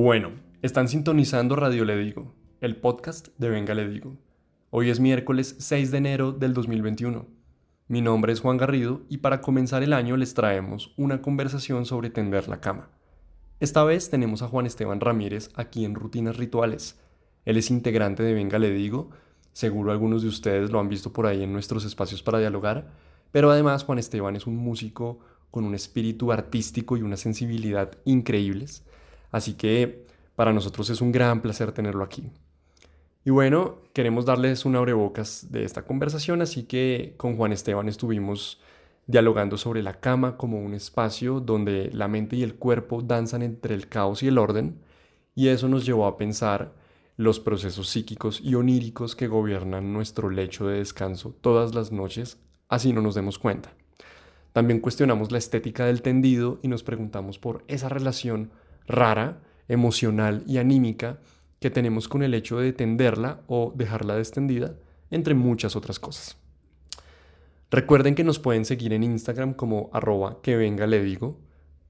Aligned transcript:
Bueno, 0.00 0.30
están 0.62 0.86
sintonizando 0.86 1.56
Radio 1.56 1.84
Le 1.84 1.96
Digo, 1.96 2.32
el 2.60 2.76
podcast 2.76 3.36
de 3.36 3.48
Venga 3.48 3.74
Le 3.74 3.88
Digo. 3.88 4.16
Hoy 4.70 4.90
es 4.90 5.00
miércoles 5.00 5.56
6 5.58 5.90
de 5.90 5.98
enero 5.98 6.30
del 6.30 6.54
2021. 6.54 7.26
Mi 7.88 8.00
nombre 8.00 8.32
es 8.32 8.38
Juan 8.38 8.58
Garrido 8.58 9.02
y 9.08 9.16
para 9.16 9.40
comenzar 9.40 9.82
el 9.82 9.92
año 9.92 10.16
les 10.16 10.34
traemos 10.34 10.94
una 10.96 11.20
conversación 11.20 11.84
sobre 11.84 12.10
tender 12.10 12.46
la 12.46 12.60
cama. 12.60 12.90
Esta 13.58 13.82
vez 13.82 14.08
tenemos 14.08 14.42
a 14.42 14.46
Juan 14.46 14.66
Esteban 14.66 15.00
Ramírez 15.00 15.50
aquí 15.56 15.84
en 15.84 15.96
Rutinas 15.96 16.36
Rituales. 16.36 17.00
Él 17.44 17.56
es 17.56 17.68
integrante 17.68 18.22
de 18.22 18.34
Venga 18.34 18.60
Le 18.60 18.70
Digo, 18.70 19.10
seguro 19.52 19.90
algunos 19.90 20.22
de 20.22 20.28
ustedes 20.28 20.70
lo 20.70 20.78
han 20.78 20.88
visto 20.88 21.12
por 21.12 21.26
ahí 21.26 21.42
en 21.42 21.52
nuestros 21.52 21.84
espacios 21.84 22.22
para 22.22 22.38
dialogar, 22.38 22.92
pero 23.32 23.50
además 23.50 23.82
Juan 23.82 23.98
Esteban 23.98 24.36
es 24.36 24.46
un 24.46 24.58
músico 24.58 25.18
con 25.50 25.64
un 25.64 25.74
espíritu 25.74 26.30
artístico 26.30 26.96
y 26.96 27.02
una 27.02 27.16
sensibilidad 27.16 27.98
increíbles, 28.04 28.84
así 29.30 29.54
que 29.54 30.04
para 30.36 30.52
nosotros 30.52 30.90
es 30.90 31.00
un 31.00 31.12
gran 31.12 31.42
placer 31.42 31.72
tenerlo 31.72 32.04
aquí. 32.04 32.30
Y 33.24 33.30
bueno, 33.30 33.78
queremos 33.92 34.24
darles 34.24 34.64
un 34.64 34.76
abrebocas 34.76 35.48
de 35.50 35.64
esta 35.64 35.82
conversación, 35.82 36.40
así 36.40 36.62
que 36.62 37.14
con 37.16 37.36
Juan 37.36 37.52
Esteban 37.52 37.88
estuvimos 37.88 38.60
dialogando 39.06 39.56
sobre 39.56 39.82
la 39.82 40.00
cama 40.00 40.36
como 40.36 40.60
un 40.60 40.74
espacio 40.74 41.40
donde 41.40 41.90
la 41.92 42.08
mente 42.08 42.36
y 42.36 42.42
el 42.42 42.54
cuerpo 42.54 43.02
danzan 43.02 43.42
entre 43.42 43.74
el 43.74 43.88
caos 43.88 44.22
y 44.22 44.28
el 44.28 44.38
orden, 44.38 44.80
y 45.34 45.48
eso 45.48 45.68
nos 45.68 45.84
llevó 45.84 46.06
a 46.06 46.16
pensar 46.16 46.74
los 47.16 47.40
procesos 47.40 47.88
psíquicos 47.88 48.40
y 48.40 48.54
oníricos 48.54 49.16
que 49.16 49.26
gobiernan 49.26 49.92
nuestro 49.92 50.30
lecho 50.30 50.68
de 50.68 50.78
descanso 50.78 51.34
todas 51.40 51.74
las 51.74 51.90
noches, 51.90 52.38
así 52.68 52.92
no 52.92 53.02
nos 53.02 53.14
demos 53.14 53.38
cuenta. 53.38 53.72
También 54.52 54.80
cuestionamos 54.80 55.32
la 55.32 55.38
estética 55.38 55.84
del 55.84 56.00
tendido 56.00 56.60
y 56.62 56.68
nos 56.68 56.82
preguntamos 56.82 57.38
por 57.38 57.64
esa 57.66 57.88
relación 57.88 58.50
rara, 58.88 59.40
emocional 59.68 60.42
y 60.46 60.58
anímica 60.58 61.18
que 61.60 61.70
tenemos 61.70 62.08
con 62.08 62.22
el 62.22 62.34
hecho 62.34 62.58
de 62.58 62.72
tenderla 62.72 63.42
o 63.46 63.72
dejarla 63.74 64.16
descendida, 64.16 64.76
entre 65.10 65.34
muchas 65.34 65.76
otras 65.76 65.98
cosas. 65.98 66.36
Recuerden 67.70 68.14
que 68.14 68.24
nos 68.24 68.38
pueden 68.38 68.64
seguir 68.64 68.92
en 68.92 69.02
Instagram 69.02 69.54
como 69.54 69.90
arroba 69.92 70.40
que 70.42 70.56
venga 70.56 70.86
le 70.86 71.02
digo 71.02 71.38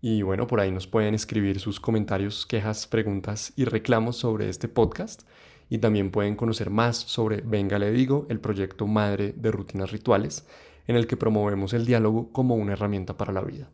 y 0.00 0.22
bueno, 0.22 0.46
por 0.46 0.60
ahí 0.60 0.70
nos 0.70 0.86
pueden 0.86 1.14
escribir 1.14 1.60
sus 1.60 1.80
comentarios, 1.80 2.46
quejas, 2.46 2.86
preguntas 2.86 3.52
y 3.56 3.64
reclamos 3.64 4.16
sobre 4.16 4.48
este 4.48 4.68
podcast 4.68 5.22
y 5.68 5.78
también 5.78 6.10
pueden 6.10 6.34
conocer 6.34 6.70
más 6.70 6.96
sobre 6.96 7.42
Venga 7.42 7.78
le 7.78 7.90
digo, 7.92 8.26
el 8.28 8.40
proyecto 8.40 8.86
madre 8.86 9.34
de 9.36 9.50
rutinas 9.50 9.90
rituales 9.90 10.46
en 10.86 10.96
el 10.96 11.06
que 11.06 11.16
promovemos 11.16 11.74
el 11.74 11.84
diálogo 11.84 12.32
como 12.32 12.56
una 12.56 12.72
herramienta 12.72 13.16
para 13.16 13.32
la 13.32 13.42
vida. 13.42 13.68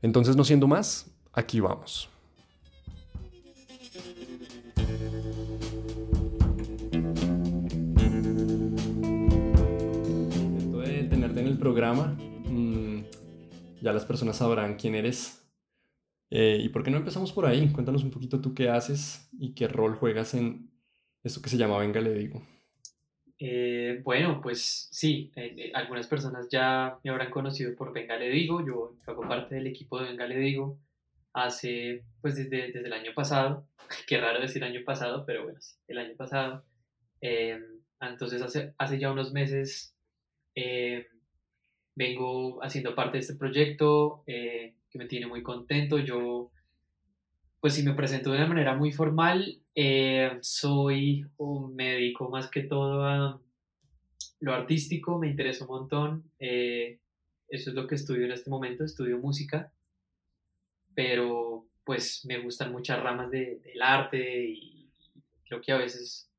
Entonces, 0.00 0.36
no 0.36 0.44
siendo 0.44 0.68
más, 0.68 1.10
aquí 1.32 1.60
vamos. 1.60 2.08
De 10.78 11.04
tenerte 11.04 11.40
en 11.40 11.46
el 11.46 11.58
programa, 11.58 12.16
mm, 12.44 13.02
ya 13.82 13.92
las 13.92 14.04
personas 14.04 14.36
sabrán 14.36 14.76
quién 14.76 14.94
eres. 14.94 15.46
Eh, 16.30 16.58
¿Y 16.62 16.68
por 16.68 16.82
qué 16.82 16.90
no 16.90 16.98
empezamos 16.98 17.32
por 17.32 17.46
ahí? 17.46 17.70
Cuéntanos 17.72 18.04
un 18.04 18.10
poquito 18.10 18.40
tú 18.40 18.54
qué 18.54 18.68
haces 18.68 19.28
y 19.32 19.54
qué 19.54 19.66
rol 19.68 19.96
juegas 19.96 20.34
en 20.34 20.70
esto 21.22 21.42
que 21.42 21.50
se 21.50 21.56
llama 21.56 21.78
Venga, 21.78 22.00
le 22.00 22.14
digo. 22.14 22.42
Eh, 23.38 24.00
bueno, 24.04 24.40
pues 24.42 24.88
sí, 24.92 25.32
eh, 25.34 25.72
algunas 25.74 26.06
personas 26.06 26.48
ya 26.50 26.98
me 27.02 27.10
habrán 27.10 27.30
conocido 27.30 27.74
por 27.74 27.92
Venga 27.92 28.18
Le 28.18 28.28
Digo, 28.28 28.64
yo 28.64 28.96
hago 29.06 29.22
parte 29.22 29.54
del 29.54 29.66
equipo 29.66 29.98
de 29.98 30.10
Venga 30.10 30.26
Le 30.26 30.38
Digo 30.38 30.78
hace, 31.32 32.04
pues 32.20 32.36
desde, 32.36 32.72
desde 32.72 32.86
el 32.86 32.92
año 32.92 33.12
pasado, 33.14 33.66
qué 34.06 34.20
raro 34.20 34.40
decir 34.40 34.64
año 34.64 34.80
pasado, 34.84 35.24
pero 35.26 35.44
bueno, 35.44 35.60
sí, 35.60 35.76
el 35.88 35.98
año 35.98 36.16
pasado. 36.16 36.64
entonces 38.00 38.42
hace, 38.42 38.74
hace 38.78 38.98
ya 38.98 39.12
unos 39.12 39.32
meses 39.32 39.94
vengo 41.94 42.62
haciendo 42.62 42.94
parte 42.94 43.18
de 43.18 43.20
este 43.20 43.34
proyecto 43.34 44.22
que 44.26 44.74
me 44.98 45.06
tiene 45.06 45.26
muy 45.26 45.42
contento, 45.42 45.98
yo 45.98 46.50
pues 47.60 47.74
si 47.74 47.82
me 47.82 47.94
presento 47.94 48.30
de 48.30 48.38
una 48.38 48.46
manera 48.46 48.74
muy 48.74 48.90
formal, 48.90 49.60
eh, 49.74 50.38
soy 50.40 51.26
un 51.36 51.74
médico 51.74 52.30
más 52.30 52.50
que 52.50 52.62
todo 52.62 53.04
a 53.04 53.40
lo 54.40 54.54
artístico, 54.54 55.18
me 55.18 55.28
interesa 55.28 55.64
un 55.64 55.70
montón. 55.70 56.32
Eh, 56.38 57.00
eso 57.48 57.70
es 57.70 57.76
lo 57.76 57.86
que 57.86 57.96
estudio 57.96 58.24
en 58.24 58.32
este 58.32 58.48
momento, 58.48 58.84
estudio 58.84 59.18
música, 59.18 59.72
pero 61.02 61.66
pues 61.82 62.26
me 62.26 62.38
gustan 62.40 62.72
muchas 62.72 63.02
ramas 63.02 63.30
del 63.30 63.80
arte 63.80 64.50
y 64.50 64.86
creo 65.46 65.62
que 65.62 65.72
a 65.72 65.78
veces 65.78 66.30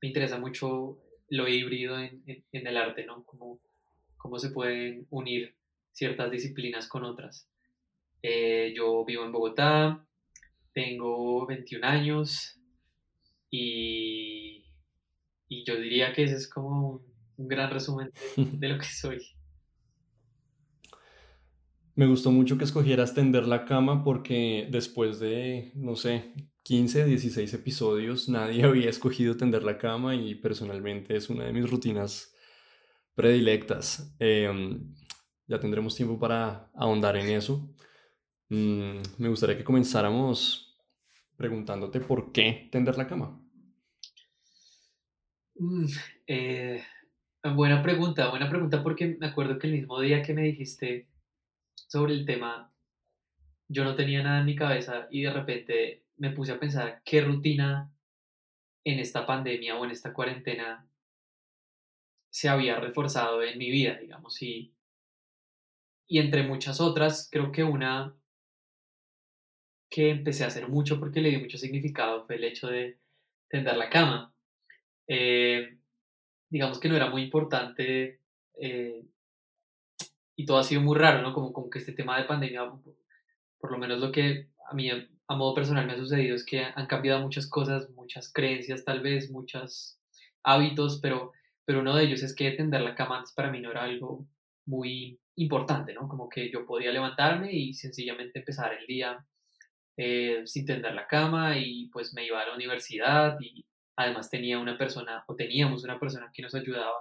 me 0.00 0.06
interesa 0.06 0.38
mucho 0.38 0.96
lo 1.28 1.48
híbrido 1.48 1.98
en, 1.98 2.22
el 2.52 2.76
arte, 2.76 3.04
¿no? 3.04 3.24
Cómo, 3.24 3.58
cómo 4.16 4.38
se 4.38 4.50
pueden 4.50 5.08
unir 5.10 5.56
ciertas 5.90 6.30
disciplinas 6.30 6.86
con 6.86 7.02
otras. 7.02 7.50
Eh, 8.22 8.72
yo 8.76 9.04
vivo 9.04 9.24
en 9.24 9.32
Bogotá, 9.32 10.06
tengo 10.72 11.44
21 11.44 11.84
años 11.84 12.60
y, 13.50 14.66
y 15.48 15.64
yo 15.64 15.80
diría 15.80 16.12
que 16.12 16.22
ese 16.22 16.36
es 16.36 16.48
como 16.48 17.02
un, 17.38 17.48
gran 17.48 17.72
resumen 17.72 18.12
de, 18.36 18.68
lo 18.68 18.78
que 18.78 18.86
soy. 18.86 19.35
Me 21.96 22.06
gustó 22.06 22.30
mucho 22.30 22.58
que 22.58 22.64
escogieras 22.64 23.14
tender 23.14 23.48
la 23.48 23.64
cama 23.64 24.04
porque 24.04 24.68
después 24.70 25.18
de, 25.18 25.72
no 25.74 25.96
sé, 25.96 26.30
15, 26.64 27.06
16 27.06 27.54
episodios, 27.54 28.28
nadie 28.28 28.64
había 28.64 28.90
escogido 28.90 29.38
tender 29.38 29.62
la 29.62 29.78
cama 29.78 30.14
y 30.14 30.34
personalmente 30.34 31.16
es 31.16 31.30
una 31.30 31.44
de 31.44 31.54
mis 31.54 31.70
rutinas 31.70 32.34
predilectas. 33.14 34.14
Em, 34.18 34.94
ya 35.46 35.58
tendremos 35.58 35.96
tiempo 35.96 36.18
para 36.18 36.70
ahondar 36.74 37.16
en 37.16 37.30
eso. 37.30 37.66
Mm, 38.50 38.98
me 39.16 39.28
gustaría 39.30 39.56
que 39.56 39.64
comenzáramos 39.64 40.76
preguntándote 41.38 42.00
por 42.00 42.30
qué 42.30 42.68
tender 42.70 42.98
la 42.98 43.06
cama. 43.06 43.40
Eh, 46.26 46.82
buena 47.54 47.82
pregunta, 47.82 48.28
buena 48.28 48.50
pregunta 48.50 48.82
porque 48.82 49.16
me 49.18 49.28
acuerdo 49.28 49.58
que 49.58 49.68
el 49.68 49.72
mismo 49.72 49.98
día 49.98 50.20
que 50.20 50.34
me 50.34 50.42
dijiste 50.42 51.08
sobre 51.86 52.14
el 52.14 52.26
tema, 52.26 52.72
yo 53.68 53.84
no 53.84 53.94
tenía 53.94 54.22
nada 54.22 54.40
en 54.40 54.46
mi 54.46 54.56
cabeza 54.56 55.08
y 55.10 55.22
de 55.22 55.32
repente 55.32 56.04
me 56.16 56.30
puse 56.30 56.52
a 56.52 56.60
pensar 56.60 57.02
qué 57.04 57.20
rutina 57.20 57.92
en 58.84 58.98
esta 58.98 59.26
pandemia 59.26 59.76
o 59.76 59.84
en 59.84 59.90
esta 59.90 60.12
cuarentena 60.12 60.88
se 62.30 62.48
había 62.48 62.78
reforzado 62.78 63.42
en 63.42 63.58
mi 63.58 63.70
vida, 63.70 63.98
digamos, 63.98 64.40
y, 64.42 64.74
y 66.06 66.18
entre 66.18 66.42
muchas 66.42 66.80
otras, 66.80 67.28
creo 67.30 67.50
que 67.50 67.64
una 67.64 68.14
que 69.88 70.10
empecé 70.10 70.44
a 70.44 70.48
hacer 70.48 70.68
mucho 70.68 70.98
porque 70.98 71.20
le 71.20 71.30
di 71.30 71.38
mucho 71.38 71.58
significado 71.58 72.26
fue 72.26 72.36
el 72.36 72.44
hecho 72.44 72.68
de 72.68 72.98
tender 73.48 73.76
la 73.76 73.88
cama. 73.88 74.34
Eh, 75.08 75.78
digamos 76.50 76.78
que 76.80 76.88
no 76.88 76.96
era 76.96 77.08
muy 77.08 77.22
importante 77.22 78.20
eh, 78.60 79.04
y 80.36 80.44
todo 80.44 80.58
ha 80.58 80.64
sido 80.64 80.82
muy 80.82 80.96
raro, 80.96 81.22
¿no? 81.22 81.32
Como, 81.32 81.52
como 81.52 81.70
que 81.70 81.78
este 81.78 81.92
tema 81.92 82.18
de 82.18 82.24
pandemia, 82.24 82.70
por 83.58 83.72
lo 83.72 83.78
menos 83.78 83.98
lo 83.98 84.12
que 84.12 84.50
a 84.68 84.74
mí 84.74 84.90
a 84.90 85.34
modo 85.34 85.54
personal 85.54 85.86
me 85.86 85.94
ha 85.94 85.96
sucedido 85.96 86.36
es 86.36 86.44
que 86.44 86.62
han 86.62 86.86
cambiado 86.86 87.22
muchas 87.22 87.48
cosas, 87.48 87.88
muchas 87.90 88.32
creencias 88.32 88.84
tal 88.84 89.00
vez, 89.00 89.30
muchos 89.30 89.98
hábitos, 90.44 91.00
pero, 91.00 91.32
pero 91.64 91.80
uno 91.80 91.96
de 91.96 92.04
ellos 92.04 92.22
es 92.22 92.34
que 92.34 92.52
tender 92.52 92.82
la 92.82 92.94
cama 92.94 93.18
antes 93.18 93.32
para 93.32 93.50
mí 93.50 93.60
no 93.60 93.70
era 93.70 93.84
algo 93.84 94.26
muy 94.66 95.18
importante, 95.36 95.94
¿no? 95.94 96.06
Como 96.08 96.28
que 96.28 96.50
yo 96.50 96.66
podía 96.66 96.92
levantarme 96.92 97.52
y 97.52 97.72
sencillamente 97.72 98.38
empezar 98.38 98.72
el 98.74 98.86
día 98.86 99.24
eh, 99.96 100.42
sin 100.44 100.66
tender 100.66 100.94
la 100.94 101.06
cama 101.06 101.58
y 101.58 101.88
pues 101.88 102.12
me 102.14 102.26
iba 102.26 102.40
a 102.40 102.46
la 102.46 102.54
universidad 102.54 103.38
y 103.40 103.64
además 103.96 104.30
tenía 104.30 104.58
una 104.58 104.76
persona 104.76 105.24
o 105.26 105.34
teníamos 105.34 105.84
una 105.84 105.98
persona 105.98 106.30
que 106.32 106.42
nos 106.42 106.54
ayudaba 106.54 106.92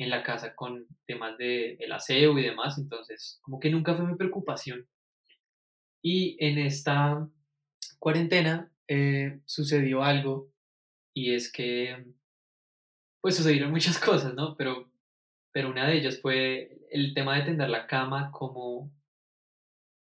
en 0.00 0.10
la 0.10 0.22
casa 0.22 0.54
con 0.54 0.86
temas 1.06 1.36
de 1.36 1.74
el 1.74 1.92
aseo 1.92 2.38
y 2.38 2.42
demás, 2.42 2.78
entonces 2.78 3.38
como 3.42 3.60
que 3.60 3.70
nunca 3.70 3.94
fue 3.94 4.06
mi 4.06 4.16
preocupación. 4.16 4.88
Y 6.02 6.36
en 6.44 6.58
esta 6.58 7.28
cuarentena 7.98 8.72
eh, 8.88 9.40
sucedió 9.44 10.02
algo 10.02 10.50
y 11.14 11.34
es 11.34 11.52
que 11.52 12.06
pues 13.20 13.36
sucedieron 13.36 13.70
muchas 13.70 13.98
cosas, 14.04 14.34
¿no? 14.34 14.56
Pero, 14.56 14.90
pero 15.52 15.70
una 15.70 15.86
de 15.86 15.98
ellas 15.98 16.20
fue 16.22 16.78
el 16.90 17.12
tema 17.12 17.36
de 17.36 17.44
tender 17.44 17.68
la 17.68 17.86
cama 17.86 18.30
como 18.32 18.90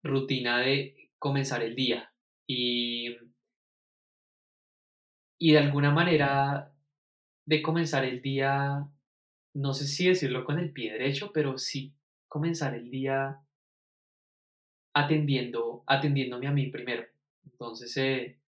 rutina 0.05 0.61
de 0.61 1.11
comenzar 1.19 1.63
el 1.63 1.75
día 1.75 2.13
y, 2.47 3.17
y 5.41 5.53
de 5.53 5.59
alguna 5.59 5.91
manera 5.91 6.73
de 7.47 7.63
comenzar 7.63 8.05
el 8.05 8.23
día, 8.23 8.87
no 9.59 9.75
sé 9.75 9.87
si 9.89 10.07
decirlo 10.07 10.45
con 10.45 10.59
el 10.59 10.73
pie 10.73 10.93
derecho, 10.93 11.33
pero 11.33 11.59
sí 11.59 11.93
comenzar 12.29 12.75
el 12.75 12.91
día 12.91 13.41
atendiendo, 14.95 15.83
atendiéndome 15.87 16.47
a 16.47 16.53
mí 16.53 16.69
primero. 16.69 17.05
Entonces, 17.45 17.97
eh, 17.97 18.39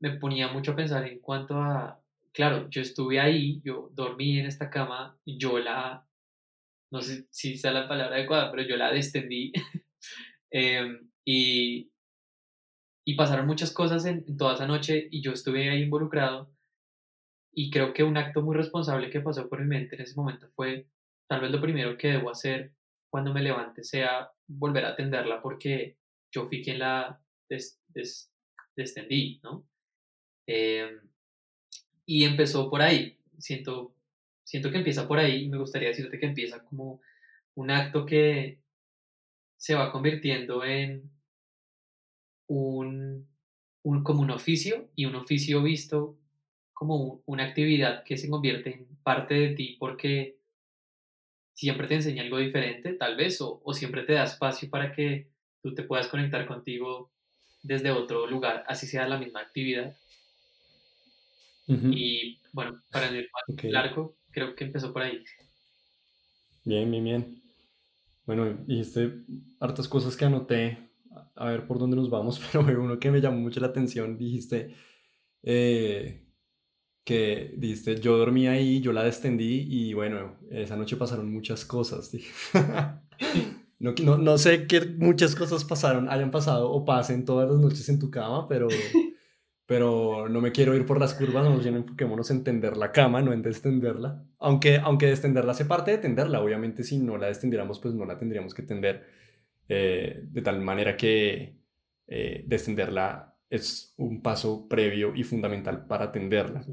me 0.00 0.12
ponía 0.12 0.48
mucho 0.48 0.72
a 0.72 0.76
pensar 0.76 1.04
en 1.06 1.18
cuanto 1.18 1.56
a, 1.56 2.00
claro, 2.32 2.68
yo 2.70 2.80
estuve 2.80 3.18
ahí, 3.18 3.60
yo 3.64 3.90
dormí 3.92 4.38
en 4.38 4.46
esta 4.46 4.70
cama, 4.70 5.18
yo 5.26 5.58
la, 5.58 6.06
no 6.92 7.02
sé 7.02 7.26
si 7.30 7.56
sea 7.56 7.72
la 7.72 7.88
palabra 7.88 8.14
adecuada, 8.16 8.52
pero 8.52 8.62
yo 8.62 8.76
la 8.76 8.92
descendí. 8.92 9.52
Em, 10.56 11.10
y, 11.24 11.90
y 13.04 13.16
pasaron 13.16 13.48
muchas 13.48 13.72
cosas 13.72 14.04
en, 14.04 14.36
toda 14.36 14.54
esa 14.54 14.68
noche 14.68 15.08
y 15.10 15.20
yo 15.20 15.32
estuve 15.32 15.68
ahí 15.68 15.82
involucrado. 15.82 16.53
Y 17.54 17.70
creo 17.70 17.92
que 17.92 18.02
un 18.02 18.16
acto 18.16 18.42
muy 18.42 18.56
responsable 18.56 19.10
que 19.10 19.20
pasó 19.20 19.48
por 19.48 19.60
mi 19.60 19.66
mente 19.66 19.94
en 19.94 20.02
ese 20.02 20.16
momento 20.16 20.48
fue, 20.54 20.86
tal 21.28 21.40
vez 21.40 21.50
lo 21.50 21.60
primero 21.60 21.96
que 21.96 22.08
debo 22.08 22.30
hacer 22.30 22.72
cuando 23.08 23.32
me 23.32 23.42
levante 23.42 23.84
sea 23.84 24.32
volver 24.48 24.84
a 24.84 24.90
atenderla 24.90 25.40
porque 25.40 25.96
yo 26.32 26.48
fui 26.48 26.62
quien 26.62 26.80
la 26.80 27.20
descendí, 28.74 29.40
¿no? 29.42 29.66
Em, 30.46 31.00
y 32.06 32.24
empezó 32.24 32.68
por 32.68 32.82
ahí. 32.82 33.16
Siento, 33.38 33.94
siento 34.42 34.70
que 34.70 34.78
empieza 34.78 35.06
por 35.06 35.18
ahí 35.18 35.44
y 35.44 35.48
me 35.48 35.58
gustaría 35.58 35.88
decirte 35.88 36.18
que 36.18 36.26
empieza 36.26 36.64
como 36.64 37.00
un 37.54 37.70
acto 37.70 38.04
que 38.04 38.58
se 39.56 39.74
va 39.74 39.92
convirtiendo 39.92 40.64
en 40.64 41.10
un, 42.48 43.28
un 43.82 44.02
como 44.02 44.22
un 44.22 44.30
oficio 44.30 44.90
y 44.96 45.04
un 45.04 45.14
oficio 45.14 45.62
visto 45.62 46.18
como 46.74 47.22
una 47.26 47.44
actividad 47.44 48.04
que 48.04 48.18
se 48.18 48.28
convierte 48.28 48.74
en 48.74 48.86
parte 49.02 49.34
de 49.34 49.54
ti 49.54 49.76
porque 49.78 50.36
siempre 51.54 51.86
te 51.86 51.94
enseña 51.94 52.22
algo 52.22 52.38
diferente, 52.38 52.94
tal 52.94 53.16
vez, 53.16 53.40
o, 53.40 53.62
o 53.64 53.72
siempre 53.72 54.02
te 54.02 54.14
da 54.14 54.24
espacio 54.24 54.68
para 54.68 54.92
que 54.92 55.30
tú 55.62 55.74
te 55.74 55.84
puedas 55.84 56.08
conectar 56.08 56.46
contigo 56.46 57.10
desde 57.62 57.90
otro 57.90 58.26
lugar, 58.26 58.64
así 58.66 58.86
sea 58.86 59.08
la 59.08 59.18
misma 59.18 59.40
actividad. 59.40 59.96
Y 61.66 62.38
bueno, 62.52 62.82
para 62.92 63.08
el 63.08 63.26
más 63.32 63.64
largo, 63.64 64.16
creo 64.30 64.54
que 64.54 64.64
empezó 64.64 64.92
por 64.92 65.00
ahí. 65.00 65.24
Bien, 66.62 66.90
bien, 66.90 67.04
bien. 67.04 67.42
Bueno, 68.26 68.52
dijiste 68.66 69.24
hartas 69.60 69.88
cosas 69.88 70.14
que 70.14 70.26
anoté, 70.26 70.90
a 71.36 71.46
ver 71.46 71.66
por 71.66 71.78
dónde 71.78 71.96
nos 71.96 72.10
vamos, 72.10 72.38
pero 72.52 72.82
uno 72.82 72.98
que 72.98 73.10
me 73.10 73.20
llamó 73.20 73.38
mucho 73.38 73.60
la 73.60 73.68
atención, 73.68 74.18
dijiste 74.18 74.74
eh, 75.42 76.23
que 77.04 77.54
dijiste, 77.56 78.00
yo 78.00 78.16
dormí 78.16 78.46
ahí, 78.48 78.80
yo 78.80 78.92
la 78.92 79.04
descendí 79.04 79.66
y 79.68 79.94
bueno, 79.94 80.36
esa 80.50 80.76
noche 80.76 80.96
pasaron 80.96 81.30
muchas 81.30 81.64
cosas. 81.64 82.10
no, 83.78 83.94
no, 84.02 84.18
no 84.18 84.38
sé 84.38 84.66
qué 84.66 84.80
muchas 84.98 85.34
cosas 85.34 85.64
pasaron, 85.64 86.08
hayan 86.08 86.30
pasado 86.30 86.70
o 86.70 86.84
pasen 86.84 87.24
todas 87.24 87.50
las 87.50 87.60
noches 87.60 87.88
en 87.88 87.98
tu 87.98 88.10
cama, 88.10 88.48
pero 88.48 88.68
pero 89.66 90.28
no 90.28 90.40
me 90.40 90.52
quiero 90.52 90.74
ir 90.74 90.84
por 90.84 91.00
las 91.00 91.14
curvas, 91.14 91.48
más 91.48 91.62
bien 91.62 91.76
enfoquémonos 91.76 92.30
en 92.30 92.44
tender 92.44 92.76
la 92.76 92.92
cama, 92.92 93.22
no 93.22 93.32
en 93.32 93.42
descenderla. 93.42 94.22
Aunque, 94.38 94.76
aunque 94.76 95.06
descenderla 95.06 95.52
hace 95.52 95.64
parte 95.64 95.90
de 95.90 95.98
tenderla, 95.98 96.42
obviamente 96.42 96.84
si 96.84 96.98
no 96.98 97.16
la 97.16 97.28
descendiéramos, 97.28 97.80
pues 97.80 97.94
no 97.94 98.04
la 98.04 98.18
tendríamos 98.18 98.52
que 98.52 98.62
tender 98.62 99.06
eh, 99.68 100.20
de 100.22 100.42
tal 100.42 100.60
manera 100.60 100.96
que 100.96 101.56
eh, 102.06 102.44
descenderla 102.46 103.33
es 103.50 103.94
un 103.96 104.22
paso 104.22 104.68
previo 104.68 105.14
y 105.14 105.22
fundamental 105.22 105.86
para 105.86 106.10
tenderla. 106.12 106.64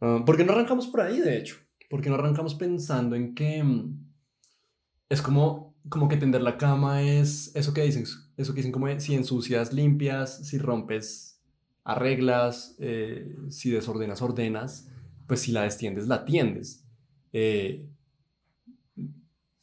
Uh, 0.00 0.24
¿Por 0.24 0.36
qué 0.36 0.44
no 0.44 0.52
arrancamos 0.52 0.86
por 0.86 1.00
ahí, 1.00 1.20
de 1.20 1.38
hecho? 1.38 1.56
Porque 1.88 2.08
no 2.08 2.16
arrancamos 2.16 2.54
pensando 2.54 3.16
en 3.16 3.34
que 3.34 3.62
mm, 3.62 4.04
es 5.08 5.22
como, 5.22 5.76
como 5.88 6.08
que 6.08 6.16
tender 6.16 6.42
la 6.42 6.58
cama 6.58 7.02
es 7.02 7.54
eso 7.54 7.72
que 7.72 7.82
dicen, 7.82 8.04
eso 8.36 8.52
que 8.52 8.58
dicen 8.58 8.72
como 8.72 8.88
si 9.00 9.14
ensucias, 9.14 9.72
limpias, 9.72 10.46
si 10.46 10.58
rompes, 10.58 11.40
arreglas, 11.84 12.76
eh, 12.78 13.36
si 13.50 13.70
desordenas, 13.70 14.22
ordenas, 14.22 14.88
pues 15.26 15.40
si 15.40 15.52
la 15.52 15.62
destiendes, 15.62 16.08
la 16.08 16.24
tiendes. 16.24 16.84
Eh, 17.32 17.86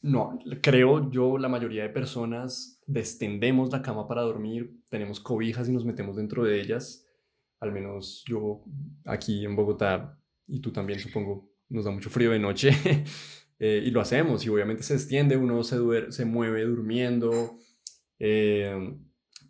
no, 0.02 0.38
creo 0.60 1.10
yo, 1.10 1.38
la 1.38 1.48
mayoría 1.48 1.82
de 1.82 1.88
personas 1.88 2.80
destendemos 2.86 3.70
la 3.70 3.82
cama 3.82 4.06
para 4.06 4.22
dormir, 4.22 4.80
tenemos 4.88 5.20
cobijas 5.20 5.68
y 5.68 5.72
nos 5.72 5.84
metemos 5.84 6.16
dentro 6.16 6.44
de 6.44 6.60
ellas. 6.60 7.06
Al 7.60 7.72
menos 7.72 8.24
yo 8.26 8.64
aquí 9.04 9.44
en 9.44 9.56
Bogotá, 9.56 10.18
y 10.46 10.60
tú 10.60 10.72
también 10.72 10.98
supongo, 10.98 11.48
nos 11.68 11.84
da 11.84 11.90
mucho 11.90 12.10
frío 12.10 12.30
de 12.30 12.38
noche. 12.38 12.70
Eh, 13.64 13.80
y 13.86 13.92
lo 13.92 14.00
hacemos, 14.00 14.44
y 14.44 14.48
obviamente 14.48 14.82
se 14.82 14.94
extiende, 14.94 15.36
uno 15.36 15.62
se, 15.62 15.76
se 16.10 16.24
mueve 16.24 16.64
durmiendo 16.64 17.60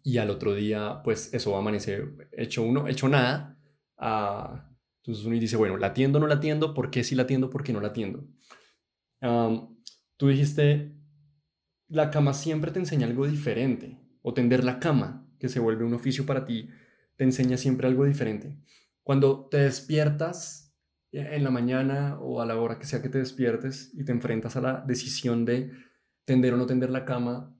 y 0.04 0.18
al 0.18 0.30
otro 0.30 0.54
día, 0.54 1.00
pues 1.04 1.32
eso 1.32 1.52
va 1.52 1.58
a 1.58 1.60
amanecer 1.60 2.28
hecho 2.32 2.62
uno, 2.62 2.88
hecho 2.88 3.08
nada. 3.08 3.56
Ah, 3.96 4.68
entonces 4.98 5.24
uno 5.24 5.38
dice, 5.38 5.56
bueno, 5.56 5.76
¿la 5.76 5.88
atiendo 5.88 6.18
o 6.18 6.20
no 6.20 6.26
la 6.26 6.36
atiendo? 6.36 6.74
¿Por 6.74 6.90
qué 6.90 7.04
sí 7.04 7.14
la 7.14 7.22
atiendo? 7.22 7.50
¿Por 7.50 7.62
qué 7.62 7.72
no 7.72 7.80
la 7.80 7.88
atiendo? 7.88 8.26
Tú 10.22 10.28
dijiste, 10.28 10.94
la 11.88 12.12
cama 12.12 12.32
siempre 12.32 12.70
te 12.70 12.78
enseña 12.78 13.08
algo 13.08 13.26
diferente, 13.26 13.98
o 14.22 14.32
tender 14.32 14.62
la 14.62 14.78
cama, 14.78 15.26
que 15.40 15.48
se 15.48 15.58
vuelve 15.58 15.84
un 15.84 15.94
oficio 15.94 16.24
para 16.24 16.44
ti, 16.44 16.68
te 17.16 17.24
enseña 17.24 17.56
siempre 17.56 17.88
algo 17.88 18.04
diferente. 18.04 18.56
Cuando 19.02 19.48
te 19.50 19.56
despiertas 19.56 20.76
en 21.10 21.42
la 21.42 21.50
mañana 21.50 22.20
o 22.20 22.40
a 22.40 22.46
la 22.46 22.56
hora 22.56 22.78
que 22.78 22.86
sea 22.86 23.02
que 23.02 23.08
te 23.08 23.18
despiertes 23.18 23.90
y 23.94 24.04
te 24.04 24.12
enfrentas 24.12 24.54
a 24.54 24.60
la 24.60 24.84
decisión 24.86 25.44
de 25.44 25.72
tender 26.24 26.54
o 26.54 26.56
no 26.56 26.66
tender 26.66 26.90
la 26.90 27.04
cama, 27.04 27.58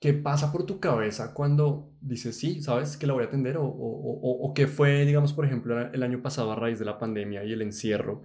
¿Qué 0.00 0.12
pasa 0.12 0.52
por 0.52 0.66
tu 0.66 0.80
cabeza 0.80 1.32
cuando 1.32 1.96
dices, 2.02 2.36
sí, 2.36 2.60
sabes 2.60 2.98
que 2.98 3.06
la 3.06 3.14
voy 3.14 3.24
a 3.24 3.28
atender? 3.28 3.56
O, 3.56 3.64
o, 3.64 4.48
o, 4.48 4.52
qué 4.52 4.66
fue, 4.66 5.06
digamos, 5.06 5.32
por 5.32 5.46
ejemplo, 5.46 5.80
el 5.80 6.02
año 6.02 6.20
pasado 6.20 6.52
a 6.52 6.56
raíz 6.56 6.78
de 6.78 6.84
la 6.84 6.98
pandemia 6.98 7.42
y 7.42 7.54
el 7.54 7.62
encierro, 7.62 8.22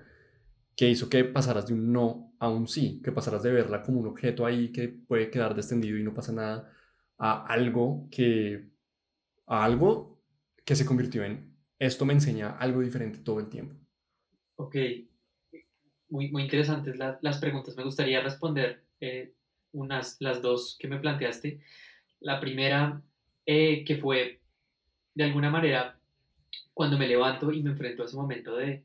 que 0.76 0.90
hizo 0.90 1.08
que 1.08 1.24
pasaras 1.24 1.68
de 1.68 1.76
un 1.76 1.94
no 1.94 2.29
a 2.40 2.50
un 2.50 2.68
sí, 2.68 3.02
que 3.04 3.12
pasaras 3.12 3.44
de 3.44 3.52
verla 3.52 3.82
como 3.82 4.00
un 4.00 4.08
objeto 4.08 4.46
ahí 4.46 4.72
que 4.72 4.88
puede 4.88 5.30
quedar 5.30 5.54
descendido 5.54 5.98
y 5.98 6.04
no 6.04 6.14
pasa 6.14 6.32
nada, 6.32 6.72
a 7.18 7.46
algo 7.46 8.08
que, 8.10 8.70
a 9.46 9.66
algo 9.66 10.22
que 10.66 10.76
se 10.76 10.86
convirtió 10.86 11.24
en, 11.24 11.54
esto 11.78 12.06
me 12.06 12.14
enseña 12.14 12.58
algo 12.58 12.82
diferente 12.82 13.20
todo 13.20 13.40
el 13.40 13.50
tiempo. 13.50 13.76
Ok, 14.56 14.76
muy, 16.10 16.30
muy 16.30 16.44
interesantes 16.44 16.98
las 16.98 17.38
preguntas. 17.40 17.76
Me 17.76 17.84
gustaría 17.84 18.22
responder 18.22 18.84
eh, 19.00 19.34
unas, 19.72 20.18
las 20.20 20.42
dos 20.42 20.78
que 20.80 20.88
me 20.88 21.00
planteaste. 21.00 21.62
La 22.20 22.40
primera, 22.40 23.02
eh, 23.46 23.84
que 23.86 23.98
fue, 23.98 24.42
de 25.14 25.24
alguna 25.24 25.50
manera, 25.50 25.98
cuando 26.74 26.98
me 26.98 27.08
levanto 27.08 27.52
y 27.52 27.64
me 27.64 27.72
enfrento 27.72 28.04
a 28.04 28.06
ese 28.06 28.18
momento 28.18 28.56
de 28.56 28.84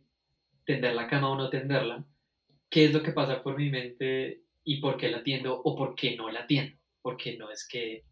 tender 0.64 0.94
la 0.94 1.08
cama 1.08 1.30
o 1.30 1.36
no 1.36 1.50
tenderla, 1.50 2.04
¿qué 2.74 2.86
es 2.86 2.92
lo 2.92 3.04
que 3.04 3.12
pasa 3.12 3.40
por 3.40 3.56
mi 3.56 3.70
mente 3.70 4.42
y 4.64 4.80
por 4.80 4.96
qué 4.96 5.08
la 5.08 5.18
atiendo 5.18 5.62
o 5.62 5.76
por 5.76 5.94
qué 5.94 6.16
no 6.16 6.28
la 6.28 6.40
atiendo? 6.40 6.76
Porque 7.02 7.38
no 7.38 7.48
es 7.48 7.68
que 7.68 8.04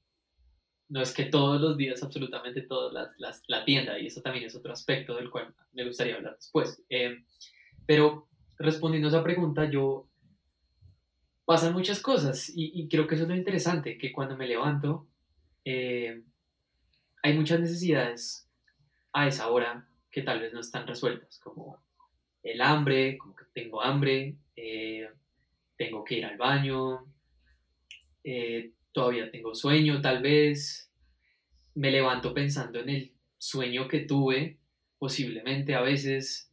no 0.89 1.03
es 1.03 1.13
que 1.13 1.25
todos 1.25 1.61
los 1.61 1.77
días, 1.77 2.01
absolutamente 2.01 2.63
todos, 2.63 2.93
las, 2.93 3.43
la 3.49 3.57
atienda, 3.57 3.99
y 3.99 4.07
eso 4.07 4.23
también 4.23 4.45
es 4.45 4.55
otro 4.55 4.73
aspecto 4.73 5.17
del 5.17 5.31
cual 5.31 5.53
me 5.73 5.85
gustaría 5.85 6.15
hablar 6.15 6.37
después. 6.37 6.81
Eh, 6.91 7.25
pero 7.87 8.29
respondiendo 8.57 9.09
a 9.09 9.11
esa 9.11 9.25
pregunta, 9.25 9.69
yo 9.69 10.09
pasan 11.45 11.73
muchas 11.73 11.99
cosas 12.01 12.53
y, 12.55 12.87
creo 12.89 13.09
que 13.09 13.17
eso 13.17 13.25
es 13.25 13.31
lo 13.31 13.35
interesante, 13.35 13.99
que 13.99 14.13
cuando 14.13 14.37
me 14.37 14.47
levanto 14.47 15.09
eh, 15.65 16.23
hay 17.25 17.37
muchas 17.37 17.59
necesidades 17.59 18.49
a 19.13 19.27
esa 19.27 19.49
hora 19.49 19.89
que 20.09 20.23
tal 20.23 20.39
vez 20.39 20.53
no 20.53 20.61
están 20.61 20.87
resueltas, 20.87 21.41
como 21.41 21.83
el 22.45 22.61
hambre, 22.61 23.19
como 23.19 23.35
que 23.35 23.47
tengo 23.55 23.83
hambre, 23.83 24.37
eh, 24.57 25.09
tengo 25.77 26.05
que 26.05 26.19
ir 26.19 26.25
al 26.25 26.37
baño, 26.37 27.07
eh, 28.25 28.73
todavía 28.93 29.31
tengo 29.31 29.55
sueño 29.55 30.01
tal 30.01 30.23
vez, 30.23 30.91
me 31.75 31.91
levanto 31.91 32.35
pensando 32.35 32.81
en 32.81 32.89
el 32.89 33.13
sueño 33.39 33.89
que 33.89 34.01
tuve, 34.01 34.59
posiblemente 34.99 35.75
a 35.75 35.81
veces, 35.81 36.51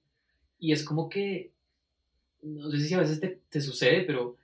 y 0.60 0.72
es 0.72 0.84
como 0.84 1.10
que, 1.10 1.52
no 2.42 2.72
sé 2.72 2.80
si 2.80 2.94
a 2.94 3.00
veces 3.00 3.20
te, 3.20 3.42
te 3.50 3.62
sucede, 3.62 4.04
pero 4.04 4.40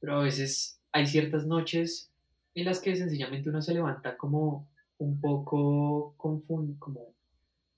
pero 0.00 0.16
a 0.16 0.22
veces 0.22 0.80
hay 0.92 1.06
ciertas 1.06 1.46
noches 1.46 2.10
en 2.54 2.64
las 2.64 2.80
que 2.80 2.96
sencillamente 2.96 3.50
uno 3.50 3.62
se 3.62 3.74
levanta 3.74 4.16
como 4.16 4.66
un 4.98 5.20
poco 5.20 6.14
como, 6.16 6.42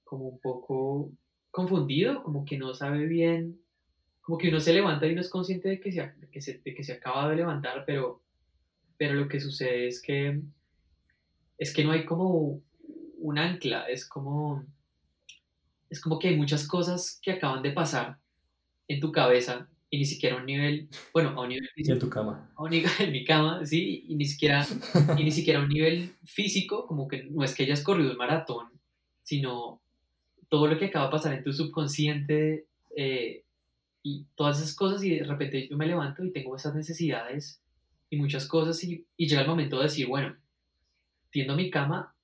como 0.04 0.28
un 0.28 0.38
poco 0.38 1.11
confundido, 1.50 2.23
como 2.23 2.45
que 2.45 2.57
no 2.57 2.75
sabe 2.75 3.07
bien, 3.07 3.61
como 4.22 4.38
que 4.38 4.48
uno 4.48 4.60
se 4.60 4.72
levanta 4.72 5.06
y 5.06 5.14
no 5.14 5.20
es 5.20 5.28
consciente 5.28 5.68
de 5.68 5.80
que 5.80 5.92
se, 5.92 6.12
que 6.30 6.40
se, 6.40 6.62
que 6.62 6.84
se 6.84 6.92
acaba 6.92 7.28
de 7.28 7.36
levantar, 7.36 7.84
pero, 7.84 8.22
pero 8.96 9.14
lo 9.14 9.28
que 9.28 9.40
sucede 9.40 9.88
es 9.88 10.00
que 10.00 10.40
es 11.58 11.72
que 11.74 11.84
no 11.84 11.92
hay 11.92 12.04
como 12.04 12.60
un 13.18 13.38
ancla, 13.38 13.84
es 13.84 14.08
como 14.08 14.64
es 15.90 16.00
como 16.00 16.18
que 16.18 16.28
hay 16.28 16.36
muchas 16.36 16.66
cosas 16.66 17.20
que 17.22 17.32
acaban 17.32 17.62
de 17.62 17.72
pasar 17.72 18.18
en 18.88 18.98
tu 18.98 19.12
cabeza 19.12 19.68
y 19.90 19.98
ni 19.98 20.06
siquiera 20.06 20.36
a 20.36 20.38
un 20.38 20.46
nivel, 20.46 20.88
bueno, 21.12 21.30
a 21.30 21.42
un 21.42 21.50
nivel 21.50 21.68
físico. 21.74 21.92
en 21.92 21.98
tu 21.98 22.08
cama. 22.08 22.50
A 22.56 22.62
un 22.62 22.70
nivel, 22.70 22.90
en 22.98 23.12
mi 23.12 23.24
cama, 23.24 23.66
sí, 23.66 24.06
y 24.08 24.14
ni 24.14 24.24
siquiera, 24.24 24.66
y 25.18 25.22
ni 25.22 25.30
siquiera 25.30 25.60
a 25.60 25.62
un 25.62 25.68
nivel 25.68 26.14
físico, 26.24 26.86
como 26.86 27.06
que 27.06 27.24
no 27.24 27.44
es 27.44 27.54
que 27.54 27.64
hayas 27.64 27.82
corrido 27.82 28.10
el 28.10 28.16
maratón, 28.16 28.68
sino 29.22 29.82
todo 30.48 30.66
lo 30.66 30.78
que 30.78 30.86
acaba 30.86 31.06
de 31.06 31.10
pasar 31.10 31.34
en 31.34 31.44
tu 31.44 31.52
subconsciente 31.52 32.66
eh, 32.96 33.41
y 34.02 34.26
todas 34.35 34.59
esas 34.59 34.75
cosas 34.75 35.02
y 35.04 35.16
de 35.16 35.25
repente 35.25 35.68
yo 35.68 35.76
me 35.76 35.87
levanto 35.87 36.25
y 36.25 36.32
tengo 36.32 36.56
esas 36.56 36.75
necesidades 36.75 37.62
y 38.11 38.16
muchas 38.16 38.47
cosas 38.47 38.82
y, 38.85 39.06
y 39.16 39.28
llega 39.28 39.42
el 39.42 39.49
momento 39.49 39.78
de 39.78 39.85
decir, 39.85 40.06
bueno, 40.06 40.37
tiendo 41.30 41.56
mi 41.56 41.71
cama 41.71 42.14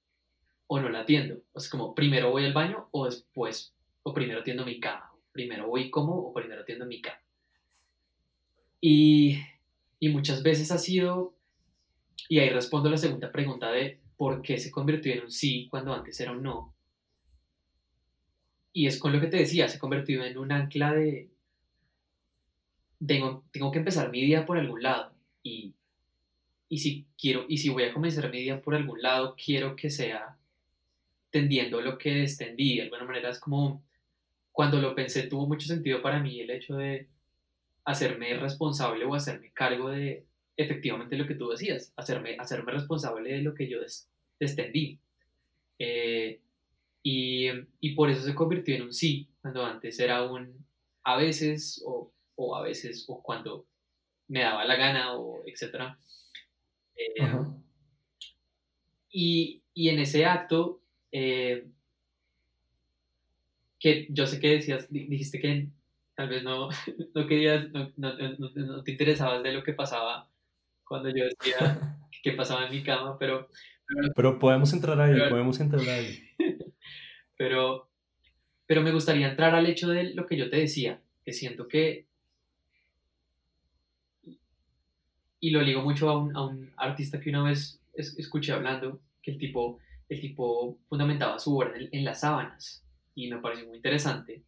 o 0.66 0.80
no 0.80 0.88
la 0.88 1.06
tiendo. 1.06 1.40
O 1.52 1.61
sea, 1.61 1.70
como 1.70 1.94
primero 1.94 2.30
voy 2.30 2.44
al 2.44 2.52
baño 2.52 2.88
o 2.90 3.06
después, 3.06 3.75
o 4.02 4.12
primero 4.12 4.42
tiendo 4.42 4.64
mi 4.64 4.80
cama. 4.80 5.11
Primero 5.32 5.68
voy 5.68 5.90
como 5.90 6.14
o 6.14 6.32
primero 6.32 6.64
tiendo 6.64 6.85
mi 6.85 7.00
cama. 7.00 7.20
Y, 8.80 9.40
y 9.99 10.08
muchas 10.11 10.42
veces 10.42 10.70
ha 10.70 10.78
sido, 10.78 11.35
y 12.28 12.38
ahí 12.38 12.50
respondo 12.50 12.90
la 12.90 12.97
segunda 12.97 13.32
pregunta 13.32 13.70
de 13.73 13.99
por 14.16 14.42
qué 14.42 14.58
se 14.58 14.70
convirtió 14.70 15.12
en 15.12 15.23
un 15.23 15.30
sí 15.30 15.68
cuando 15.70 15.94
antes 15.94 16.20
era 16.20 16.32
un 16.32 16.42
no. 16.42 16.75
Y 18.73 18.87
es 18.87 18.99
con 18.99 19.12
lo 19.12 19.20
que 19.20 19.28
te 19.28 19.38
decía, 19.38 19.68
se 19.68 19.78
convirtió 19.78 20.23
en 20.25 20.38
un 20.38 20.52
ancla 20.52 20.92
de, 20.92 21.30
tengo, 23.06 23.44
tengo 23.52 23.70
que 23.70 23.78
empezar 23.78 24.10
mi 24.10 24.20
día 24.22 24.46
por 24.46 24.58
algún 24.58 24.82
lado. 24.82 25.12
Y, 25.42 25.74
y 26.68 26.78
si 26.78 27.06
quiero, 27.18 27.44
y 27.48 27.58
si 27.58 27.68
voy 27.68 27.84
a 27.84 27.92
comenzar 27.92 28.30
mi 28.30 28.40
día 28.40 28.60
por 28.60 28.74
algún 28.74 29.00
lado, 29.02 29.36
quiero 29.42 29.76
que 29.76 29.90
sea 29.90 30.36
tendiendo 31.30 31.80
lo 31.80 31.98
que 31.98 32.22
extendí. 32.22 32.76
De 32.76 32.82
alguna 32.82 33.04
manera 33.04 33.30
es 33.30 33.38
como, 33.38 33.82
cuando 34.52 34.80
lo 34.80 34.94
pensé, 34.94 35.24
tuvo 35.24 35.46
mucho 35.46 35.66
sentido 35.66 36.02
para 36.02 36.20
mí 36.20 36.40
el 36.40 36.50
hecho 36.50 36.76
de 36.76 37.08
hacerme 37.84 38.36
responsable 38.36 39.04
o 39.04 39.14
hacerme 39.14 39.50
cargo 39.52 39.90
de 39.90 40.24
efectivamente 40.56 41.16
lo 41.16 41.26
que 41.26 41.36
tú 41.36 41.48
decías, 41.48 41.92
hacerme, 41.96 42.36
hacerme 42.38 42.72
responsable 42.72 43.32
de 43.32 43.42
lo 43.42 43.54
que 43.54 43.68
yo 43.68 43.78
extendí. 44.40 44.98
Eh, 45.78 46.40
y, 47.02 47.46
y, 47.80 47.94
por 47.94 48.10
eso 48.10 48.22
se 48.22 48.34
convirtió 48.34 48.74
en 48.74 48.82
un 48.82 48.92
sí, 48.92 49.28
cuando 49.40 49.64
antes 49.64 49.98
era 50.00 50.24
un 50.24 50.66
a 51.04 51.16
veces 51.16 51.82
o, 51.86 52.12
o 52.38 52.57
a 52.57 52.62
veces 52.62 53.04
o 53.09 53.21
cuando 53.23 53.66
me 54.28 54.40
daba 54.40 54.64
la 54.64 54.76
gana 54.76 55.16
o 55.16 55.42
etcétera. 55.45 55.99
Eh, 56.95 57.28
y, 59.11 59.62
y, 59.75 59.88
en 59.88 59.99
ese 59.99 60.25
acto, 60.25 60.80
eh, 61.11 61.66
que 63.78 64.07
yo 64.11 64.26
sé 64.26 64.40
que 64.40 64.49
decías, 64.49 64.87
dijiste 64.90 65.40
que 65.40 65.68
tal 66.14 66.28
vez 66.28 66.42
no, 66.42 66.68
no 67.14 67.26
querías, 67.26 67.71
no, 67.71 67.90
no, 67.97 68.12
no, 68.16 68.83
te 68.83 68.92
interesabas 68.92 69.42
de 69.42 69.52
lo 69.52 69.62
que 69.62 69.73
pasaba 69.73 70.28
cuando 70.85 71.09
yo 71.11 71.25
decía 71.25 71.99
qué 72.23 72.33
pasaba 72.33 72.66
en 72.66 72.73
mi 72.73 72.83
cama, 72.83 73.18
pero... 73.18 73.49
Pero, 74.14 74.38
podemos 74.38 74.73
entrar 74.75 75.00
ahí, 75.00 75.18
podemos 75.30 75.59
entrar 75.61 75.80
ahí. 75.88 76.28
pero, 77.38 77.88
pero 78.66 78.83
me 78.83 78.92
gustaría 78.92 79.30
entrar 79.30 79.54
al 79.54 79.66
hecho 79.66 79.88
de 79.88 80.12
lo 80.12 80.26
que 80.26 80.37
yo 80.37 80.50
te 80.50 80.57
decía, 80.57 81.00
que 81.25 81.33
siento 81.33 81.68
que... 81.68 82.07
Y 85.40 85.50
lo 85.50 85.62
ligo 85.62 85.83
mucho 85.83 86.09
a 86.11 86.18
un, 86.18 86.37
a 86.37 86.45
un 86.47 86.71
artista 86.76 87.21
que 87.21 87.30
una 87.30 87.42
vez 87.42 87.80
escuché 87.95 88.52
hablando, 88.52 89.00
que 89.23 89.33
el 89.33 89.38
tipo, 89.38 89.78
el 90.09 90.21
tipo 90.21 90.78
fundamentaba 90.88 91.38
su 91.38 91.57
obra 91.57 91.76
en, 91.76 91.88
en 91.92 92.04
las 92.04 92.21
sábanas, 92.21 92.85
y 93.14 93.28
me 93.28 93.38
pareció 93.38 93.66
muy 93.66 93.76
interesante 93.76 94.42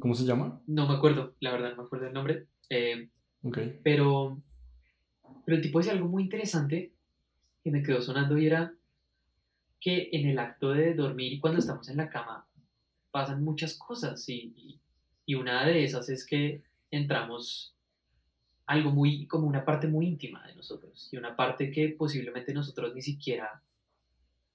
¿Cómo 0.00 0.14
se 0.14 0.24
llama? 0.24 0.60
No 0.66 0.88
me 0.88 0.94
acuerdo, 0.94 1.34
la 1.40 1.52
verdad, 1.52 1.70
no 1.70 1.76
me 1.76 1.82
acuerdo 1.84 2.06
el 2.06 2.12
nombre. 2.12 2.46
Eh, 2.68 3.08
pero, 3.82 4.42
pero 5.44 5.56
el 5.56 5.62
tipo 5.62 5.78
decía 5.78 5.92
algo 5.92 6.08
muy 6.08 6.24
interesante 6.24 6.92
que 7.62 7.70
me 7.70 7.82
quedó 7.82 8.02
sonando 8.02 8.36
y 8.36 8.46
era 8.46 8.74
que 9.80 10.08
en 10.12 10.28
el 10.28 10.38
acto 10.38 10.72
de 10.72 10.94
dormir 10.94 11.32
y 11.32 11.38
cuando 11.38 11.60
estamos 11.60 11.88
en 11.88 11.98
la 11.98 12.08
cama 12.08 12.46
pasan 13.12 13.44
muchas 13.44 13.78
cosas 13.78 14.28
y, 14.28 14.80
y, 15.26 15.34
una 15.34 15.64
de 15.64 15.84
esas 15.84 16.08
es 16.08 16.26
que 16.26 16.62
entramos 16.90 17.75
algo 18.66 18.90
muy, 18.90 19.26
como 19.26 19.46
una 19.46 19.64
parte 19.64 19.86
muy 19.86 20.06
íntima 20.06 20.46
de 20.46 20.54
nosotros 20.56 21.08
y 21.12 21.16
una 21.16 21.36
parte 21.36 21.70
que 21.70 21.90
posiblemente 21.90 22.52
nosotros 22.52 22.94
ni 22.94 23.02
siquiera 23.02 23.62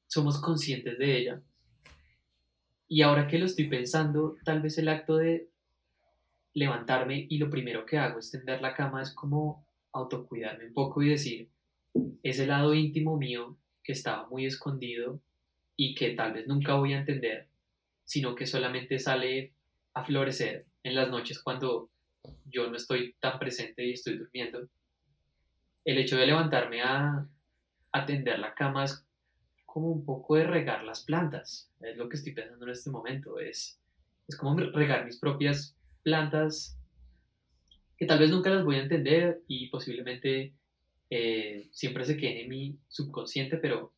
somos 0.08 0.39
conscientes 0.39 0.98
de 0.98 1.18
ella. 1.18 1.41
Y 2.88 3.01
ahora 3.03 3.27
que 3.27 3.39
lo 3.39 3.46
estoy 3.46 3.70
pensando, 3.70 4.36
tal 4.44 4.62
vez 4.62 4.77
el 4.77 4.89
acto 4.89 5.15
de 5.15 5.48
levantarme 6.53 7.25
y 7.30 7.38
lo 7.38 7.50
primero 7.50 7.86
que 7.86 7.98
hago 7.98 8.20
es 8.20 8.32
tender 8.32 8.62
la 8.62 8.75
cama 8.75 9.01
es 9.01 9.12
como 9.13 9.65
autocuidarme 9.94 10.68
un 10.68 10.74
poco 10.74 11.01
y 11.01 11.10
decir, 11.10 11.50
ese 12.24 12.46
lado 12.46 12.74
íntimo 12.74 13.18
mío 13.18 13.58
que 13.84 13.94
estaba 13.94 14.27
muy 14.27 14.46
escondido 14.46 15.22
y 15.77 15.96
que 15.96 16.12
tal 16.12 16.34
vez 16.34 16.48
nunca 16.48 16.75
voy 16.75 16.94
a 16.94 17.00
entender, 17.00 17.48
sino 18.03 18.36
que 18.36 18.46
solamente 18.46 19.00
sale 19.00 19.53
a 19.94 20.03
florecer 20.03 20.65
en 20.84 20.96
las 20.96 21.10
noches 21.10 21.41
cuando 21.41 21.89
yo 22.46 22.70
no 22.70 22.75
estoy 22.75 23.16
tan 23.20 23.40
presente 23.40 23.86
y 23.86 23.94
estoy 23.94 24.18
durmiendo. 24.18 24.68
El 25.86 25.98
hecho 25.98 26.18
de 26.18 26.28
levantarme 26.28 26.82
a, 26.82 27.28
a 27.92 28.06
tender 28.06 28.40
la 28.40 28.54
cama 28.54 28.84
es 28.84 29.06
como 29.66 29.88
un 29.88 30.06
poco 30.06 30.36
de 30.36 30.44
regar 30.44 30.84
las 30.84 31.04
plantas. 31.04 31.72
Es 31.80 31.98
lo 31.98 32.10
que 32.10 32.18
estoy 32.18 32.34
pensando 32.34 32.66
en 32.66 32.72
este 32.72 32.90
momento. 32.90 33.40
Es, 33.40 33.80
es 34.28 34.38
como 34.38 34.58
regar 34.58 35.06
mis 35.06 35.18
propias 35.18 35.75
plantas 36.04 36.78
que 37.98 38.06
tal 38.06 38.20
vez 38.20 38.32
nunca 38.32 38.50
las 38.50 38.66
voy 38.66 38.78
a 38.78 38.82
entender 38.82 39.44
y 39.48 39.70
posiblemente 39.70 40.54
eh, 41.12 41.70
siempre 41.72 42.04
se 42.04 42.18
queden 42.18 42.38
en 42.38 42.50
mi 42.50 42.80
subconsciente, 42.88 43.58
pero, 43.58 43.94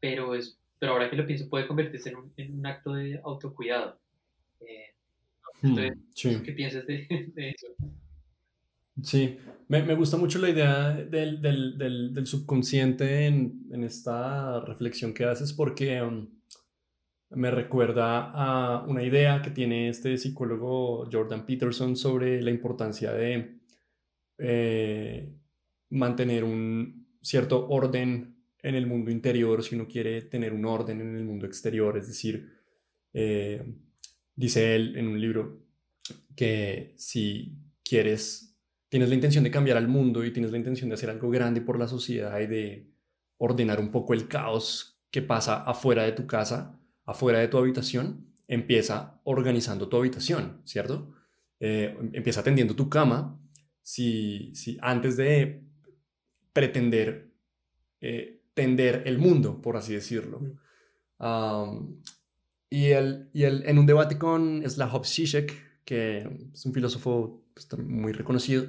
pero, 0.00 0.34
es, 0.34 0.58
pero 0.78 0.92
ahora 0.92 1.10
que 1.10 1.16
lo 1.16 1.26
pienso 1.26 1.50
puede 1.50 1.66
convertirse 1.66 2.08
en 2.08 2.16
un, 2.16 2.32
en 2.36 2.58
un 2.58 2.66
acto 2.66 2.94
de 2.94 3.20
autocuidado. 3.22 4.00
Eh, 4.60 4.89
hmm, 5.62 6.42
¿Qué 6.42 6.52
piensas 6.52 6.86
de, 6.86 7.06
de 7.34 7.50
eso? 7.50 7.66
Sí, 9.02 9.38
me, 9.68 9.82
me, 9.82 9.94
gusta 9.94 10.16
mucho 10.16 10.38
la 10.38 10.50
idea 10.50 10.92
del, 10.92 11.40
del, 11.40 12.12
del, 12.12 12.26
subconsciente 12.26 13.26
en, 13.26 13.66
en, 13.70 13.84
esta 13.84 14.60
reflexión 14.60 15.14
que 15.14 15.24
haces 15.24 15.52
porque 15.54 16.02
um, 16.02 16.28
me 17.30 17.50
recuerda 17.50 18.30
a 18.32 18.84
una 18.84 19.02
idea 19.02 19.40
que 19.40 19.50
tiene 19.50 19.88
este 19.88 20.16
psicólogo 20.18 21.08
Jordan 21.10 21.46
Peterson 21.46 21.96
sobre 21.96 22.42
la 22.42 22.50
importancia 22.50 23.12
de 23.12 23.60
eh, 24.38 25.32
mantener 25.90 26.44
un 26.44 27.06
cierto 27.22 27.68
orden 27.68 28.36
en 28.62 28.74
el 28.74 28.86
mundo 28.86 29.10
interior 29.10 29.62
si 29.62 29.74
uno 29.74 29.86
quiere 29.86 30.22
tener 30.22 30.52
un 30.52 30.64
orden 30.64 31.00
en 31.00 31.16
el 31.16 31.24
mundo 31.24 31.46
exterior. 31.46 31.96
Es 31.96 32.08
decir, 32.08 32.50
eh, 33.12 33.62
dice 34.40 34.74
él 34.74 34.96
en 34.96 35.06
un 35.06 35.20
libro 35.20 35.66
que 36.34 36.94
si 36.96 37.58
quieres 37.84 38.56
tienes 38.88 39.08
la 39.08 39.14
intención 39.14 39.44
de 39.44 39.50
cambiar 39.50 39.76
al 39.76 39.86
mundo 39.86 40.24
y 40.24 40.32
tienes 40.32 40.50
la 40.50 40.58
intención 40.58 40.88
de 40.88 40.94
hacer 40.94 41.10
algo 41.10 41.30
grande 41.30 41.60
por 41.60 41.78
la 41.78 41.86
sociedad 41.86 42.40
y 42.40 42.46
de 42.46 42.90
ordenar 43.36 43.78
un 43.78 43.90
poco 43.90 44.14
el 44.14 44.26
caos 44.28 45.00
que 45.10 45.22
pasa 45.22 45.62
afuera 45.62 46.04
de 46.04 46.12
tu 46.12 46.26
casa, 46.26 46.80
afuera 47.04 47.38
de 47.38 47.48
tu 47.48 47.58
habitación, 47.58 48.26
empieza 48.48 49.20
organizando 49.24 49.88
tu 49.88 49.96
habitación, 49.96 50.60
¿cierto? 50.64 51.14
Eh, 51.60 51.96
empieza 52.12 52.40
atendiendo 52.40 52.74
tu 52.74 52.88
cama. 52.88 53.40
Si, 53.82 54.52
si 54.54 54.76
antes 54.80 55.16
de 55.16 55.62
pretender 56.52 57.32
eh, 58.00 58.42
tender 58.54 59.02
el 59.06 59.18
mundo, 59.18 59.60
por 59.60 59.76
así 59.76 59.94
decirlo. 59.94 60.40
Y, 62.70 62.86
el, 62.86 63.28
y 63.34 63.42
el, 63.42 63.64
en 63.66 63.78
un 63.78 63.86
debate 63.86 64.16
con 64.16 64.62
Slavoj 64.68 65.04
Zizek, 65.04 65.52
que 65.84 66.18
es 66.54 66.64
un 66.64 66.72
filósofo 66.72 67.44
pues, 67.52 67.68
muy 67.78 68.12
reconocido, 68.12 68.66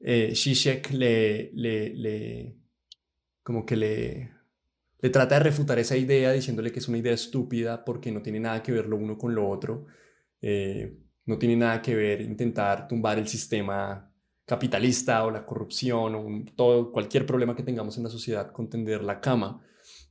eh, 0.00 0.32
Zizek 0.34 0.92
le, 0.92 1.50
le, 1.54 1.94
le, 1.94 2.56
como 3.42 3.66
que 3.66 3.76
le, 3.76 4.30
le 5.00 5.10
trata 5.10 5.36
de 5.36 5.44
refutar 5.44 5.78
esa 5.78 5.96
idea 5.96 6.32
diciéndole 6.32 6.70
que 6.70 6.78
es 6.78 6.88
una 6.88 6.98
idea 6.98 7.12
estúpida 7.12 7.84
porque 7.84 8.12
no 8.12 8.22
tiene 8.22 8.40
nada 8.40 8.62
que 8.62 8.72
ver 8.72 8.86
lo 8.86 8.96
uno 8.96 9.18
con 9.18 9.34
lo 9.34 9.48
otro, 9.48 9.86
eh, 10.40 10.98
no 11.24 11.38
tiene 11.38 11.56
nada 11.56 11.82
que 11.82 11.94
ver 11.94 12.20
intentar 12.20 12.86
tumbar 12.86 13.18
el 13.18 13.26
sistema 13.26 14.12
capitalista 14.44 15.24
o 15.24 15.30
la 15.30 15.44
corrupción 15.44 16.14
o 16.14 16.44
todo, 16.54 16.92
cualquier 16.92 17.26
problema 17.26 17.56
que 17.56 17.64
tengamos 17.64 17.96
en 17.96 18.04
la 18.04 18.10
sociedad 18.10 18.52
con 18.52 18.70
tender 18.70 19.02
la 19.02 19.20
cama. 19.20 19.62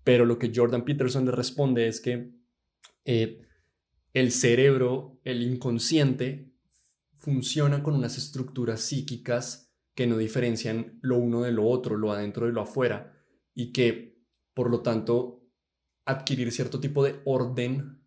Pero 0.03 0.25
lo 0.25 0.38
que 0.38 0.51
Jordan 0.53 0.84
Peterson 0.84 1.25
le 1.25 1.31
responde 1.31 1.88
es 1.88 2.01
que 2.01 2.31
eh, 3.06 3.42
el 4.14 4.32
cerebro, 4.32 5.20
el 5.24 5.42
inconsciente, 5.42 6.52
funciona 7.18 7.82
con 7.82 7.96
unas 7.96 8.18
estructuras 8.18 8.82
psíquicas 8.82 9.74
que 9.96 10.08
no 10.08 10.18
diferencian 10.18 11.00
lo 11.02 11.18
uno 11.18 11.42
de 11.42 11.52
lo 11.52 11.66
otro, 11.68 11.98
lo 11.98 12.12
adentro 12.12 12.46
de 12.46 12.52
lo 12.52 12.62
afuera, 12.62 13.14
y 13.54 13.72
que, 13.72 14.22
por 14.54 14.70
lo 14.70 14.82
tanto, 14.82 15.48
adquirir 16.06 16.52
cierto 16.52 16.80
tipo 16.80 17.04
de 17.04 17.22
orden 17.26 18.02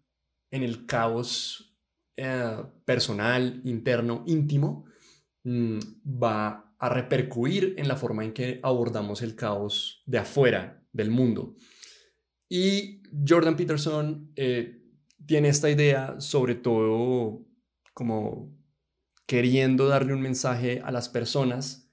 en 0.51 0.63
el 0.63 0.87
caos 0.87 1.77
eh, 2.17 2.63
personal, 2.85 3.61
interno, 3.65 4.25
íntimo, 4.27 4.85
mm, 5.45 5.79
va 6.23 6.75
a 6.79 6.89
repercutir 6.89 7.75
en 7.77 7.89
la 7.89 7.97
forma 7.97 8.25
en 8.25 8.33
que 8.33 8.61
abordamos 8.63 9.23
el 9.23 9.35
caos 9.35 10.03
de 10.07 10.19
afuera 10.19 10.85
del 10.93 11.11
mundo. 11.11 11.57
Y 12.49 13.03
Jordan 13.27 13.57
Peterson 13.57 14.33
eh, 14.37 14.78
tiene 15.29 15.49
esta 15.49 15.69
idea, 15.69 16.19
sobre 16.21 16.55
todo 16.55 17.47
como 17.93 18.57
queriendo 19.27 19.87
darle 19.87 20.15
un 20.15 20.23
mensaje 20.23 20.81
a 20.83 20.91
las 20.91 21.11
personas 21.11 21.93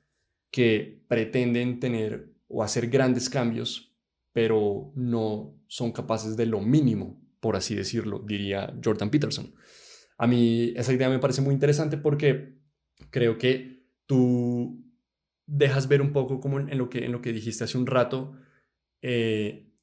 que 0.52 1.04
pretenden 1.10 1.82
tener 1.82 2.34
o 2.48 2.64
hacer 2.64 2.88
grandes 2.88 3.30
cambios, 3.30 3.94
pero 4.32 4.94
no 4.96 5.62
son 5.68 5.92
capaces 5.92 6.38
de 6.38 6.46
lo 6.46 6.62
mínimo, 6.62 7.22
por 7.42 7.58
así 7.58 7.76
decirlo, 7.76 8.20
diría 8.20 8.74
Jordan 8.82 9.12
Peterson. 9.12 9.54
A 10.18 10.28
mí 10.28 10.72
esa 10.78 10.94
idea 10.94 11.10
me 11.10 11.20
parece 11.20 11.42
muy 11.42 11.54
interesante 11.54 11.98
porque 11.98 12.58
creo 13.10 13.38
que 13.38 13.86
tú 14.06 14.82
dejas 15.46 15.90
ver 15.90 16.02
un 16.02 16.14
poco 16.14 16.40
como 16.40 16.62
en, 16.62 16.78
lo, 16.78 16.90
que, 16.90 17.04
en 17.04 17.12
lo 17.12 17.22
que 17.22 17.34
dijiste 17.34 17.66
hace 17.66 17.78
un 17.78 17.86
rato, 17.86 18.38
eh, 19.02 19.74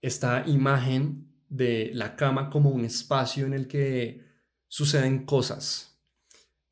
esta 0.00 0.44
imagen 0.46 1.33
de 1.48 1.90
la 1.94 2.16
cama 2.16 2.50
como 2.50 2.70
un 2.70 2.84
espacio 2.84 3.46
en 3.46 3.54
el 3.54 3.68
que 3.68 4.22
suceden 4.68 5.24
cosas. 5.24 6.00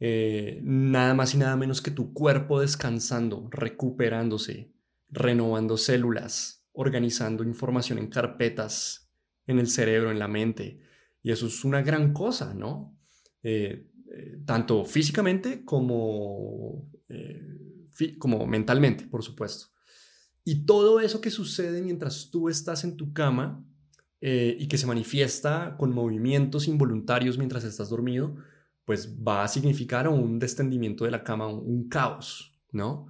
Eh, 0.01 0.61
nada 0.65 1.15
más 1.15 1.35
y 1.35 1.39
nada 1.39 1.57
menos 1.57 1.81
que 1.81 1.93
tu 1.93 2.13
cuerpo 2.13 2.61
descansando, 2.61 3.49
recuperándose, 3.51 4.73
renovando 5.09 5.77
células, 5.77 6.67
organizando 6.73 7.45
información 7.45 7.99
en 7.99 8.09
carpetas, 8.09 9.13
en 9.47 9.59
el 9.59 9.69
cerebro, 9.69 10.11
en 10.11 10.19
la 10.19 10.29
mente. 10.29 10.81
Y 11.23 11.31
eso 11.31 11.47
es 11.47 11.65
una 11.65 11.83
gran 11.83 12.13
cosa, 12.13 12.53
¿no? 12.55 12.99
Eh, 13.43 13.89
eh, 14.13 14.43
tanto 14.45 14.85
físicamente 14.85 15.65
como, 15.65 16.91
como 18.19 18.47
mentalmente, 18.47 19.07
por 19.07 19.23
supuesto. 19.23 19.67
Y 20.45 20.67
todo 20.67 20.99
eso 20.99 21.21
que 21.21 21.31
sucede 21.31 21.83
mientras 21.83 22.31
tú 22.31 22.49
estás 22.49 22.83
en 22.83 22.97
tu 22.97 23.13
cama 23.13 23.65
eh, 24.25 24.57
y 24.57 24.69
que 24.69 24.79
se 24.79 24.87
manifiesta 24.87 25.75
con 25.77 25.93
movimientos 25.93 26.69
involuntarios 26.69 27.39
mientras 27.39 27.65
estás 27.65 27.91
dormido, 27.91 28.37
pues 28.85 29.19
va 29.21 29.43
a 29.43 29.49
significar 29.49 30.07
un 30.07 30.39
descendimiento 30.39 31.05
de 31.05 31.11
la 31.11 31.25
cama, 31.25 31.49
un, 31.49 31.89
caos, 31.89 32.57
¿no? 32.71 33.09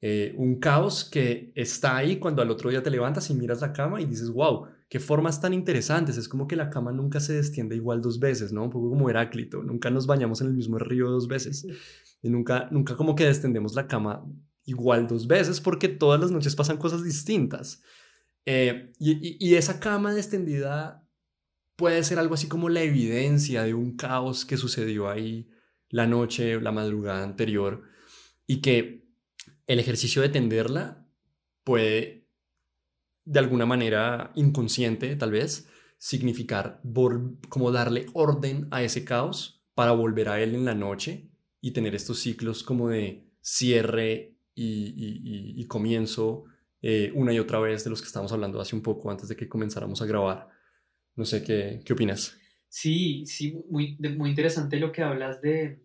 Eh, 0.00 0.32
un 0.36 0.60
caos 0.60 1.04
que 1.04 1.52
está 1.56 1.96
ahí 1.96 2.20
cuando 2.20 2.42
al 2.42 2.50
otro 2.52 2.70
día 2.70 2.80
te 2.80 2.90
levantas 2.90 3.28
y 3.28 3.34
miras 3.34 3.60
la 3.60 3.72
cama 3.72 4.00
y 4.00 4.04
dices, 4.04 4.30
wow, 4.30 4.66
qué 4.88 5.00
formas 5.00 5.40
tan 5.40 5.52
interesantes. 5.52 6.16
Es 6.16 6.28
como 6.28 6.46
que 6.46 6.54
la 6.54 6.70
cama 6.70 6.92
nunca 6.92 7.18
se 7.18 7.32
destiende 7.32 7.74
igual 7.74 8.00
dos 8.00 8.20
veces, 8.20 8.52
¿no? 8.52 8.62
Un 8.62 8.70
poco 8.70 8.88
como 8.88 9.10
Heráclito, 9.10 9.64
nunca 9.64 9.90
nos 9.90 10.06
bañamos 10.06 10.42
en 10.42 10.46
el 10.46 10.54
mismo 10.54 10.78
río 10.78 11.10
dos 11.10 11.26
veces. 11.26 11.66
Y 12.22 12.30
nunca, 12.30 12.68
nunca 12.70 12.94
como 12.94 13.16
que 13.16 13.26
descendemos 13.26 13.74
la 13.74 13.88
cama 13.88 14.24
igual 14.64 15.08
dos 15.08 15.26
veces 15.26 15.60
porque 15.60 15.88
todas 15.88 16.20
las 16.20 16.30
noches 16.30 16.54
pasan 16.54 16.76
cosas 16.76 17.02
distintas. 17.02 17.82
Eh, 18.44 18.92
y, 18.98 19.54
esa 19.54 19.78
cama 19.78 20.16
extendida 20.16 21.06
puede 21.76 22.02
ser 22.02 22.18
algo 22.18 22.34
así 22.34 22.48
como 22.48 22.68
la 22.68 22.82
evidencia 22.82 23.62
de 23.62 23.74
un 23.74 23.96
caos 23.96 24.44
que 24.44 24.56
sucedió 24.56 25.08
ahí 25.08 25.48
la 25.88 26.06
noche, 26.06 26.60
la 26.60 26.72
madrugada 26.72 27.22
anterior, 27.22 27.84
y 28.46 28.60
que 28.60 29.06
el 29.66 29.78
ejercicio 29.78 30.22
de 30.22 30.28
tenderla 30.28 31.06
puede, 31.64 32.28
de 33.24 33.38
alguna 33.38 33.66
manera 33.66 34.32
inconsciente 34.34 35.14
tal 35.16 35.30
vez, 35.30 35.68
significar 35.98 36.80
como 37.48 37.70
darle 37.70 38.06
orden 38.12 38.66
a 38.72 38.82
ese 38.82 39.04
caos 39.04 39.64
para 39.74 39.92
volver 39.92 40.28
a 40.28 40.40
él 40.40 40.54
en 40.56 40.64
la 40.64 40.74
noche 40.74 41.30
y 41.60 41.70
tener 41.70 41.94
estos 41.94 42.18
ciclos 42.18 42.64
como 42.64 42.88
de 42.88 43.30
cierre 43.40 44.36
y 44.54 45.64
comienzo 45.66 46.44
eh, 46.82 47.12
una 47.14 47.32
y 47.32 47.38
otra 47.38 47.60
vez 47.60 47.84
de 47.84 47.90
los 47.90 48.00
que 48.00 48.08
estábamos 48.08 48.32
hablando 48.32 48.60
hace 48.60 48.74
un 48.74 48.82
poco 48.82 49.10
antes 49.10 49.28
de 49.28 49.36
que 49.36 49.48
comenzáramos 49.48 50.02
a 50.02 50.06
grabar. 50.06 50.48
No 51.14 51.24
sé 51.24 51.44
qué, 51.44 51.80
qué 51.84 51.92
opinas. 51.92 52.36
Sí, 52.68 53.24
sí, 53.26 53.62
muy, 53.68 53.96
muy 54.16 54.30
interesante 54.30 54.80
lo 54.80 54.92
que 54.92 55.02
hablas 55.02 55.40
de, 55.42 55.78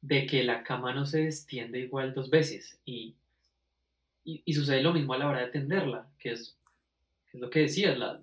de 0.00 0.26
que 0.26 0.44
la 0.44 0.62
cama 0.62 0.94
no 0.94 1.04
se 1.04 1.24
extiende 1.24 1.80
igual 1.80 2.14
dos 2.14 2.30
veces 2.30 2.80
y, 2.84 3.16
y, 4.24 4.54
sucede 4.54 4.80
lo 4.80 4.92
mismo 4.92 5.14
a 5.14 5.18
la 5.18 5.28
hora 5.28 5.40
de 5.40 5.48
tenderla, 5.48 6.08
que 6.18 6.32
es, 6.32 6.56
lo 7.32 7.50
que 7.50 7.60
decías, 7.60 7.98
la, 7.98 8.22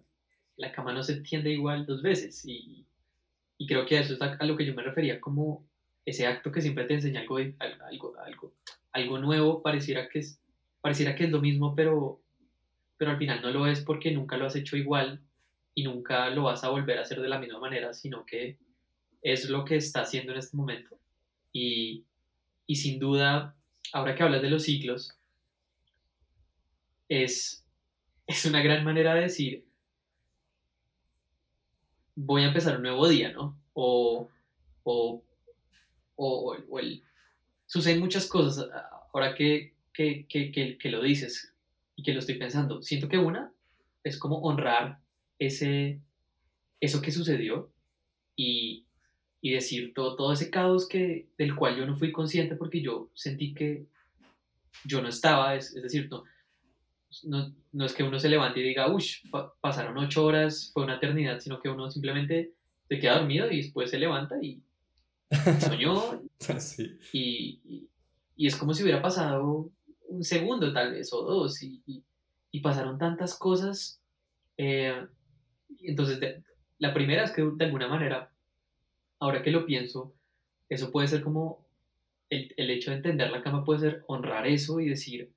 la, 0.56 0.72
cama 0.72 0.94
no 0.94 1.04
se 1.04 1.14
extiende 1.14 1.52
igual 1.52 1.86
dos 1.86 2.02
veces 2.02 2.46
y, 2.46 2.86
y 3.58 3.68
creo 3.68 3.86
que 3.86 4.00
eso 4.00 4.14
es 4.14 4.22
a, 4.22 4.44
lo 4.46 4.56
que 4.56 4.66
yo 4.66 4.74
me 4.74 4.84
refería 4.84 5.20
como 5.20 5.68
ese 6.06 6.28
acto 6.28 6.52
que 6.52 6.62
siempre 6.62 6.86
te 6.86 6.94
enseña 6.94 7.22
algo, 7.22 7.38
algo, 7.38 8.18
algo, 8.20 8.54
algo 8.94 9.18
nuevo, 9.20 9.62
pareciera 9.62 10.08
que 10.08 10.20
es 10.20 10.40
pareciera 10.86 11.16
que 11.16 11.24
es 11.24 11.32
lo 11.32 11.42
mismo, 11.42 11.74
pero, 11.74 12.22
pero 12.96 13.10
al 13.10 13.18
final 13.18 13.42
no 13.42 13.50
lo 13.50 13.66
es 13.66 13.82
porque 13.82 14.12
nunca 14.12 14.38
lo 14.38 14.46
has 14.46 14.56
hecho 14.56 14.78
igual 14.78 15.20
y 15.74 15.82
nunca 15.82 16.30
lo 16.30 16.44
vas 16.44 16.64
a 16.64 16.70
volver 16.70 17.00
a 17.00 17.02
hacer 17.02 17.20
de 17.22 17.28
la 17.28 17.40
misma 17.40 17.58
manera, 17.58 17.92
sino 17.92 18.24
que 18.24 18.60
es 19.24 19.50
lo 19.50 19.66
que 19.66 19.78
está 19.78 20.02
haciendo 20.02 20.32
en 20.32 20.38
este 20.38 20.56
momento. 20.56 20.96
Y, 21.52 22.06
y 22.68 22.76
sin 22.76 23.00
duda, 23.00 23.56
ahora 23.94 24.14
que 24.14 24.22
hablas 24.22 24.44
de 24.44 24.52
los 24.52 24.62
ciclos, 24.62 25.18
es, 27.10 27.66
es 28.28 28.46
una 28.46 28.62
gran 28.62 28.84
manera 28.84 29.16
de 29.16 29.22
decir, 29.22 29.66
voy 32.14 32.44
a 32.44 32.50
empezar 32.50 32.76
un 32.76 32.84
nuevo 32.84 33.08
día, 33.08 33.32
¿no? 33.32 33.60
O, 33.74 34.30
o, 34.84 35.24
o, 36.16 36.58
o 36.70 36.80
el, 36.80 37.04
suceden 37.66 38.02
muchas 38.02 38.28
cosas. 38.28 38.70
Ahora 39.12 39.34
que, 39.34 39.75
que, 39.96 40.26
que, 40.28 40.78
que, 40.78 40.90
lo 40.90 41.02
dices 41.02 41.54
y 41.96 42.04
que 42.04 42.14
lo 42.14 42.20
estoy 42.20 42.36
pensando. 42.36 42.82
Siento 42.82 43.08
que 43.08 43.18
una 43.18 43.52
es 44.04 44.20
como 44.20 44.40
honrar 44.40 45.00
ese, 45.40 46.02
eso 46.82 47.02
que 47.02 47.12
sucedió 47.12 47.72
y, 48.36 48.86
y 49.42 49.54
decir 49.54 49.94
todo, 49.94 50.16
todo 50.16 50.34
ese 50.34 50.50
caos 50.50 50.88
que, 50.88 51.30
del 51.38 51.56
cual 51.56 51.78
yo 51.78 51.86
no 51.86 51.96
fui 51.96 52.12
consciente 52.12 52.56
porque 52.56 52.82
yo 52.82 53.10
sentí 53.14 53.54
que 53.54 53.86
yo 54.84 55.02
no 55.02 55.08
estaba, 55.08 55.56
es, 55.56 55.74
es 55.74 55.84
decir, 55.84 56.10
no, 56.10 56.24
no, 57.24 57.56
no, 57.72 57.86
es 57.86 57.94
que 57.94 58.04
uno 58.04 58.20
se 58.20 58.30
levante 58.30 58.60
y 58.60 58.64
diga, 58.64 58.94
uy, 58.94 59.04
pasaron 59.62 59.98
ocho 59.98 60.26
horas, 60.26 60.72
fue 60.74 60.84
una 60.84 60.98
eternidad, 60.98 61.40
sino 61.40 61.62
que 61.62 61.70
uno 61.70 61.90
simplemente 61.90 62.54
se 62.90 63.00
queda 63.00 63.20
dormido 63.20 63.50
y 63.50 63.58
después 63.58 63.90
se 63.90 63.98
levanta 63.98 64.36
y 64.42 64.62
soñó. 65.62 66.22
sí. 66.60 66.98
y, 67.14 67.60
y, 67.64 67.90
y, 68.36 68.48
es 68.48 68.56
como 68.58 68.74
si 68.74 68.84
hubiera 68.84 69.02
pasado 69.02 69.72
un 70.08 70.24
segundo 70.24 70.72
tal 70.74 70.94
vez 70.94 71.12
o 71.14 71.22
dos 71.24 71.62
y, 71.64 71.82
y, 72.52 72.60
pasaron 72.62 72.98
tantas 72.98 73.38
cosas. 73.38 74.02
Eh, 74.58 75.06
entonces, 75.80 76.20
la 76.80 76.94
primera 76.94 77.24
es 77.24 77.32
que 77.32 77.44
de 77.44 77.66
alguna 77.66 77.88
manera, 77.88 78.32
ahora 79.20 79.44
que 79.44 79.52
lo 79.52 79.66
pienso, 79.66 80.16
eso 80.70 80.92
puede 80.92 81.08
ser 81.08 81.22
como 81.22 81.68
el, 82.30 82.54
el, 82.58 82.70
hecho 82.70 82.92
de 82.92 82.98
entender 82.98 83.30
la 83.30 83.44
cama 83.44 83.66
puede 83.66 83.82
ser 83.82 84.04
honrar 84.08 84.48
eso 84.48 84.80
y 84.80 84.90
decir, 84.90 85.32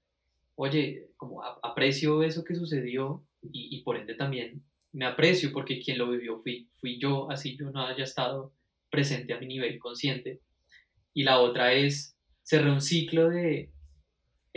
oye, 0.54 1.10
como 1.16 1.42
aprecio 1.44 2.22
eso 2.22 2.44
que 2.44 2.54
sucedió 2.54 3.24
y, 3.42 3.82
por 3.82 3.96
ende 3.96 4.14
también 4.14 4.62
me 4.92 5.04
aprecio 5.04 5.52
porque 5.52 5.80
quien 5.80 5.98
lo 5.98 6.10
vivió 6.10 6.38
fui, 6.40 6.68
fui 6.80 6.98
yo, 6.98 7.30
así 7.30 7.56
yo 7.56 7.70
no 7.70 7.86
haya 7.86 8.04
estado 8.04 8.52
presente 8.90 9.34
a 9.34 9.38
mi 9.38 9.46
nivel 9.46 9.78
consciente. 9.78 10.40
Y 11.12 11.24
la 11.24 11.40
otra 11.40 11.74
es 11.74 12.16
cerrar 12.42 12.70
un 12.70 12.80
ciclo 12.80 13.28
de, 13.28 13.70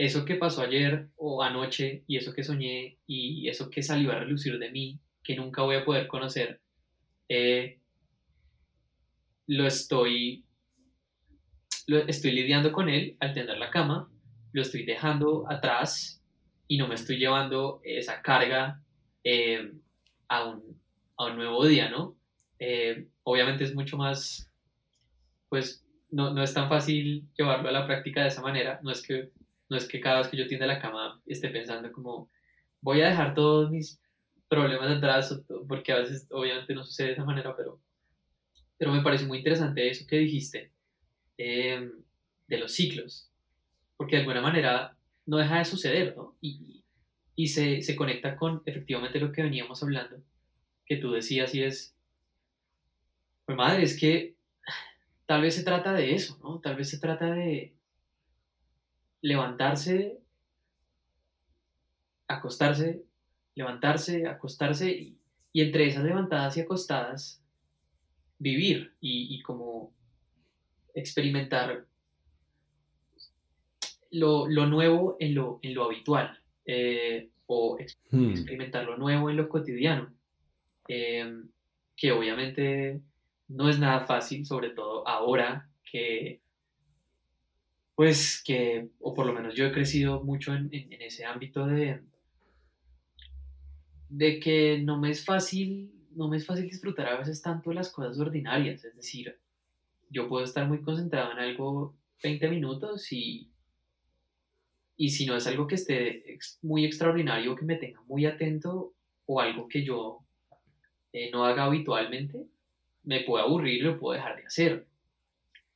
eso 0.04 0.24
que 0.24 0.34
pasó 0.34 0.62
ayer 0.62 1.10
o 1.14 1.44
anoche 1.44 2.02
y 2.08 2.16
eso 2.16 2.32
que 2.34 2.42
soñé 2.42 2.98
y 3.06 3.48
eso 3.48 3.70
que 3.70 3.84
salió 3.84 4.10
a 4.10 4.18
relucir 4.18 4.58
de 4.58 4.72
mí, 4.72 4.98
que 5.22 5.36
nunca 5.36 5.62
voy 5.62 5.76
a 5.76 5.84
poder 5.84 6.08
conocer, 6.08 6.60
eh, 7.28 7.78
lo 9.46 9.64
estoy, 9.64 10.44
lo 11.86 11.98
estoy 11.98 12.32
lidiando 12.32 12.72
con 12.72 12.88
él 12.88 13.16
al 13.20 13.32
tender 13.32 13.58
la 13.58 13.70
cama, 13.70 14.10
lo 14.52 14.62
estoy 14.62 14.84
dejando 14.84 15.48
atrás 15.48 16.20
y 16.66 16.78
no 16.78 16.88
me 16.88 16.96
estoy 16.96 17.18
llevando 17.18 17.80
esa 17.84 18.22
carga 18.22 18.82
eh, 19.22 19.72
a, 20.26 20.46
un, 20.46 20.82
a, 21.16 21.26
un, 21.26 21.36
nuevo 21.36 21.64
día, 21.64 21.90
¿no? 21.90 22.16
Eh, 22.58 23.06
obviamente 23.22 23.62
es 23.62 23.72
mucho 23.72 23.96
más, 23.96 24.50
pues 25.48 25.86
no, 26.10 26.34
no 26.34 26.42
es 26.42 26.52
tan 26.52 26.68
fácil 26.68 27.28
llevarlo 27.38 27.68
a 27.68 27.72
la 27.72 27.86
práctica 27.86 28.22
de 28.22 28.28
esa 28.28 28.42
manera, 28.42 28.80
no 28.82 28.90
es 28.90 29.00
que 29.00 29.30
no 29.72 29.78
es 29.78 29.88
que 29.88 30.00
cada 30.00 30.18
vez 30.18 30.28
que 30.28 30.36
yo 30.36 30.46
tienda 30.46 30.66
la 30.66 30.78
cama 30.78 31.18
esté 31.24 31.48
pensando 31.48 31.90
como 31.92 32.30
voy 32.82 33.00
a 33.00 33.08
dejar 33.08 33.34
todos 33.34 33.70
mis 33.70 33.98
problemas 34.46 34.90
atrás, 34.90 35.40
porque 35.66 35.92
a 35.92 36.00
veces 36.00 36.28
obviamente 36.30 36.74
no 36.74 36.84
sucede 36.84 37.06
de 37.06 37.12
esa 37.14 37.24
manera, 37.24 37.56
pero, 37.56 37.80
pero 38.76 38.92
me 38.92 39.00
parece 39.00 39.24
muy 39.24 39.38
interesante 39.38 39.88
eso 39.88 40.06
que 40.06 40.18
dijiste 40.18 40.70
em, 41.38 41.90
de 42.48 42.58
los 42.58 42.72
ciclos, 42.72 43.30
porque 43.96 44.16
de 44.16 44.22
alguna 44.22 44.42
manera 44.42 44.94
no 45.24 45.38
deja 45.38 45.56
de 45.56 45.64
suceder, 45.64 46.14
¿no? 46.14 46.36
Y, 46.42 46.84
y 47.34 47.46
se, 47.46 47.80
se, 47.80 47.96
conecta 47.96 48.36
con 48.36 48.62
efectivamente 48.66 49.20
lo 49.20 49.32
que 49.32 49.42
veníamos 49.42 49.82
hablando, 49.82 50.22
que 50.84 50.98
tú 50.98 51.12
decías 51.12 51.54
y 51.54 51.62
es, 51.62 51.96
pues 53.46 53.56
madre, 53.56 53.84
es 53.84 53.98
que 53.98 54.34
tal 55.24 55.40
vez 55.40 55.54
se 55.54 55.64
trata 55.64 55.94
de 55.94 56.14
eso, 56.14 56.38
¿no? 56.42 56.60
Tal 56.60 56.76
vez 56.76 56.90
se 56.90 56.98
trata 56.98 57.32
de, 57.32 57.74
levantarse, 59.22 60.20
acostarse, 62.28 63.04
levantarse, 63.54 64.26
acostarse, 64.26 64.90
y, 64.90 65.18
entre 65.54 65.86
esas 65.86 66.04
levantadas 66.04 66.56
y 66.56 66.60
acostadas 66.60 67.42
vivir 68.38 68.94
y, 69.00 69.40
como 69.42 69.94
experimentar 70.94 71.86
lo, 74.10 74.46
nuevo 74.48 75.16
en 75.20 75.34
lo, 75.34 75.60
en 75.62 75.74
lo 75.74 75.84
habitual 75.84 76.38
eh, 76.66 77.30
o 77.46 77.78
hmm. 78.10 78.30
experimentar 78.30 78.84
lo 78.84 78.96
nuevo 78.96 79.30
en 79.30 79.36
lo 79.36 79.48
cotidiano, 79.48 80.12
em, 80.88 81.48
que 81.96 82.12
obviamente 82.12 83.00
no 83.48 83.68
es 83.68 83.78
nada 83.78 84.00
fácil, 84.06 84.44
sobre 84.46 84.70
todo 84.70 85.06
ahora 85.06 85.68
que, 85.84 86.40
pues 87.94 88.42
que, 88.44 88.88
o 89.00 89.14
por 89.14 89.26
lo 89.26 89.32
menos 89.32 89.54
yo 89.54 89.66
he 89.66 89.72
crecido 89.72 90.22
mucho 90.22 90.54
en, 90.54 90.68
en 90.72 91.02
ese 91.02 91.24
ámbito 91.24 91.66
de, 91.66 92.00
de 94.08 94.40
que 94.40 94.78
no 94.78 94.98
me 94.98 95.10
es 95.10 95.24
fácil, 95.24 95.92
no 96.14 96.28
me 96.28 96.36
es 96.36 96.46
fácil 96.46 96.68
disfrutar 96.68 97.08
a 97.08 97.18
veces 97.18 97.40
tanto 97.40 97.72
las 97.72 97.90
cosas 97.90 98.18
ordinarias, 98.18 98.84
es 98.84 98.94
decir, 98.94 99.38
yo 100.10 100.28
puedo 100.28 100.44
estar 100.44 100.68
muy 100.68 100.82
concentrado 100.82 101.32
en 101.32 101.38
algo 101.38 101.96
20 102.22 102.48
minutos 102.48 103.10
y, 103.12 103.50
y 104.96 105.08
si 105.10 105.24
no 105.24 105.36
es 105.36 105.46
algo 105.46 105.66
que 105.66 105.76
esté 105.76 106.38
muy 106.60 106.84
extraordinario, 106.84 107.56
que 107.56 107.64
me 107.64 107.76
tenga 107.76 108.02
muy 108.02 108.26
atento 108.26 108.94
o 109.26 109.40
algo 109.40 109.66
que 109.66 109.82
yo 109.82 110.20
eh, 111.12 111.30
no 111.30 111.44
haga 111.46 111.64
habitualmente, 111.64 112.46
me 113.04 113.20
puede 113.20 113.44
aburrir 113.44 113.82
lo 113.82 113.98
puedo 113.98 114.14
dejar 114.14 114.36
de 114.36 114.46
hacer. 114.46 114.86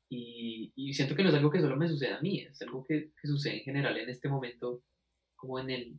Y, 0.08 0.92
siento 0.94 1.14
que 1.14 1.22
no 1.22 1.30
es 1.30 1.34
algo 1.34 1.50
que 1.50 1.60
solo 1.60 1.76
me 1.76 1.88
suceda 1.88 2.18
a 2.18 2.20
mí, 2.20 2.40
es 2.40 2.60
algo 2.62 2.84
que, 2.84 3.10
sucede 3.24 3.58
en 3.58 3.64
general 3.64 3.98
en 3.98 4.08
este 4.08 4.28
momento, 4.28 4.82
como 5.34 5.58
en 5.58 5.70
el, 5.70 5.92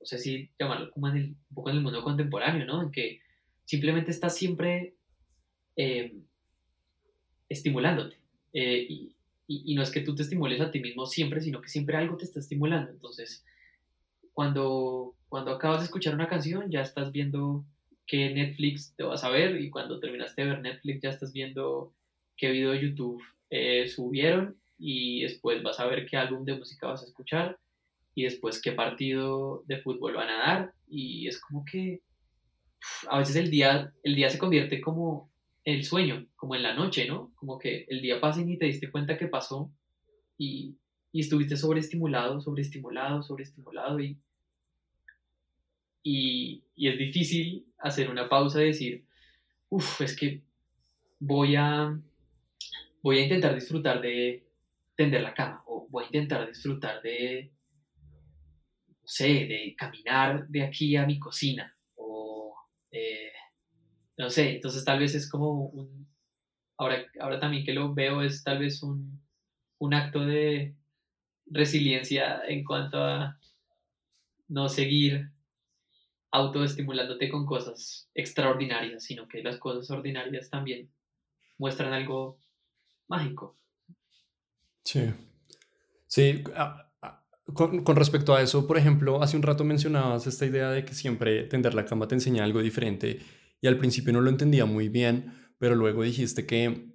no 0.00 0.06
sé 0.06 0.18
si 0.18 0.50
llamarlo 0.58 0.90
como 0.90 1.08
en 1.08 1.16
el, 1.16 1.24
un 1.30 1.54
poco 1.54 1.70
en 1.70 1.76
el 1.76 1.82
mundo 1.82 2.04
contemporáneo, 2.04 2.66
¿no? 2.66 2.82
En 2.82 2.90
que 2.90 3.20
simplemente 3.64 4.10
estás 4.10 4.36
siempre 4.36 4.94
eh, 5.76 6.16
estimulándote. 7.48 8.18
Eh, 8.52 8.86
y, 8.88 9.16
y, 9.48 9.74
no 9.74 9.82
es 9.82 9.90
que 9.90 10.00
tú 10.00 10.14
te 10.14 10.22
estimules 10.22 10.60
a 10.60 10.70
ti 10.70 10.80
mismo 10.80 11.06
siempre, 11.06 11.40
sino 11.40 11.60
que 11.60 11.68
siempre 11.68 11.96
algo 11.96 12.16
te 12.16 12.24
está 12.24 12.40
estimulando. 12.40 12.90
Entonces, 12.90 13.44
cuando, 14.32 15.14
cuando 15.28 15.52
acabas 15.52 15.80
de 15.80 15.86
escuchar 15.86 16.14
una 16.14 16.28
canción, 16.28 16.70
ya 16.70 16.82
estás 16.82 17.10
viendo 17.10 17.64
qué 18.06 18.30
Netflix 18.30 18.94
te 18.96 19.02
vas 19.02 19.24
a 19.24 19.30
ver 19.30 19.60
y 19.60 19.70
cuando 19.70 19.98
terminaste 19.98 20.42
de 20.42 20.48
ver 20.48 20.60
Netflix 20.60 21.02
ya 21.02 21.10
estás 21.10 21.32
viendo 21.32 21.94
qué 22.36 22.50
video 22.50 22.72
de 22.72 22.82
YouTube 22.82 23.22
eh, 23.50 23.88
subieron 23.88 24.56
y 24.78 25.22
después 25.22 25.62
vas 25.62 25.80
a 25.80 25.86
ver 25.86 26.06
qué 26.06 26.16
álbum 26.16 26.44
de 26.44 26.56
música 26.56 26.88
vas 26.88 27.02
a 27.02 27.06
escuchar 27.06 27.58
y 28.14 28.24
después 28.24 28.60
qué 28.60 28.72
partido 28.72 29.62
de 29.66 29.78
fútbol 29.78 30.14
van 30.14 30.28
a 30.28 30.38
dar 30.38 30.74
y 30.88 31.28
es 31.28 31.40
como 31.40 31.64
que 31.64 32.00
a 33.08 33.18
veces 33.18 33.36
el 33.36 33.50
día, 33.50 33.92
el 34.02 34.14
día 34.14 34.30
se 34.30 34.38
convierte 34.38 34.80
como 34.80 35.30
el 35.64 35.84
sueño, 35.84 36.26
como 36.36 36.54
en 36.54 36.62
la 36.62 36.74
noche, 36.74 37.06
¿no? 37.06 37.32
Como 37.36 37.58
que 37.58 37.86
el 37.88 38.00
día 38.00 38.20
pasa 38.20 38.40
y 38.40 38.44
ni 38.44 38.56
te 38.56 38.66
diste 38.66 38.90
cuenta 38.90 39.18
que 39.18 39.26
pasó 39.26 39.70
y, 40.38 40.76
y 41.12 41.20
estuviste 41.20 41.56
sobreestimulado, 41.56 42.40
sobreestimulado, 42.40 43.22
sobreestimulado 43.22 43.98
y, 44.00 44.16
y, 46.02 46.62
y 46.76 46.88
es 46.88 46.98
difícil 46.98 47.66
hacer 47.78 48.10
una 48.10 48.28
pausa 48.28 48.62
y 48.62 48.66
decir, 48.66 49.04
uff, 49.68 50.00
es 50.00 50.16
que 50.16 50.42
voy 51.18 51.56
a, 51.56 51.98
voy 53.06 53.20
a 53.20 53.22
intentar 53.22 53.54
disfrutar 53.54 54.00
de 54.00 54.44
tender 54.96 55.22
la 55.22 55.32
cama 55.32 55.62
o 55.66 55.86
voy 55.88 56.02
a 56.02 56.06
intentar 56.06 56.44
disfrutar 56.48 57.00
de, 57.02 57.52
no 58.88 58.94
sé, 59.04 59.46
de 59.46 59.76
caminar 59.78 60.48
de 60.48 60.64
aquí 60.64 60.96
a 60.96 61.06
mi 61.06 61.16
cocina 61.16 61.72
o, 61.94 62.52
eh, 62.90 63.30
no 64.18 64.28
sé, 64.28 64.56
entonces 64.56 64.84
tal 64.84 64.98
vez 64.98 65.14
es 65.14 65.30
como 65.30 65.66
un, 65.66 66.08
ahora, 66.78 67.06
ahora 67.20 67.38
también 67.38 67.64
que 67.64 67.74
lo 67.74 67.94
veo 67.94 68.22
es 68.22 68.42
tal 68.42 68.58
vez 68.58 68.82
un, 68.82 69.22
un 69.78 69.94
acto 69.94 70.26
de 70.26 70.74
resiliencia 71.46 72.42
en 72.48 72.64
cuanto 72.64 72.98
a 72.98 73.38
no 74.48 74.68
seguir 74.68 75.30
autoestimulándote 76.32 77.28
con 77.28 77.46
cosas 77.46 78.10
extraordinarias, 78.14 79.04
sino 79.04 79.28
que 79.28 79.44
las 79.44 79.58
cosas 79.58 79.88
ordinarias 79.92 80.50
también 80.50 80.90
muestran 81.56 81.92
algo 81.92 82.40
mágico. 83.08 83.58
Sí. 84.84 85.12
Sí, 86.06 86.44
con, 87.52 87.82
con, 87.82 87.96
respecto 87.96 88.34
a 88.34 88.42
eso, 88.42 88.66
por 88.66 88.78
ejemplo, 88.78 89.22
hace 89.22 89.36
un 89.36 89.42
rato 89.42 89.64
mencionabas 89.64 90.26
esta 90.26 90.46
idea 90.46 90.70
de 90.70 90.84
que 90.84 90.94
siempre 90.94 91.44
tender 91.44 91.74
la 91.74 91.84
cama 91.84 92.08
te 92.08 92.14
enseña 92.14 92.44
algo 92.44 92.62
diferente 92.62 93.20
y 93.60 93.66
al 93.66 93.78
principio 93.78 94.12
no 94.12 94.20
lo 94.20 94.30
entendía 94.30 94.66
muy 94.66 94.88
bien, 94.88 95.32
pero 95.58 95.74
luego 95.74 96.02
dijiste 96.02 96.46
que 96.46 96.94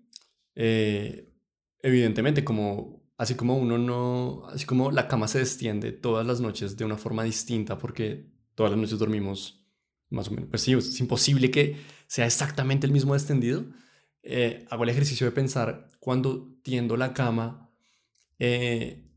eh, 0.55 1.33
evidentemente 1.81 2.43
como 2.43 3.01
así 3.17 3.35
como 3.35 3.57
uno 3.57 3.77
no, 3.77 4.47
así 4.47 4.65
como 4.65 4.91
la 4.91 5.07
cama 5.07 5.27
se 5.27 5.39
extiende 5.39 5.91
todas 5.91 6.25
las 6.25 6.41
noches 6.41 6.75
de 6.77 6.85
una 6.85 6.97
forma 6.97 7.23
distinta 7.23 7.77
porque 7.77 8.31
todas 8.55 8.71
las 8.71 8.79
noches 8.79 8.97
dormimos 8.97 9.67
más 10.09 10.27
o 10.27 10.31
menos, 10.31 10.49
pues 10.49 10.63
sí, 10.63 10.73
es 10.73 10.99
imposible 10.99 11.51
que 11.51 11.77
sea 12.07 12.25
exactamente 12.25 12.85
el 12.85 12.91
mismo 12.91 13.15
extendido. 13.15 13.63
Eh, 14.23 14.65
hago 14.69 14.83
el 14.83 14.89
ejercicio 14.89 15.25
de 15.25 15.31
pensar, 15.31 15.87
cuando 15.99 16.55
tiendo 16.63 16.97
la 16.97 17.13
cama, 17.13 17.69
eh, 18.39 19.07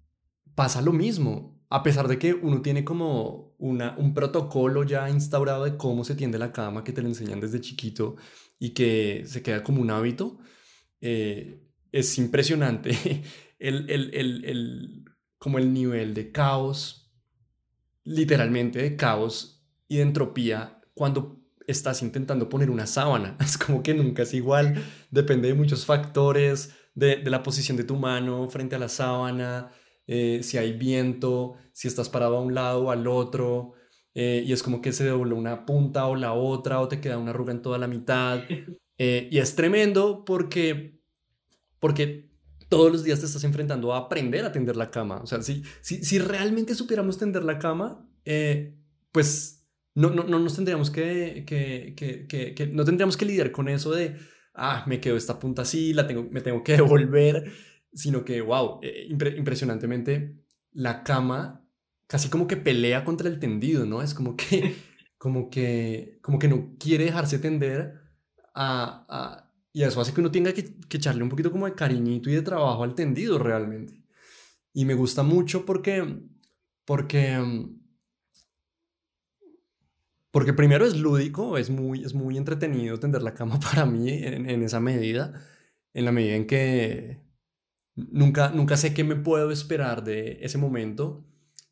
pasa 0.55 0.83
lo 0.83 0.93
mismo, 0.93 1.63
a 1.71 1.83
pesar 1.83 2.09
de 2.09 2.19
que 2.19 2.35
uno 2.35 2.63
tiene 2.63 2.85
como 2.85 3.55
una, 3.59 3.97
un 3.99 4.15
protocolo 4.15 4.85
ya 4.85 5.11
instaurado 5.11 5.65
de 5.65 5.77
cómo 5.77 6.05
se 6.05 6.15
tiende 6.15 6.39
la 6.39 6.53
cama, 6.53 6.85
que 6.85 6.93
te 6.93 7.03
lo 7.03 7.09
enseñan 7.09 7.41
desde 7.41 7.61
chiquito 7.61 8.17
y 8.59 8.71
que 8.71 9.25
se 9.27 9.43
queda 9.43 9.63
como 9.63 9.83
un 9.83 9.91
hábito, 9.91 10.39
eh, 11.01 11.61
es 11.93 12.19
impresionante 12.19 12.91
el, 13.59 13.91
el, 13.91 14.15
el, 14.15 14.45
el, 14.45 15.05
como 15.39 15.59
el 15.59 15.73
nivel 15.73 16.15
de 16.15 16.33
caos 16.33 17.05
literalmente 18.05 18.81
de 18.81 18.97
caos 18.97 19.67
y 19.89 19.97
de 19.97 20.03
entropía 20.03 20.81
cuando 20.95 21.44
estás 21.67 22.03
intentando 22.03 22.49
poner 22.49 22.71
una 22.71 22.87
sábana. 22.87 23.37
Es 23.41 23.59
como 23.59 23.83
que 23.83 23.95
nunca 23.95 24.23
es 24.23 24.35
igual, 24.35 24.83
depende 25.11 25.49
de 25.49 25.55
muchos 25.55 25.87
factores, 25.87 26.75
de, 26.95 27.23
la 27.25 27.43
posición 27.43 27.77
de 27.77 27.85
tu 27.85 27.97
mano 27.97 28.49
frente 28.49 28.77
a 28.77 28.79
la 28.79 28.89
sábana, 28.89 29.71
eh, 30.07 30.41
si 30.43 30.59
hay 30.59 30.73
viento, 30.73 31.55
si 31.73 31.89
estás 31.89 32.09
parado 32.09 32.37
a 32.37 32.41
un 32.41 32.55
lado 32.55 32.85
o 32.85 32.91
al 32.91 33.07
otro, 33.07 33.73
eh, 34.15 34.45
y 34.47 34.53
es 34.53 34.63
como 34.63 34.81
que 34.81 34.93
se 34.93 35.07
dobla 35.07 35.35
una 35.35 35.67
punta 35.67 36.07
o 36.07 36.15
la 36.15 36.33
otra, 36.33 36.81
o 36.81 36.89
te 36.89 37.01
queda 37.01 37.19
una 37.19 37.31
arruga 37.31 37.53
en 37.53 37.63
toda 37.63 37.79
la 37.79 37.89
mitad. 37.89 38.41
Eh, 38.97 39.29
y 39.33 39.39
es 39.39 39.57
tremendo 39.57 40.25
porque, 40.25 41.01
porque 41.81 42.31
todos 42.69 42.93
los 42.93 43.03
días 43.03 43.19
te 43.19 43.27
estás 43.27 43.43
enfrentando 43.43 43.93
a 43.93 43.99
aprender 43.99 44.45
a 44.45 44.53
tender 44.53 44.77
la 44.77 44.93
cama. 44.93 45.21
O 45.21 45.27
sea, 45.27 45.43
si, 45.43 45.65
si, 45.81 46.05
si 46.05 46.21
realmente 46.21 46.77
supiéramos 46.77 47.19
tender 47.19 47.43
la 47.43 47.59
cama, 47.59 48.09
pues 49.11 49.64
no, 49.95 50.11
no, 50.11 50.25
no, 50.25 50.39
nos 50.39 50.55
tendríamos 50.57 50.91
que, 50.91 51.45
que, 51.47 51.95
que, 51.97 52.55
que, 52.55 52.67
no 52.67 52.85
tendríamos 52.85 53.17
que 53.17 53.25
lidiar 53.25 53.53
con 53.53 53.69
eso 53.69 53.93
de, 53.93 54.17
ah, 54.55 54.85
me 54.87 55.01
quedo 55.01 55.17
esta 55.17 55.39
punta 55.39 55.63
así, 55.63 55.93
la 55.93 56.07
tengo, 56.07 56.29
me 56.31 56.41
tengo 56.41 56.63
que 56.63 56.73
devolver, 56.77 57.53
sino 57.93 58.25
que, 58.25 58.41
wow, 58.41 58.81
eh, 58.83 59.07
impresionantemente, 59.09 60.45
la 60.73 61.05
cama 61.05 61.67
casi 62.07 62.29
como 62.29 62.47
que 62.47 62.57
pelea 62.57 63.05
contra 63.05 63.29
el 63.29 63.39
tendido, 63.39 63.87
¿no? 63.87 64.03
Es 64.03 64.15
como 64.15 64.37
que, 64.37 64.75
como 65.19 65.51
que, 65.51 66.19
como 66.23 66.39
que 66.39 66.49
no 66.49 66.77
quiere 66.79 67.05
dejarse 67.05 67.39
tender 67.39 68.01
a, 68.55 69.07
a 69.09 69.45
y 69.75 69.83
eso 69.83 70.01
hace 70.01 70.15
que 70.15 70.21
uno 70.21 70.31
tenga 70.31 70.53
que, 70.55 70.77
echarle 70.89 71.25
un 71.25 71.29
poquito 71.29 71.51
como 71.51 71.67
de 71.67 71.75
cariñito 71.75 72.31
y 72.31 72.35
de 72.35 72.43
trabajo 72.43 72.85
al 72.85 72.95
tendido 72.95 73.39
realmente. 73.41 74.05
Y 74.73 74.85
me 74.85 74.95
gusta 74.95 75.25
mucho 75.25 75.67
porque, 75.67 76.21
porque, 76.85 77.37
porque 80.35 80.53
primero 80.53 80.85
es 80.85 80.99
lúdico, 80.99 81.59
es 81.59 81.71
muy, 81.71 82.03
es 82.03 82.13
muy 82.13 82.37
entretenido 82.37 82.99
tender 82.99 83.23
la 83.23 83.35
cama 83.35 83.61
para 83.71 83.87
mí 83.87 84.11
en, 84.11 84.65
esa 84.65 84.81
medida, 84.81 85.41
en 85.93 86.05
la 86.05 86.11
medida 86.11 86.35
en 86.35 86.49
que 86.49 87.21
nunca, 87.95 88.51
nunca 88.51 88.77
sé 88.77 88.93
qué 88.95 89.05
me 89.05 89.15
puedo 89.15 89.53
esperar 89.53 90.03
de 90.03 90.39
ese 90.41 90.59
momento. 90.59 91.25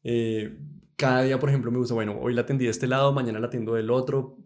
Eh, 0.05 0.61
cada 0.94 1.25
día, 1.25 1.40
por 1.40 1.48
ejemplo, 1.48 1.72
me 1.72 1.79
gusta, 1.79 1.94
bueno, 1.94 2.16
hoy 2.20 2.35
la 2.35 2.46
tendí 2.46 2.66
de 2.66 2.70
este 2.70 2.87
lado, 2.87 3.12
mañana 3.12 3.40
la 3.40 3.51
tiendo 3.51 3.75
del 3.75 3.90
otro. 3.90 4.38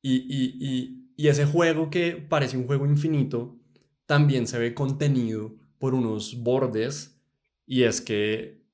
Y, 0.00 0.14
y, 0.14 0.56
y, 0.58 1.12
y 1.14 1.28
ese 1.28 1.44
juego 1.44 1.90
que 1.90 2.12
parece 2.12 2.56
un 2.56 2.66
juego 2.66 2.86
infinito, 2.86 3.60
también 4.06 4.46
se 4.46 4.58
ve 4.58 4.72
contenido 4.72 5.56
por 5.76 5.92
unos 5.92 6.42
bordes 6.42 7.20
y 7.66 7.82
es 7.82 8.00
que 8.00 8.64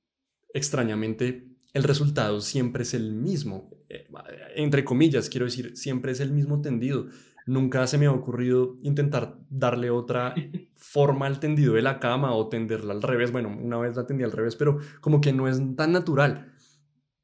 extrañamente 0.53 1.49
el 1.73 1.83
resultado 1.83 2.39
siempre 2.39 2.83
es 2.83 2.93
el 2.93 3.11
mismo. 3.11 3.78
Eh, 3.89 4.07
entre 4.55 4.85
comillas, 4.85 5.29
quiero 5.29 5.45
decir, 5.45 5.75
siempre 5.75 6.11
es 6.11 6.19
el 6.19 6.31
mismo 6.31 6.61
tendido. 6.61 7.07
Nunca 7.45 7.87
se 7.87 7.97
me 7.97 8.05
ha 8.05 8.11
ocurrido 8.11 8.75
intentar 8.83 9.37
darle 9.49 9.89
otra 9.89 10.35
forma 10.75 11.25
al 11.25 11.39
tendido 11.39 11.73
de 11.73 11.81
la 11.81 11.99
cama 11.99 12.33
o 12.33 12.47
tenderla 12.47 12.93
al 12.93 13.01
revés. 13.01 13.31
Bueno, 13.31 13.49
una 13.49 13.77
vez 13.79 13.95
la 13.95 14.05
tendí 14.05 14.23
al 14.23 14.31
revés, 14.31 14.55
pero 14.55 14.77
como 15.01 15.19
que 15.19 15.33
no 15.33 15.47
es 15.47 15.59
tan 15.75 15.91
natural. 15.91 16.53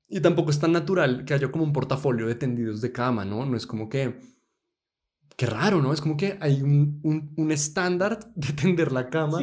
Y 0.08 0.20
tampoco 0.20 0.52
es 0.52 0.60
tan 0.60 0.72
natural 0.72 1.26
que 1.26 1.34
haya 1.34 1.52
como 1.52 1.64
un 1.64 1.74
portafolio 1.74 2.28
de 2.28 2.36
tendidos 2.36 2.82
de 2.82 2.92
cama, 2.92 3.26
¿no? 3.26 3.46
No 3.46 3.58
es 3.58 3.66
como 3.66 3.90
que 3.90 4.20
qué 5.36 5.46
raro, 5.46 5.82
¿no? 5.82 5.94
Es 5.94 6.02
como 6.02 6.18
que 6.18 6.38
hay 6.40 6.62
un, 6.62 7.00
un, 7.04 7.34
un 7.36 7.52
estándar 7.52 8.20
de 8.36 8.54
tender 8.54 8.92
la 8.92 9.10
cama 9.10 9.40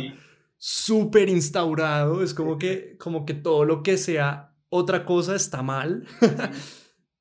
súper 0.56 1.28
instaurado, 1.28 2.22
es 2.22 2.34
como 2.34 2.56
que, 2.56 2.96
como 2.96 3.26
que 3.26 3.34
todo 3.34 3.64
lo 3.64 3.82
que 3.82 3.98
sea 3.98 4.54
otra 4.68 5.04
cosa 5.04 5.34
está 5.34 5.62
mal. 5.62 6.06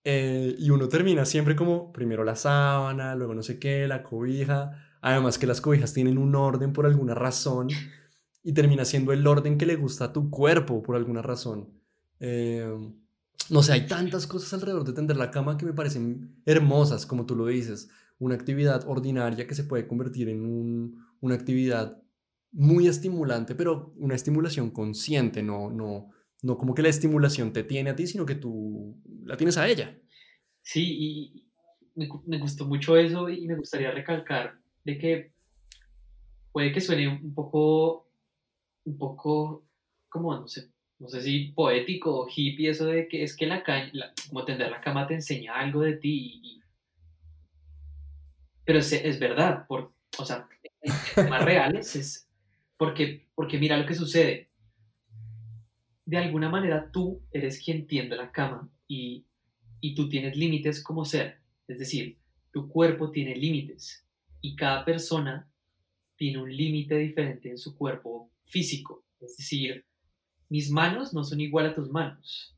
Eh, 0.03 0.55
y 0.57 0.69
uno 0.71 0.87
termina 0.87 1.25
siempre 1.25 1.55
como 1.55 1.91
primero 1.91 2.23
la 2.23 2.35
sábana, 2.35 3.15
luego 3.15 3.35
no 3.35 3.43
sé 3.43 3.59
qué, 3.59 3.87
la 3.87 4.03
cobija. 4.03 4.97
Además 5.01 5.37
que 5.37 5.47
las 5.47 5.61
cobijas 5.61 5.93
tienen 5.93 6.17
un 6.17 6.35
orden 6.35 6.73
por 6.73 6.85
alguna 6.85 7.13
razón 7.13 7.69
y 8.43 8.53
termina 8.53 8.85
siendo 8.85 9.13
el 9.13 9.25
orden 9.25 9.57
que 9.57 9.65
le 9.65 9.75
gusta 9.75 10.05
a 10.05 10.13
tu 10.13 10.29
cuerpo 10.29 10.81
por 10.81 10.95
alguna 10.95 11.21
razón. 11.21 11.69
Eh, 12.19 12.67
no 13.49 13.63
sé, 13.63 13.73
hay 13.73 13.87
tantas 13.87 14.27
cosas 14.27 14.53
alrededor 14.53 14.85
de 14.85 14.93
tender 14.93 15.17
la 15.17 15.31
cama 15.31 15.57
que 15.57 15.65
me 15.65 15.73
parecen 15.73 16.41
hermosas, 16.45 17.05
como 17.05 17.25
tú 17.25 17.35
lo 17.35 17.47
dices. 17.47 17.89
Una 18.19 18.35
actividad 18.35 18.83
ordinaria 18.87 19.47
que 19.47 19.55
se 19.55 19.63
puede 19.63 19.87
convertir 19.87 20.29
en 20.29 20.95
una 21.19 21.35
actividad 21.35 22.01
muy 22.51 22.87
estimulante, 22.87 23.55
pero 23.55 23.93
una 23.97 24.15
estimulación 24.15 24.69
consciente, 24.71 25.41
no, 25.41 25.69
no, 25.69 26.11
no 26.41 26.57
como 26.57 26.73
que 26.73 26.81
la 26.81 26.89
estimulación 26.89 27.53
te 27.53 27.63
tiene 27.63 27.91
a 27.91 27.95
ti, 27.95 28.07
sino 28.07 28.25
que 28.25 28.35
tú 28.35 28.99
la 29.23 29.37
tienes 29.37 29.57
a 29.57 29.67
ella. 29.67 29.97
Sí, 30.63 30.97
y 30.99 31.51
me, 31.95 32.39
gustó 32.39 32.65
mucho 32.65 32.97
eso 32.97 33.29
y 33.29 33.47
me 33.47 33.55
gustaría 33.55 33.91
recalcar 33.91 34.57
de 34.83 34.97
que 34.97 35.31
puede 36.51 36.71
que 36.71 36.81
suene 36.81 37.07
un 37.07 37.33
poco, 37.33 38.09
un 38.85 38.97
poco, 38.97 39.67
como, 40.09 40.35
no 40.35 40.47
sé, 40.47 40.71
no 40.99 41.07
sé 41.07 41.21
si 41.21 41.51
poético 41.51 42.21
o 42.21 42.27
hippie, 42.27 42.69
eso 42.69 42.85
de 42.85 43.07
que 43.07 43.23
es 43.23 43.35
que 43.35 43.45
la, 43.45 43.63
como 44.29 44.45
tender 44.45 44.69
la 44.71 44.81
cama 44.81 45.07
te 45.07 45.15
enseña 45.15 45.55
algo 45.55 45.81
de 45.81 45.93
ti. 45.93 46.61
pero 48.65 48.79
es, 48.79 48.91
es, 48.93 49.19
verdad, 49.19 49.65
por, 49.67 49.93
o 50.17 50.25
sea, 50.25 50.47
en 50.81 50.93
temas 51.15 51.45
reales 51.45 51.95
es 51.95 52.27
porque, 52.77 53.27
porque 53.35 53.59
mira 53.59 53.77
lo 53.77 53.85
que 53.85 53.93
sucede 53.93 54.50
de 56.11 56.17
alguna 56.17 56.49
manera 56.49 56.91
tú 56.91 57.21
eres 57.31 57.63
quien 57.63 57.87
tiende 57.87 58.17
la 58.17 58.33
cama 58.33 58.69
y, 58.85 59.25
tú 59.95 60.09
tienes 60.09 60.35
límites 60.35 60.83
como 60.83 61.05
ser. 61.05 61.39
Es 61.69 61.79
decir, 61.79 62.17
tu 62.51 62.67
cuerpo 62.67 63.11
tiene 63.11 63.33
límites 63.33 64.05
y 64.41 64.57
cada 64.57 64.83
persona 64.83 65.49
tiene 66.17 66.39
un 66.39 66.53
límite 66.53 66.97
diferente 66.97 67.49
en 67.49 67.57
su 67.57 67.77
cuerpo 67.77 68.29
físico. 68.41 69.05
Es 69.21 69.37
decir, 69.37 69.85
mis 70.49 70.69
manos 70.69 71.13
no 71.13 71.23
son 71.23 71.39
igual 71.39 71.67
a 71.67 71.73
tus 71.73 71.89
manos. 71.89 72.57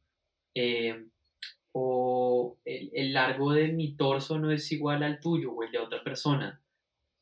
Eh, 0.56 1.06
o 1.74 2.58
el, 2.66 3.14
largo 3.14 3.54
de 3.54 3.68
mi 3.68 3.96
torso 3.96 4.40
no 4.40 4.52
es 4.52 4.72
igual 4.72 5.04
al 5.04 5.20
tuyo 5.20 5.52
o 5.54 5.62
el 5.62 5.72
de 5.72 5.78
otra 5.78 6.04
persona. 6.04 6.60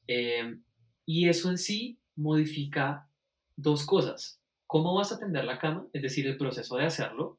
Eh, 0.07 0.57
y 1.05 1.27
eso 1.27 1.49
en 1.49 1.57
sí 1.57 1.99
modifica 2.15 3.09
dos 3.57 3.85
cosas 3.85 4.40
cómo 4.71 4.93
vas 4.93 5.11
a 5.11 5.19
tender 5.19 5.43
la 5.43 5.59
cama, 5.59 5.85
es 5.91 6.01
decir, 6.01 6.25
el 6.25 6.37
proceso 6.37 6.77
de 6.77 6.85
hacerlo. 6.85 7.37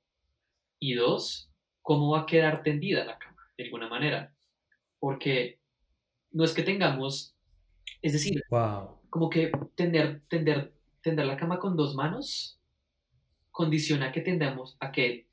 Y 0.79 0.93
dos, 0.93 1.51
cómo 1.81 2.11
va 2.11 2.21
a 2.21 2.27
quedar 2.27 2.63
tendida 2.63 3.07
la 3.07 3.17
cama, 3.17 3.49
de 3.57 3.65
alguna 3.65 3.89
manera. 3.89 4.35
Porque 4.99 5.59
no 6.31 6.45
es 6.45 6.53
que 6.53 6.63
tengamos, 6.63 7.35
es 8.03 8.13
decir, 8.13 8.43
como 9.09 9.31
que 9.31 9.51
tender, 9.75 10.21
tender, 10.29 10.75
tender 11.01 11.25
la 11.25 11.39
cama 11.39 11.59
con 11.59 11.75
dos 11.75 11.95
manos 11.95 12.61
condiciona 13.51 14.13
que 14.13 14.21
tendamos 14.21 14.77
a 14.79 14.93
que 14.93 15.27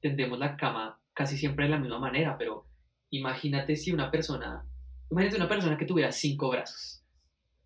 tendemos 0.00 0.40
la 0.40 0.56
cama 0.56 0.98
casi 1.12 1.38
siempre 1.38 1.66
de 1.66 1.70
la 1.70 1.78
misma 1.78 2.00
manera, 2.00 2.36
pero 2.36 2.66
imagínate 3.10 3.76
si 3.76 3.92
una 3.92 4.10
persona, 4.10 4.66
imagínate 5.08 5.36
una 5.36 5.48
persona 5.48 5.78
que 5.78 5.86
tuviera 5.86 6.10
cinco 6.10 6.50
brazos. 6.50 7.04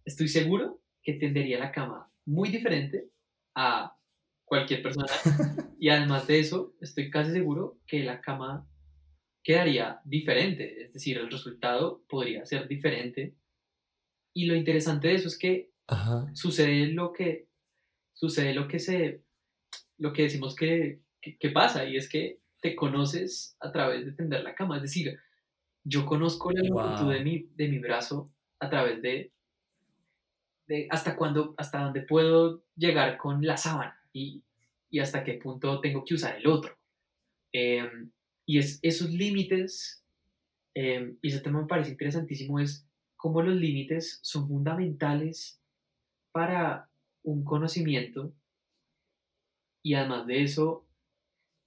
Estoy 0.04 0.28
seguro 0.28 0.82
que 1.02 1.14
tendería 1.14 1.58
la 1.58 1.72
cama 1.72 2.10
muy 2.26 2.50
diferente 2.50 3.08
a 3.60 3.92
cualquier 4.44 4.82
persona. 4.82 5.06
y 5.80 5.88
además 5.88 6.28
de 6.28 6.38
eso, 6.38 6.76
estoy 6.80 7.10
casi 7.10 7.32
seguro 7.32 7.80
que 7.86 8.04
la 8.04 8.20
cama 8.20 8.68
quedaría 9.42 10.00
diferente, 10.04 10.84
es 10.84 10.92
decir, 10.92 11.18
el 11.18 11.30
resultado 11.30 12.04
podría 12.08 12.46
ser 12.46 12.68
diferente. 12.68 13.34
Y 14.32 14.46
lo 14.46 14.54
interesante 14.54 15.08
de 15.08 15.14
eso 15.14 15.26
es 15.26 15.36
que 15.36 15.72
sucede 16.34 16.86
lo 16.88 17.12
que 17.12 17.48
sucede 18.12 18.52
lo 18.52 18.68
que 18.68 18.78
se 18.78 19.24
lo 19.96 20.12
que 20.12 20.22
decimos 20.22 20.54
que, 20.54 21.00
que, 21.22 21.50
pasa 21.50 21.86
y 21.86 21.96
es 21.96 22.10
que 22.10 22.42
te 22.60 22.76
conoces 22.76 23.56
a 23.58 23.72
través 23.72 24.04
de 24.04 24.12
tender 24.12 24.42
la 24.42 24.54
cama, 24.54 24.76
es 24.76 24.82
decir, 24.82 25.18
yo 25.82 26.04
conozco 26.04 26.50
la 26.52 26.62
longitud 26.62 27.12
de 27.12 27.24
mi, 27.24 27.48
de 27.54 27.68
mi 27.68 27.78
brazo 27.78 28.32
a 28.60 28.68
través 28.68 29.00
de 29.02 29.32
hasta 30.90 31.16
cuándo, 31.16 31.54
hasta 31.56 31.82
dónde 31.82 32.02
puedo 32.02 32.62
llegar 32.76 33.16
con 33.16 33.44
la 33.44 33.56
sábana 33.56 33.98
y, 34.12 34.42
y 34.90 35.00
hasta 35.00 35.24
qué 35.24 35.34
punto 35.34 35.80
tengo 35.80 36.04
que 36.04 36.14
usar 36.14 36.36
el 36.36 36.46
otro. 36.46 36.76
Em, 37.52 38.10
y 38.46 38.58
es, 38.58 38.78
esos 38.82 39.10
límites, 39.10 40.04
em, 40.74 41.16
y 41.22 41.28
ese 41.28 41.40
tema 41.40 41.60
me 41.60 41.66
parece 41.66 41.90
interesantísimo, 41.90 42.60
es 42.60 42.86
cómo 43.16 43.42
los 43.42 43.56
límites 43.56 44.20
son 44.22 44.48
fundamentales 44.48 45.60
para 46.32 46.88
un 47.22 47.44
conocimiento 47.44 48.32
y 49.82 49.94
además 49.94 50.26
de 50.26 50.42
eso, 50.42 50.86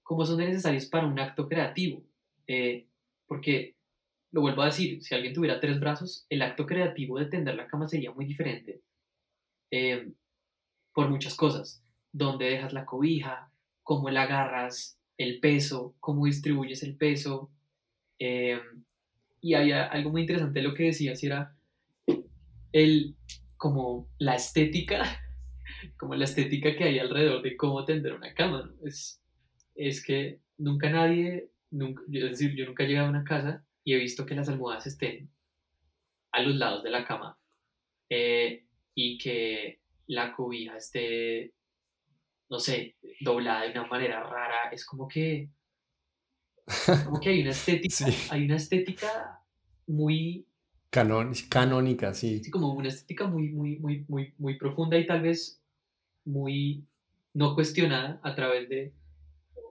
cómo 0.03 0.25
son 0.25 0.37
necesarios 0.37 0.85
para 0.85 1.07
un 1.07 1.19
acto 1.19 1.47
creativo. 1.47 2.03
Eh, 2.47 2.87
porque, 3.27 3.75
lo 4.31 4.41
vuelvo 4.41 4.61
a 4.61 4.65
decir, 4.65 5.01
si 5.01 5.15
alguien 5.15 5.33
tuviera 5.33 5.59
tres 5.59 5.79
brazos, 5.79 6.25
el 6.29 6.41
acto 6.41 6.65
creativo 6.65 7.17
de 7.17 7.25
tender 7.25 7.55
la 7.55 7.67
cama 7.67 7.87
sería 7.87 8.11
muy 8.11 8.25
diferente 8.25 8.81
Em, 9.71 10.13
por 10.93 11.09
muchas 11.09 11.35
cosas. 11.35 11.81
Dónde 12.11 12.45
dejas 12.45 12.73
la 12.73 12.85
cobija, 12.85 13.49
cómo 13.83 14.09
la 14.09 14.23
agarras, 14.23 14.99
el 15.17 15.39
peso, 15.39 15.95
cómo 15.99 16.25
distribuyes 16.25 16.83
el 16.83 16.97
peso. 16.97 17.49
Em, 18.19 18.83
y 19.41 19.53
había 19.55 19.85
algo 19.85 20.11
muy 20.11 20.21
interesante 20.21 20.61
lo 20.61 20.73
que 20.73 20.83
decías, 20.83 21.23
era 21.23 21.55
el, 22.73 23.15
como 23.57 24.07
la 24.19 24.35
estética, 24.35 25.03
como 25.97 26.15
la 26.15 26.25
estética 26.25 26.75
que 26.75 26.83
hay 26.83 26.99
alrededor 26.99 27.41
de 27.41 27.55
cómo 27.57 27.85
tender 27.85 28.13
una 28.13 28.33
cama. 28.33 28.71
Es, 28.83 29.21
es 29.75 30.03
que 30.03 30.39
nunca 30.57 30.89
nadie, 30.89 31.49
nunca, 31.71 32.03
es 32.11 32.31
decir, 32.31 32.55
yo 32.55 32.65
nunca 32.65 32.83
he 32.83 32.87
llegado 32.87 33.07
a 33.07 33.11
una 33.11 33.23
casa 33.23 33.63
y 33.83 33.93
he 33.93 33.97
visto 33.97 34.25
que 34.25 34.35
las 34.35 34.49
almohadas 34.49 34.85
estén 34.85 35.29
a 36.31 36.41
los 36.41 36.55
lados 36.55 36.83
de 36.83 36.89
la 36.89 37.05
cama. 37.05 37.37
Eh, 38.09 38.65
y 38.95 39.17
que 39.17 39.79
la 40.07 40.33
cobija 40.33 40.77
esté, 40.77 41.53
no 42.49 42.59
sé, 42.59 42.95
doblada 43.19 43.63
de 43.63 43.71
una 43.71 43.87
manera 43.87 44.23
rara, 44.23 44.69
es 44.71 44.85
como 44.85 45.07
que, 45.07 45.49
como 47.05 47.19
que 47.19 47.29
hay 47.29 47.41
una 47.41 47.51
estética, 47.51 48.05
hay 48.29 48.45
una 48.45 48.55
estética 48.57 49.41
muy... 49.87 50.45
canónica, 50.89 52.13
sí. 52.13 52.43
Sí, 52.43 52.51
como 52.51 52.73
una 52.73 52.89
estética 52.89 53.27
muy, 53.27 53.49
muy, 53.49 53.79
muy, 53.79 54.05
muy, 54.07 54.33
muy 54.37 54.57
profunda 54.57 54.97
y 54.97 55.07
tal 55.07 55.21
vez 55.21 55.61
muy 56.25 56.85
no 57.33 57.55
cuestionada 57.55 58.19
a 58.23 58.35
través 58.35 58.67
de, 58.67 58.93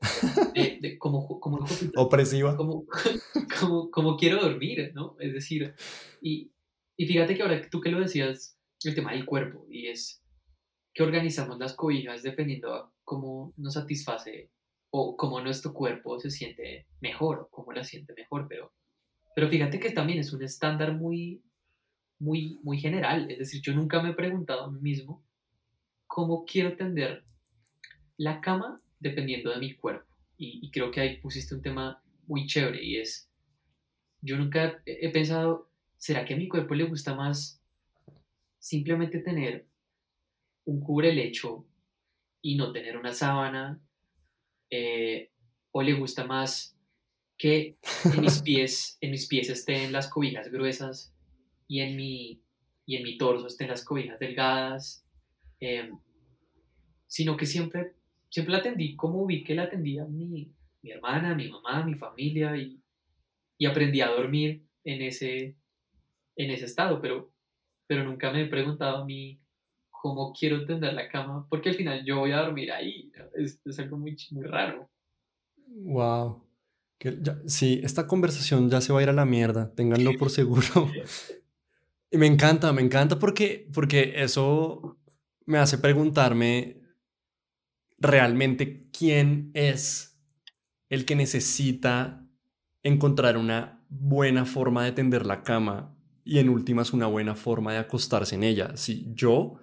de, 0.80 0.98
como, 0.98 1.40
como, 1.40 1.66
opresiva. 1.96 2.56
Como, 2.56 2.86
como, 3.58 3.90
como, 3.90 4.16
quiero 4.16 4.40
dormir, 4.40 4.92
¿no? 4.94 5.16
Es 5.20 5.34
decir, 5.34 5.74
y, 6.22 6.50
y 6.96 7.06
fíjate 7.06 7.36
que 7.36 7.42
ahora 7.42 7.60
tú 7.70 7.80
que 7.80 7.90
lo 7.90 8.00
decías, 8.00 8.58
el 8.84 8.94
tema 8.94 9.12
del 9.12 9.26
cuerpo 9.26 9.66
y 9.68 9.88
es 9.88 10.22
que 10.92 11.02
organizamos 11.02 11.58
las 11.58 11.74
cobijas 11.74 12.22
dependiendo 12.22 12.74
a 12.74 12.92
cómo 13.04 13.52
nos 13.56 13.74
satisface 13.74 14.50
o 14.90 15.16
cómo 15.16 15.40
nuestro 15.40 15.72
cuerpo 15.72 16.18
se 16.18 16.30
siente 16.30 16.86
mejor 17.00 17.40
o 17.40 17.48
cómo 17.48 17.72
la 17.72 17.84
siente 17.84 18.12
mejor, 18.14 18.46
pero, 18.48 18.72
pero 19.34 19.48
fíjate 19.48 19.78
que 19.78 19.90
también 19.90 20.18
es 20.18 20.32
un 20.32 20.42
estándar 20.42 20.94
muy, 20.94 21.42
muy, 22.18 22.58
muy 22.62 22.78
general, 22.78 23.30
es 23.30 23.38
decir, 23.38 23.62
yo 23.62 23.72
nunca 23.74 24.02
me 24.02 24.10
he 24.10 24.14
preguntado 24.14 24.64
a 24.64 24.70
mí 24.70 24.80
mismo 24.80 25.24
cómo 26.06 26.44
quiero 26.44 26.76
tender 26.76 27.24
la 28.16 28.40
cama 28.40 28.82
dependiendo 28.98 29.50
de 29.50 29.58
mi 29.58 29.76
cuerpo. 29.76 30.06
Y, 30.36 30.66
y 30.66 30.70
creo 30.70 30.90
que 30.90 31.00
ahí 31.00 31.18
pusiste 31.18 31.54
un 31.54 31.62
tema 31.62 32.02
muy 32.26 32.46
chévere 32.46 32.82
y 32.82 32.96
es, 32.96 33.30
yo 34.20 34.36
nunca 34.36 34.82
he 34.84 35.08
pensado, 35.10 35.70
¿será 35.98 36.24
que 36.24 36.34
a 36.34 36.36
mi 36.36 36.48
cuerpo 36.48 36.74
le 36.74 36.84
gusta 36.84 37.14
más 37.14 37.59
simplemente 38.60 39.18
tener 39.18 39.66
un 40.66 40.80
cubrelecho 40.80 41.66
y 42.42 42.56
no 42.56 42.72
tener 42.72 42.96
una 42.96 43.12
sábana, 43.12 43.82
eh, 44.70 45.32
o 45.72 45.82
le 45.82 45.94
gusta 45.94 46.24
más 46.24 46.78
que 47.36 47.78
en 48.04 48.20
mis 48.20 48.40
pies, 48.42 48.98
en 49.00 49.10
mis 49.10 49.26
pies 49.26 49.50
estén 49.50 49.92
las 49.92 50.08
cobijas 50.08 50.50
gruesas 50.50 51.12
y 51.66 51.80
en 51.80 51.96
mi, 51.96 52.42
y 52.86 52.96
en 52.96 53.02
mi 53.02 53.16
torso 53.16 53.46
estén 53.46 53.68
las 53.68 53.84
cobijas 53.84 54.18
delgadas, 54.18 55.04
em, 55.58 55.98
sino 57.06 57.36
que 57.36 57.46
siempre, 57.46 57.94
siempre 58.28 58.52
la 58.52 58.58
atendí 58.58 58.94
como 58.94 59.26
vi 59.26 59.42
que 59.42 59.54
la 59.54 59.64
atendía 59.64 60.04
mi, 60.04 60.52
mi 60.82 60.90
hermana, 60.90 61.34
mi 61.34 61.48
mamá, 61.48 61.84
mi 61.84 61.94
familia 61.94 62.56
y, 62.56 62.80
y 63.58 63.66
aprendí 63.66 64.00
a 64.00 64.08
dormir 64.08 64.64
en 64.84 65.02
ese, 65.02 65.56
en 66.36 66.50
ese 66.50 66.66
estado, 66.66 67.00
pero, 67.00 67.32
pero 67.90 68.04
nunca 68.04 68.30
me 68.30 68.42
he 68.42 68.46
preguntado 68.46 68.98
a 68.98 69.04
mí 69.04 69.42
cómo 69.90 70.32
quiero 70.32 70.64
tender 70.64 70.94
la 70.94 71.08
cama, 71.08 71.44
porque 71.50 71.70
al 71.70 71.74
final 71.74 72.04
yo 72.04 72.20
voy 72.20 72.30
a 72.30 72.36
dormir 72.36 72.70
ahí. 72.70 73.10
Es, 73.34 73.58
algo 73.80 73.98
muy, 73.98 74.16
muy 74.30 74.44
raro. 74.44 74.88
Wow. 75.66 76.46
sí, 77.46 77.80
esta 77.82 78.06
conversación 78.06 78.70
ya 78.70 78.80
se 78.80 78.92
va 78.92 79.00
a 79.00 79.02
ir 79.02 79.08
a 79.08 79.12
la 79.12 79.24
mierda, 79.24 79.74
ténganlo 79.74 80.12
por 80.20 80.30
seguro. 80.30 80.62
y 82.12 82.16
me 82.16 82.28
encanta, 82.28 82.72
me 82.72 82.80
encanta 82.80 83.18
porque, 83.18 83.68
porque 83.74 84.12
eso 84.22 84.96
me 85.44 85.58
hace 85.58 85.76
preguntarme 85.76 86.80
realmente 87.98 88.86
quién 88.96 89.50
es 89.52 90.16
el 90.90 91.04
que 91.04 91.16
necesita 91.16 92.24
encontrar 92.84 93.36
una 93.36 93.84
buena 93.88 94.44
forma 94.44 94.84
de 94.84 94.92
tender 94.92 95.26
la 95.26 95.42
cama 95.42 95.96
y 96.30 96.38
en 96.38 96.48
últimas 96.48 96.92
una 96.92 97.08
buena 97.08 97.34
forma 97.34 97.72
de 97.72 97.78
acostarse 97.78 98.36
en 98.36 98.44
ella. 98.44 98.76
Si 98.76 99.10
yo, 99.14 99.56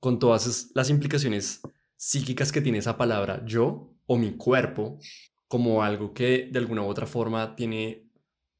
con 0.00 0.18
todas 0.18 0.72
las 0.74 0.90
implicaciones 0.90 1.60
psíquicas 1.96 2.50
que 2.50 2.60
tiene 2.60 2.78
esa 2.78 2.96
palabra, 2.96 3.44
yo 3.46 3.94
o 4.06 4.18
mi 4.18 4.32
cuerpo, 4.32 4.98
como 5.46 5.84
algo 5.84 6.12
que 6.12 6.48
de 6.50 6.58
alguna 6.58 6.82
u 6.82 6.86
otra 6.86 7.06
forma 7.06 7.54
tiene 7.54 8.10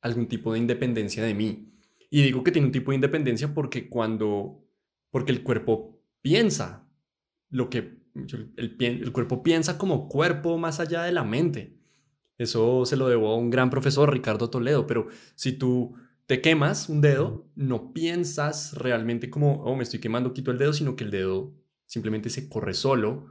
algún 0.01 0.29
tipo 0.29 0.53
de 0.53 0.61
independencia 0.61 1.25
de 1.25 1.35
mí. 1.35 1.75
Y 2.09 2.23
digo 2.23 2.45
que 2.45 2.53
tiene 2.53 2.67
un 2.67 2.73
tipo 2.73 2.93
de 2.93 2.99
independencia 2.99 3.53
porque 3.53 3.89
cuando, 3.89 4.65
porque 5.11 5.33
el 5.33 5.43
cuerpo 5.43 6.01
piensa 6.23 6.89
lo 7.49 7.69
que 7.69 7.99
el, 8.15 8.77
el, 8.79 9.11
cuerpo 9.11 9.43
piensa 9.43 9.77
como 9.77 10.09
cuerpo 10.09 10.57
más 10.57 10.79
allá 10.79 11.03
de 11.03 11.11
la 11.11 11.25
mente. 11.25 11.77
Eso 12.39 12.85
se 12.85 12.97
lo 12.97 13.09
debo 13.09 13.31
a 13.31 13.37
un 13.37 13.51
gran 13.51 13.71
profesor, 13.71 14.13
Ricardo 14.13 14.51
Toledo, 14.51 14.87
pero 14.87 15.09
si 15.35 15.51
tú 15.51 15.97
te 16.31 16.41
quemas 16.41 16.89
un 16.89 17.01
dedo, 17.01 17.51
no 17.57 17.93
piensas 17.93 18.75
realmente 18.75 19.31
como, 19.31 19.65
oh, 19.65 19.75
me 19.75 19.83
estoy 19.83 19.99
quemando, 19.99 20.33
quito 20.33 20.53
el 20.53 20.59
dedo, 20.59 20.73
sino 20.73 20.95
que 20.95 21.03
el 21.03 21.11
dedo 21.11 21.57
simplemente 21.87 22.31
se 22.31 22.49
corre 22.49 22.73
solo. 22.73 23.27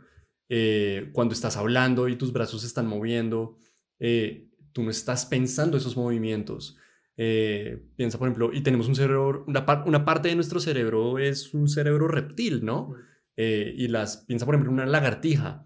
Eh, 0.50 1.10
cuando 1.14 1.34
estás 1.34 1.56
hablando 1.56 2.10
y 2.10 2.18
tus 2.18 2.34
brazos 2.34 2.60
se 2.60 2.68
están 2.68 2.88
moviendo, 2.88 3.56
eh, 4.00 4.50
tú 4.74 4.84
no 4.84 4.92
estás 4.92 5.26
pensando 5.26 5.78
esos 5.78 5.96
movimientos. 5.96 6.76
Eh, 7.16 7.82
piensa, 7.96 8.18
por 8.18 8.28
ejemplo, 8.28 8.52
y 8.52 8.60
tenemos 8.64 8.90
un 8.90 8.98
cerebro, 8.98 9.46
una, 9.48 9.66
una, 9.86 10.04
parte 10.04 10.28
de 10.28 10.36
nuestro 10.36 10.60
cerebro 10.60 11.20
es 11.20 11.54
un 11.54 11.70
cerebro 11.70 12.10
reptil, 12.10 12.66
¿no? 12.66 12.96
Y 13.38 13.88
las 13.88 14.26
piensa, 14.26 14.46
por 14.46 14.56
ejemplo, 14.56 14.74
una 14.74 14.86
lagartija 14.86 15.66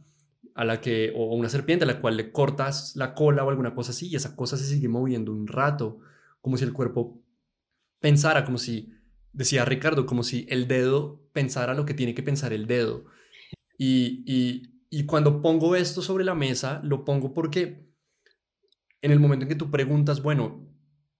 a 0.54 0.66
la 0.66 0.82
que, 0.82 1.12
o 1.16 1.34
una 1.34 1.50
serpiente 1.50 1.86
a 1.86 1.88
la 1.88 2.00
cual 2.00 2.16
le 2.16 2.32
cortas 2.32 2.96
la 2.96 3.16
cola 3.16 3.44
o 3.44 3.50
alguna 3.50 3.74
cosa 3.74 3.90
así 3.90 4.10
y 4.10 4.16
esa 4.18 4.36
cosa 4.36 4.56
se 4.56 4.66
sigue 4.66 4.88
moviendo 4.88 5.32
un 5.32 5.48
rato, 5.48 5.98
como 6.40 6.58
si 6.58 6.66
el 6.66 6.74
cuerpo 6.74 7.23
pensara, 8.04 8.44
como 8.44 8.58
si, 8.58 8.92
decía 9.32 9.64
Ricardo, 9.64 10.06
como 10.06 10.24
si 10.24 10.46
el 10.50 10.68
dedo 10.68 11.26
pensara 11.32 11.74
lo 11.74 11.86
que 11.86 11.94
tiene 11.94 12.14
que 12.14 12.22
pensar 12.22 12.52
el 12.52 12.68
dedo. 12.68 13.06
Y, 13.78 14.26
y, 14.92 15.06
cuando 15.06 15.42
pongo 15.42 15.74
esto 15.78 16.02
sobre 16.02 16.26
la 16.26 16.36
mesa, 16.36 16.82
lo 16.84 17.06
pongo 17.06 17.34
porque 17.34 17.90
en 19.02 19.12
el 19.12 19.22
momento 19.22 19.44
en 19.46 19.50
que 19.50 19.56
tú 19.56 19.72
preguntas, 19.72 20.22
bueno, 20.22 20.70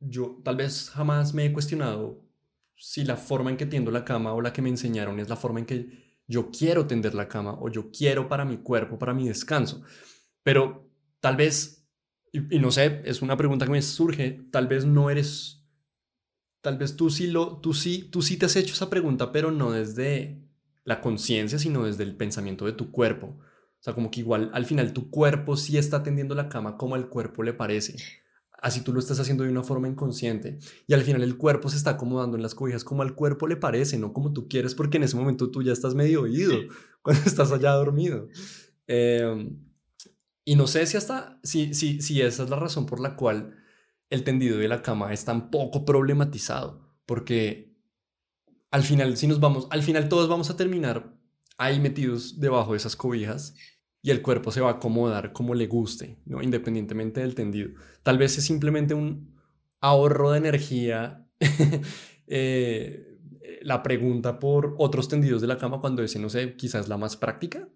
yo 0.02 0.42
tal 0.44 0.58
vez 0.58 0.90
jamás 0.90 1.34
me 1.34 1.46
he 1.46 1.54
cuestionado 1.54 2.22
si 2.76 3.06
la 3.06 3.16
forma 3.16 3.50
en 3.50 3.56
que 3.56 3.66
tiendo 3.66 3.90
la 3.90 4.04
cama 4.04 4.34
o 4.34 4.42
la 4.42 4.52
que 4.52 4.62
me 4.62 4.70
enseñaron 4.70 5.22
es 5.22 5.30
la 5.30 5.38
forma 5.38 5.60
en 5.60 5.66
que 5.66 6.20
yo 6.28 6.52
quiero 6.52 6.86
tender 6.86 7.16
la 7.16 7.30
cama 7.30 7.58
o 7.60 7.70
yo 7.70 7.92
quiero 7.92 8.28
para 8.28 8.44
mi 8.44 8.58
cuerpo, 8.58 9.00
para 9.00 9.14
mi 9.14 9.30
descanso. 9.30 9.84
Pero 10.44 10.92
tal 11.22 11.38
vez, 11.38 11.88
y, 12.34 12.60
no 12.60 12.72
sé, 12.72 13.02
es 13.06 13.22
una 13.22 13.38
pregunta 13.38 13.66
que 13.66 13.72
me 13.72 13.82
surge, 13.82 14.42
tal 14.52 14.68
vez 14.68 14.86
no 14.86 15.10
eres, 15.10 15.63
tal 16.64 16.80
vez 16.80 16.96
tú 16.96 17.12
sí, 17.12 17.28
lo, 17.28 17.58
tú, 17.58 17.76
sí, 17.76 18.10
tú 18.12 18.24
sí 18.24 18.38
te 18.38 18.48
has 18.48 18.56
hecho 18.56 18.74
esa 18.74 18.90
pregunta, 18.90 19.32
pero 19.32 19.52
no 19.52 19.72
desde 19.72 20.42
la 20.84 21.00
conciencia, 21.02 21.60
sino 21.60 21.86
desde 21.86 22.04
el 22.04 22.16
pensamiento 22.16 22.66
de 22.66 22.74
tu 22.74 22.92
cuerpo. 22.92 23.28
O 23.28 23.84
sea, 23.84 23.94
como 23.94 24.10
que 24.10 24.22
igual 24.22 24.50
al 24.54 24.66
final 24.66 24.94
tu 24.94 25.12
cuerpo 25.12 25.56
sí 25.58 25.78
está 25.78 26.02
tendiendo 26.02 26.34
la 26.34 26.50
cama 26.50 26.76
como 26.78 26.96
al 26.96 27.10
cuerpo 27.10 27.44
le 27.44 27.54
parece 27.54 27.98
así 28.64 28.80
tú 28.80 28.94
lo 28.94 29.00
estás 29.00 29.20
haciendo 29.20 29.44
de 29.44 29.52
una 29.52 29.62
forma 29.62 29.90
inconsciente. 29.90 30.58
Y 30.88 30.94
al 30.94 31.02
final 31.02 31.22
el 31.22 31.38
cuerpo 31.38 31.70
se 31.70 31.76
está 31.76 31.92
acomodando 31.92 32.38
en 32.38 32.44
las 32.44 32.56
cobijas 32.56 32.86
como 32.86 33.04
al 33.04 33.14
cuerpo 33.14 33.46
le 33.46 33.58
parece, 33.58 34.00
no 34.00 34.14
como 34.14 34.32
tú 34.32 34.48
quieres, 34.48 34.74
porque 34.74 34.98
en 34.98 35.04
ese 35.04 35.18
momento 35.18 35.52
tú 35.52 35.62
ya 35.62 35.74
estás 35.74 35.94
medio 35.94 36.22
oído 36.22 36.56
cuando 37.04 37.22
estás 37.26 37.52
allá 37.52 37.74
dormido. 37.74 38.30
Em, 38.88 39.60
y 40.46 40.56
no 40.56 40.68
sé 40.68 40.86
si 40.88 40.96
hasta, 40.96 41.40
si, 41.44 41.74
si, 41.74 42.02
si 42.02 42.22
esa 42.22 42.44
es 42.44 42.50
la 42.50 42.56
razón 42.56 42.86
por 42.86 43.02
la 43.02 43.18
cual 43.18 43.54
el 44.14 44.24
tendido 44.24 44.60
de 44.60 44.68
la 44.68 44.84
cama 44.84 45.12
es 45.12 45.26
tan 45.26 45.50
poco 45.50 45.86
problematizado, 45.86 46.80
porque 47.08 47.76
al 48.70 48.84
final, 48.84 49.18
si 49.18 49.26
nos 49.26 49.40
vamos, 49.40 49.68
al 49.72 49.82
final 49.82 50.08
todos 50.08 50.30
vamos 50.30 50.52
a 50.52 50.56
terminar 50.56 51.18
ahí 51.58 51.80
metidos 51.80 52.40
debajo 52.40 52.74
de 52.74 52.78
esas 52.78 52.96
cobijas 52.96 53.56
y 54.04 54.12
el 54.12 54.22
cuerpo 54.22 54.52
se 54.52 54.62
va 54.62 54.70
a 54.70 54.74
acomodar 54.74 55.34
como 55.34 55.56
le 55.56 55.66
guste, 55.66 56.20
¿no? 56.26 56.44
independientemente 56.44 57.22
del 57.22 57.34
tendido. 57.34 57.72
Tal 58.04 58.20
vez 58.20 58.38
es 58.38 58.46
simplemente 58.46 58.94
un 58.94 59.36
ahorro 59.82 60.30
de 60.30 60.38
energía 60.38 61.28
eh, 62.28 63.18
la 63.64 63.82
pregunta 63.82 64.38
por 64.38 64.76
otros 64.78 65.08
tendidos 65.08 65.42
de 65.42 65.48
la 65.48 65.58
cama 65.58 65.82
cuando 65.82 66.04
ese, 66.04 66.20
no 66.20 66.30
sé, 66.30 66.56
quizás 66.56 66.88
la 66.88 66.98
más 66.98 67.18
práctica. 67.18 67.68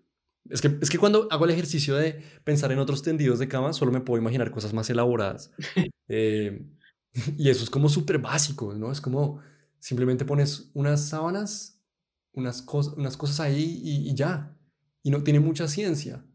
Es 0.50 0.62
que, 0.62 0.78
es 0.82 0.90
que 0.90 0.98
cuando 0.98 1.28
hago 1.32 1.46
el 1.46 1.52
ejercicio 1.52 1.96
de 1.96 2.22
pensar 2.44 2.72
en 2.72 2.80
otros 2.80 3.02
tendidos 3.02 3.40
de 3.40 3.48
cama, 3.48 3.74
solo 3.74 3.92
me 3.92 4.02
puedo 4.02 4.22
imaginar 4.22 4.52
cosas 4.52 4.74
más 4.74 4.90
elaboradas. 4.90 5.52
Eh, 6.10 6.66
y 7.38 7.50
eso 7.50 7.66
es 7.66 7.70
como 7.70 7.90
súper 7.90 8.18
básico, 8.20 8.74
¿no? 8.74 8.94
Es 8.94 9.02
como 9.02 9.42
simplemente 9.78 10.24
pones 10.24 10.72
unas 10.74 11.10
sábanas, 11.10 11.84
unas, 12.32 12.62
cosas 12.62 12.94
unas 12.94 13.18
cosas 13.18 13.42
ahí 13.42 13.82
y 13.84 14.16
ya 14.16 14.58
y 15.08 15.10
no 15.10 15.24
tiene 15.24 15.40
mucha 15.40 15.70
ciencia. 15.70 16.26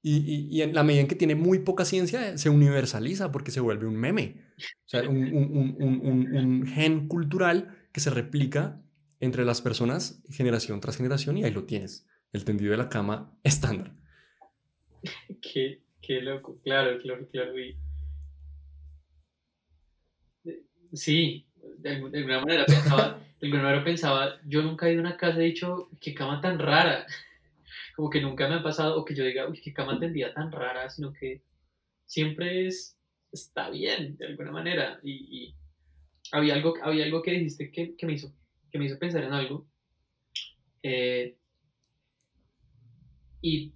Y, 0.00 0.48
y, 0.56 0.62
en 0.62 0.72
la 0.72 0.84
medida 0.84 1.00
en 1.00 1.08
que 1.08 1.16
tiene 1.16 1.34
muy 1.34 1.58
poca 1.58 1.84
ciencia, 1.84 2.38
se 2.38 2.48
universaliza 2.48 3.32
porque 3.32 3.50
se 3.50 3.58
vuelve 3.58 3.88
un 3.88 3.96
meme. 3.96 4.44
O 4.58 4.88
sea, 4.88 5.08
un, 5.08 5.16
un, 5.16 5.76
un, 5.80 6.36
un, 6.36 6.66
gen 6.68 7.08
cultural 7.08 7.76
que 7.90 7.98
se 7.98 8.10
replica 8.10 8.80
entre 9.18 9.44
las 9.44 9.60
personas 9.60 10.22
generación 10.30 10.80
tras 10.80 10.96
generación 10.96 11.36
y 11.38 11.42
ahí 11.42 11.50
lo 11.50 11.64
tienes, 11.64 12.06
el 12.36 12.44
tendido 12.44 12.72
de 12.72 12.78
la 12.78 12.88
cama 12.88 13.36
estándar. 13.42 13.92
Qué, 15.40 15.82
qué 16.00 16.20
loco, 16.20 16.56
claro, 16.62 16.98
claro, 17.00 17.26
claro. 17.28 17.58
Y... 17.58 17.76
Sí, 20.92 21.46
de, 21.78 21.90
alguna 21.90 22.40
manera 22.40 22.64
pensaba, 22.66 23.20
de 23.40 23.46
alguna 23.46 23.62
manera 23.62 23.84
pensaba, 23.84 24.40
yo 24.44 24.62
nunca 24.62 24.88
he 24.88 24.92
ido 24.92 25.02
a 25.02 25.06
una 25.06 25.16
casa 25.16 25.40
y 25.40 25.44
he 25.44 25.46
dicho, 25.46 25.88
qué 26.00 26.14
cama 26.14 26.40
tan 26.40 26.58
rara 26.58 27.06
como 27.96 28.10
que 28.10 28.20
nunca 28.20 28.48
me 28.48 28.56
ha 28.56 28.62
pasado, 28.62 28.98
o 28.98 29.04
que 29.04 29.14
yo 29.14 29.24
diga, 29.24 29.48
uy, 29.48 29.60
qué 29.60 29.72
cama 29.72 29.98
tendía 29.98 30.32
tan 30.34 30.52
rara, 30.52 30.90
sino 30.90 31.12
que 31.12 31.42
siempre 32.04 32.66
es, 32.66 32.98
está 33.32 33.70
bien, 33.70 34.16
de 34.18 34.26
alguna 34.26 34.52
manera. 34.52 35.00
Y, 35.02 35.54
había, 36.32 36.54
algo, 36.54 36.74
había 36.82 37.04
algo 37.04 37.22
que 37.22 37.30
dijiste 37.30 37.70
que, 37.70 37.96
que, 37.96 38.06
me 38.06 38.14
hizo, 38.14 38.32
que 38.70 38.78
me 38.78 38.86
hizo 38.86 38.98
pensar 38.98 39.24
en 39.24 39.32
algo. 39.32 39.66
Eh, 40.82 41.36
y, 43.46 43.72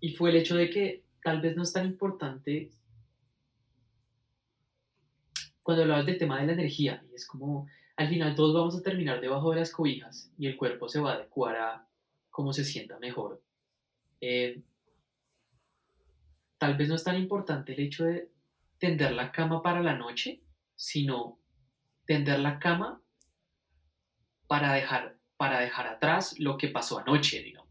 y 0.00 0.14
fue 0.14 0.30
el 0.30 0.36
hecho 0.36 0.56
de 0.56 0.68
que 0.68 1.04
tal 1.22 1.40
vez 1.40 1.56
no 1.56 1.62
es 1.62 1.72
tan 1.72 1.86
importante 1.86 2.72
cuando 5.62 5.84
hablabas 5.84 6.06
del 6.06 6.18
tema 6.18 6.40
de 6.40 6.46
la 6.46 6.54
energía, 6.54 7.04
y 7.08 7.14
es 7.14 7.26
como, 7.26 7.68
al 7.96 8.08
final 8.08 8.34
todos 8.34 8.54
vamos 8.54 8.74
a 8.74 8.82
terminar 8.82 9.20
debajo 9.20 9.50
de 9.50 9.60
las 9.60 9.70
cobijas 9.70 10.32
y 10.38 10.46
el 10.46 10.56
cuerpo 10.56 10.88
se 10.88 10.98
va 10.98 11.12
a 11.12 11.14
adecuar 11.14 11.56
a 11.56 11.86
cómo 12.30 12.52
se 12.52 12.64
sienta 12.64 12.98
mejor. 12.98 13.40
Eh, 14.20 14.62
tal 16.56 16.76
vez 16.76 16.88
no 16.88 16.96
es 16.96 17.04
tan 17.04 17.16
importante 17.16 17.74
el 17.74 17.80
hecho 17.80 18.04
de 18.06 18.28
tender 18.78 19.12
la 19.12 19.30
cama 19.30 19.62
para 19.62 19.82
la 19.82 19.94
noche, 19.94 20.40
sino 20.74 21.38
tender 22.06 22.40
la 22.40 22.58
cama 22.58 23.00
para 24.48 24.72
dejar, 24.72 25.16
para 25.36 25.60
dejar 25.60 25.86
atrás 25.86 26.40
lo 26.40 26.56
que 26.56 26.68
pasó 26.68 26.98
anoche, 26.98 27.42
digamos. 27.42 27.67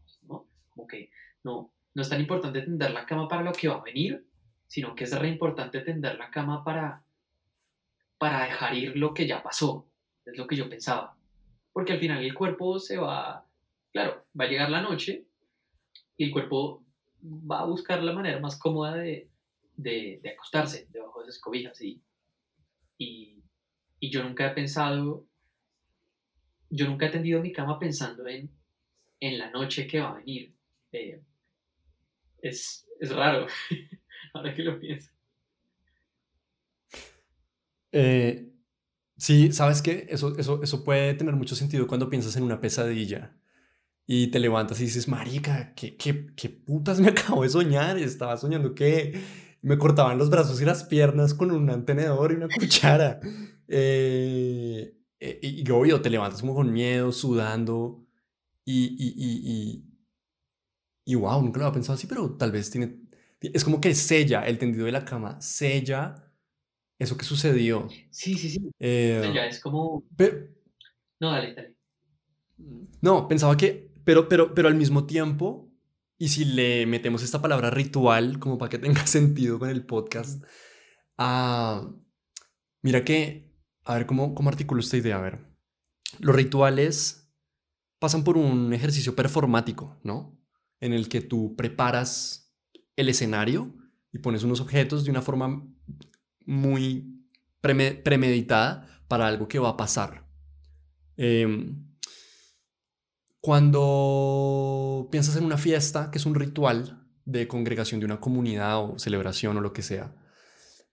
Como 0.78 0.86
que 0.86 1.10
no, 1.42 1.72
no 1.92 2.02
es 2.02 2.08
tan 2.08 2.20
importante 2.20 2.62
tender 2.62 2.92
la 2.92 3.04
cama 3.04 3.26
para 3.26 3.42
lo 3.42 3.50
que 3.52 3.66
va 3.66 3.78
a 3.78 3.82
venir, 3.82 4.24
sino 4.68 4.94
que 4.94 5.02
es 5.02 5.18
re 5.18 5.26
importante 5.26 5.80
tender 5.80 6.16
la 6.16 6.30
cama 6.30 6.62
para, 6.62 7.02
para 8.16 8.44
dejar 8.44 8.76
ir 8.76 8.96
lo 8.96 9.12
que 9.12 9.26
ya 9.26 9.42
pasó, 9.42 9.88
es 10.24 10.38
lo 10.38 10.46
que 10.46 10.54
yo 10.54 10.68
pensaba. 10.68 11.16
Porque 11.72 11.94
al 11.94 11.98
final 11.98 12.22
el 12.22 12.32
cuerpo 12.32 12.78
se 12.78 12.96
va 12.96 13.44
claro, 13.92 14.24
va 14.38 14.44
a 14.44 14.48
llegar 14.48 14.70
la 14.70 14.80
noche 14.80 15.26
y 16.16 16.26
el 16.26 16.30
cuerpo 16.30 16.84
va 17.20 17.62
a 17.62 17.64
buscar 17.64 18.00
la 18.04 18.12
manera 18.12 18.38
más 18.38 18.56
cómoda 18.56 18.94
de, 18.94 19.28
acostarse 20.32 20.86
debajo 20.92 21.22
de 21.22 21.28
esas 21.28 21.40
cobijas. 21.40 21.80
Y, 21.82 22.00
y, 22.96 23.42
yo 24.00 24.22
nunca 24.22 24.46
he 24.46 24.54
pensado, 24.54 25.26
yo 26.70 26.86
nunca 26.86 27.06
he 27.06 27.10
tendido 27.10 27.40
mi 27.40 27.50
cama 27.52 27.80
pensando 27.80 28.28
en, 28.28 28.48
en 29.18 29.38
la 29.38 29.50
noche 29.50 29.88
que 29.88 29.98
va 29.98 30.10
a 30.10 30.18
venir. 30.18 30.57
Eh, 30.92 31.22
es, 32.42 32.86
raro, 33.00 33.46
ahora 34.34 34.54
que 34.54 34.62
lo 34.62 34.78
pienso. 34.78 35.10
Eh, 37.92 38.48
Sí, 39.18 39.50
¿sabes 39.52 39.82
qué? 39.82 40.06
Eso, 40.10 40.38
eso, 40.38 40.62
eso 40.62 40.84
puede 40.84 41.12
tener 41.14 41.34
mucho 41.34 41.56
sentido 41.56 41.88
cuando 41.88 42.08
piensas 42.08 42.36
en 42.36 42.44
una 42.44 42.60
pesadilla 42.60 43.36
y 44.06 44.28
te 44.28 44.38
levantas 44.38 44.80
y 44.80 44.84
dices, 44.84 45.08
marica, 45.08 45.74
¿qué, 45.74 45.96
qué, 45.96 46.28
qué 46.36 46.48
putas 46.50 47.00
me 47.00 47.08
acabo 47.10 47.42
de 47.42 47.48
soñar? 47.50 47.98
Estaba 47.98 48.36
soñando 48.36 48.74
que 48.74 49.20
me 49.62 49.76
cortaban 49.76 50.18
los 50.18 50.30
brazos 50.30 50.60
y 50.62 50.64
las 50.64 50.84
piernas 50.84 51.34
con 51.34 51.50
un 51.50 51.84
tenedor 51.84 52.32
y 52.32 52.36
una 52.36 52.48
cuchara. 52.60 53.20
Eh, 53.66 54.94
eh, 55.20 55.40
y, 55.42 55.68
obvio, 55.70 56.00
te 56.00 56.10
levantas 56.10 56.40
como 56.40 56.54
con 56.54 56.72
miedo, 56.72 57.10
sudando 57.10 58.06
y, 58.64 58.96
y, 59.00 59.84
y, 61.08 61.14
wow, 61.14 61.40
nunca 61.40 61.58
lo 61.58 61.64
había 61.64 61.72
pensado 61.72 61.94
así, 61.94 62.06
pero 62.06 62.36
tal 62.36 62.52
vez 62.52 62.70
tiene, 62.70 63.00
es 63.40 63.64
como 63.64 63.80
que 63.80 63.94
sella 63.94 64.46
el 64.46 64.58
tendido 64.58 64.84
de 64.84 64.92
la 64.92 65.06
cama, 65.06 65.40
sella 65.40 66.34
eso 66.98 67.16
que 67.16 67.24
sucedió. 67.24 67.88
Sí, 68.10 68.34
sí, 68.34 68.50
sí. 68.50 68.70
Eh, 68.78 69.32
ya 69.34 69.46
es 69.46 69.58
como... 69.58 70.04
no, 71.18 71.30
dale, 71.30 71.54
dale. 71.54 71.76
No, 73.00 73.26
pensaba 73.26 73.56
que, 73.56 73.90
pero, 74.04 74.28
pero, 74.28 74.52
pero 74.52 74.68
al 74.68 74.74
mismo 74.74 75.06
tiempo, 75.06 75.72
y 76.18 76.28
si 76.28 76.44
le 76.44 76.84
metemos 76.84 77.22
esta 77.22 77.40
palabra 77.40 77.70
ritual, 77.70 78.38
como 78.38 78.58
para 78.58 78.68
que 78.68 78.78
tenga 78.78 79.06
sentido 79.06 79.58
con 79.58 79.70
el 79.70 79.86
podcast, 79.86 80.44
ah, 81.16 81.90
mira 82.82 83.02
que, 83.02 83.50
a 83.84 83.94
ver, 83.94 84.04
¿cómo, 84.04 84.34
¿cómo 84.34 84.50
articulo 84.50 84.82
esta 84.82 84.98
idea? 84.98 85.16
A 85.16 85.22
ver, 85.22 85.38
los 86.18 86.36
rituales 86.36 87.32
pasan 87.98 88.24
por 88.24 88.36
un 88.36 88.74
ejercicio 88.74 89.16
performático, 89.16 89.98
¿no? 90.02 90.38
En 90.80 90.92
el 90.92 91.08
que 91.08 91.20
tú 91.20 91.56
preparas 91.56 92.54
el 92.96 93.08
escenario 93.08 93.74
y 94.12 94.18
pones 94.18 94.42
unos 94.42 94.60
objetos 94.60 95.04
de 95.04 95.10
una 95.10 95.22
forma 95.22 95.66
muy 96.44 97.18
premeditada 97.60 99.02
para 99.08 99.26
algo 99.26 99.48
que 99.48 99.58
va 99.58 99.70
a 99.70 99.76
pasar. 99.76 100.26
Em, 101.16 101.84
cuando 103.40 105.08
piensas 105.10 105.36
en 105.36 105.44
una 105.44 105.58
fiesta, 105.58 106.10
que 106.10 106.18
es 106.18 106.26
un 106.26 106.34
ritual 106.34 107.06
de 107.24 107.46
congregación 107.48 108.00
de 108.00 108.06
una 108.06 108.20
comunidad 108.20 108.82
o 108.82 108.98
celebración 108.98 109.56
o 109.56 109.60
lo 109.60 109.72
que 109.72 109.82
sea, 109.82 110.14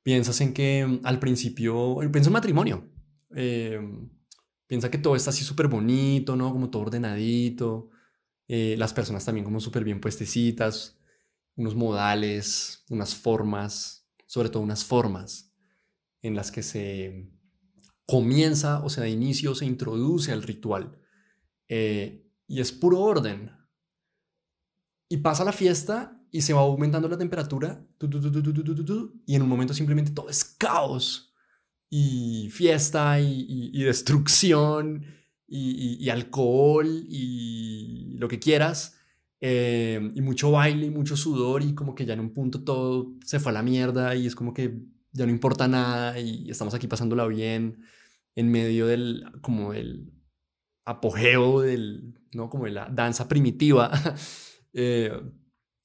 piensas 0.03 0.41
en 0.41 0.53
que 0.53 0.79
em, 0.79 0.99
al 1.03 1.19
principio, 1.19 1.97
piensa 2.11 2.29
en 2.29 2.33
matrimonio. 2.33 2.89
Em, 3.31 4.09
piensa 4.67 4.91
que 4.91 4.97
todo 4.97 5.15
está 5.15 5.29
así 5.31 5.43
súper 5.43 5.67
bonito, 5.67 6.35
¿no? 6.35 6.51
Como 6.51 6.69
todo 6.69 6.83
ordenadito. 6.83 7.89
Eh, 8.47 8.75
las 8.77 8.93
personas 8.93 9.25
también 9.25 9.45
como 9.45 9.59
súper 9.59 9.83
bien 9.83 9.99
puestecitas, 9.99 10.99
unos 11.55 11.75
modales, 11.75 12.83
unas 12.89 13.15
formas, 13.15 14.07
sobre 14.25 14.49
todo 14.49 14.61
unas 14.61 14.83
formas 14.83 15.53
en 16.21 16.35
las 16.35 16.51
que 16.51 16.63
se 16.63 17.31
comienza 18.05 18.83
o 18.83 18.89
se 18.89 19.01
da 19.01 19.07
inicio 19.07 19.55
se 19.55 19.65
introduce 19.65 20.31
al 20.31 20.43
ritual. 20.43 20.99
Eh, 21.67 22.29
y 22.47 22.61
es 22.61 22.71
puro 22.71 22.99
orden. 22.99 23.51
Y 25.09 25.17
pasa 25.17 25.43
la 25.43 25.51
fiesta 25.51 26.21
y 26.31 26.41
se 26.41 26.53
va 26.53 26.61
aumentando 26.61 27.07
la 27.07 27.17
temperatura 27.17 27.85
y 29.25 29.35
en 29.35 29.41
un 29.41 29.47
momento 29.47 29.73
simplemente 29.73 30.11
todo 30.11 30.29
es 30.29 30.43
caos 30.43 31.33
y 31.89 32.49
fiesta 32.49 33.19
y, 33.21 33.83
destrucción 33.83 35.05
y, 35.47 36.09
alcohol 36.09 36.87
y 37.07 38.15
lo 38.17 38.27
que 38.27 38.39
quieras 38.39 38.97
eh, 39.41 40.11
y 40.15 40.21
mucho 40.21 40.51
baile 40.51 40.87
y 40.87 40.89
mucho 40.89 41.15
sudor 41.15 41.61
y 41.61 41.75
como 41.75 41.93
que 41.93 42.05
ya 42.05 42.13
en 42.13 42.19
un 42.19 42.33
punto 42.33 42.63
todo 42.63 43.13
se 43.23 43.39
fue 43.39 43.51
a 43.51 43.53
la 43.53 43.63
mierda 43.63 44.15
y 44.15 44.25
es 44.25 44.35
como 44.35 44.53
que 44.53 44.79
ya 45.11 45.25
no 45.25 45.31
importa 45.31 45.67
nada 45.67 46.19
y 46.19 46.49
estamos 46.49 46.73
aquí 46.73 46.87
pasándola 46.87 47.27
bien 47.27 47.83
en 48.35 48.51
medio 48.51 48.87
del 48.87 49.23
como 49.41 49.73
el 49.73 50.11
apogeo 50.83 51.61
del 51.61 52.19
no 52.33 52.49
como 52.49 52.65
de 52.65 52.71
la 52.71 52.89
danza 52.89 53.27
primitiva 53.27 53.91
eh, 54.73 55.11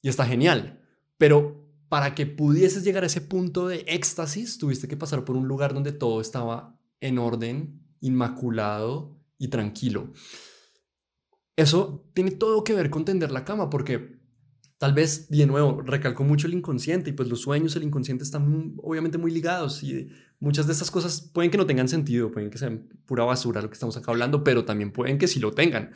y 0.03 0.09
está 0.09 0.27
genial. 0.27 0.81
Pero 1.19 1.67
para 1.89 2.15
que 2.15 2.27
pudieses 2.27 2.85
llegar 2.85 3.03
a 3.03 3.07
ese 3.07 3.21
punto 3.21 3.69
de 3.69 3.85
éxtasis 3.87 4.59
tuviste 4.59 4.89
que 4.89 4.97
pasar 4.97 5.25
por 5.25 5.37
un 5.37 5.47
lugar 5.49 5.75
donde 5.75 5.93
todo 5.93 6.21
estaba 6.21 6.79
en 7.01 7.19
orden 7.19 7.83
inmaculado 8.01 9.20
y 9.41 9.49
tranquilo 9.49 10.12
eso 11.61 12.11
tiene 12.14 12.30
todo 12.30 12.64
que 12.64 12.72
ver 12.72 12.91
con 12.91 13.05
tender 13.05 13.30
la 13.30 13.45
cama, 13.45 13.68
porque 13.70 14.18
tal 14.78 14.95
vez, 14.95 15.28
de 15.28 15.47
nuevo, 15.47 15.82
recalco 15.82 16.24
mucho 16.24 16.47
el 16.47 16.55
inconsciente 16.55 17.11
y 17.11 17.12
pues 17.12 17.28
los 17.28 17.43
sueños, 17.43 17.76
el 17.76 17.82
inconsciente 17.82 18.24
están 18.24 18.74
obviamente 18.78 19.18
muy 19.18 19.30
ligados 19.30 19.82
y 19.82 20.09
muchas 20.38 20.66
de 20.66 20.72
estas 20.72 20.91
cosas 20.91 21.20
pueden 21.20 21.51
que 21.51 21.59
no 21.59 21.66
tengan 21.66 21.88
sentido, 21.88 22.30
pueden 22.30 22.51
que 22.51 22.59
sean 22.59 22.88
pura 23.05 23.24
basura 23.24 23.61
lo 23.61 23.68
que 23.68 23.74
estamos 23.74 23.97
acá 23.97 24.11
hablando, 24.11 24.43
pero 24.43 24.64
también 24.64 24.91
pueden 24.91 25.18
que 25.18 25.28
sí 25.28 25.38
lo 25.38 25.53
tengan. 25.53 25.93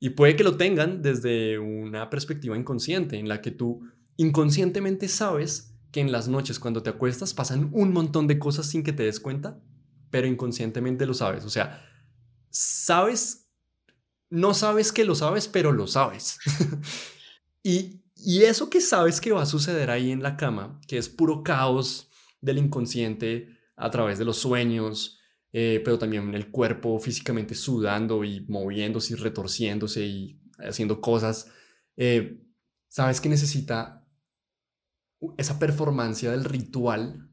Y 0.00 0.10
puede 0.10 0.34
que 0.34 0.42
lo 0.42 0.56
tengan 0.56 1.00
desde 1.00 1.58
una 1.58 2.10
perspectiva 2.10 2.58
inconsciente, 2.58 3.16
en 3.16 3.28
la 3.28 3.40
que 3.40 3.52
tú 3.52 3.82
inconscientemente 4.16 5.06
sabes 5.08 5.76
que 5.92 6.00
en 6.00 6.10
las 6.10 6.26
noches 6.26 6.58
cuando 6.58 6.82
te 6.82 6.90
acuestas 6.90 7.34
pasan 7.34 7.70
un 7.72 7.92
montón 7.92 8.26
de 8.26 8.40
cosas 8.40 8.66
sin 8.66 8.82
que 8.82 8.92
te 8.92 9.04
des 9.04 9.20
cuenta, 9.20 9.60
pero 10.10 10.26
inconscientemente 10.26 11.06
lo 11.06 11.14
sabes. 11.14 11.44
O 11.44 11.50
sea, 11.50 11.93
sabes 12.54 13.44
no 14.34 14.52
sabes 14.52 14.90
que 14.90 15.04
lo 15.04 15.14
sabes, 15.14 15.46
pero 15.46 15.70
lo 15.70 15.86
sabes. 15.86 16.38
y, 17.62 18.00
eso 18.42 18.70
que 18.70 18.80
sabes 18.80 19.20
que 19.20 19.32
va 19.32 19.42
a 19.42 19.46
suceder 19.46 19.90
ahí 19.90 20.10
en 20.10 20.22
la 20.22 20.36
cama, 20.36 20.80
que 20.88 20.98
es 20.98 21.08
puro 21.08 21.42
caos 21.42 22.10
del 22.40 22.58
inconsciente 22.58 23.56
a 23.76 23.90
través 23.90 24.18
de 24.18 24.24
los 24.24 24.38
sueños, 24.38 25.20
eh, 25.52 25.80
pero 25.84 25.98
también 25.98 26.34
el 26.34 26.50
cuerpo 26.50 26.98
físicamente 26.98 27.54
sudando 27.54 28.24
y 28.24 28.40
moviéndose 28.48 29.12
y 29.12 29.16
retorciéndose 29.16 30.04
y 30.04 30.40
haciendo 30.58 31.00
cosas, 31.00 31.50
eh, 31.96 32.42
sabes 32.88 33.20
que 33.20 33.28
necesita 33.28 34.08
esa 35.36 35.58
performancia 35.58 36.30
del 36.30 36.44
ritual 36.44 37.30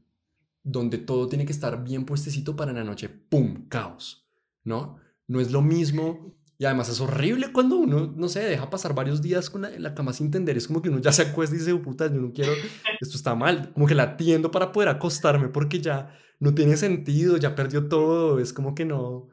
donde 0.62 0.98
todo 0.98 1.26
tiene 1.26 1.46
que 1.46 1.52
estar 1.52 1.82
bien 1.82 2.04
puestecito 2.04 2.54
para 2.54 2.70
en 2.70 2.76
la 2.76 2.84
noche, 2.84 3.08
¡pum!, 3.08 3.66
caos, 3.68 4.28
¿no? 4.62 5.00
No 5.28 5.40
es 5.40 5.50
lo 5.50 5.62
mismo 5.62 6.34
y 6.62 6.64
además 6.64 6.88
es 6.88 7.00
horrible 7.00 7.50
cuando 7.52 7.74
uno, 7.74 8.14
no 8.16 8.28
sé, 8.28 8.38
deja 8.44 8.70
pasar 8.70 8.94
varios 8.94 9.20
días 9.20 9.50
con 9.50 9.62
la, 9.62 9.74
en 9.74 9.82
la 9.82 9.96
cama 9.96 10.12
sin 10.12 10.26
entender. 10.26 10.56
Es 10.56 10.68
como 10.68 10.80
que 10.80 10.90
uno 10.90 11.00
ya 11.00 11.10
se 11.10 11.22
acuesta 11.22 11.56
y 11.56 11.58
dice, 11.58 11.72
oh, 11.72 11.82
puta, 11.82 12.06
yo 12.06 12.20
no 12.20 12.32
quiero, 12.32 12.52
esto 13.00 13.16
está 13.16 13.34
mal. 13.34 13.72
Como 13.72 13.88
que 13.88 13.96
la 13.96 14.04
atiendo 14.04 14.52
para 14.52 14.70
poder 14.70 14.88
acostarme 14.88 15.48
porque 15.48 15.80
ya 15.80 16.16
no 16.38 16.54
tiene 16.54 16.76
sentido, 16.76 17.36
ya 17.36 17.56
perdió 17.56 17.88
todo. 17.88 18.38
Es 18.38 18.52
como 18.52 18.76
que 18.76 18.84
no. 18.84 19.28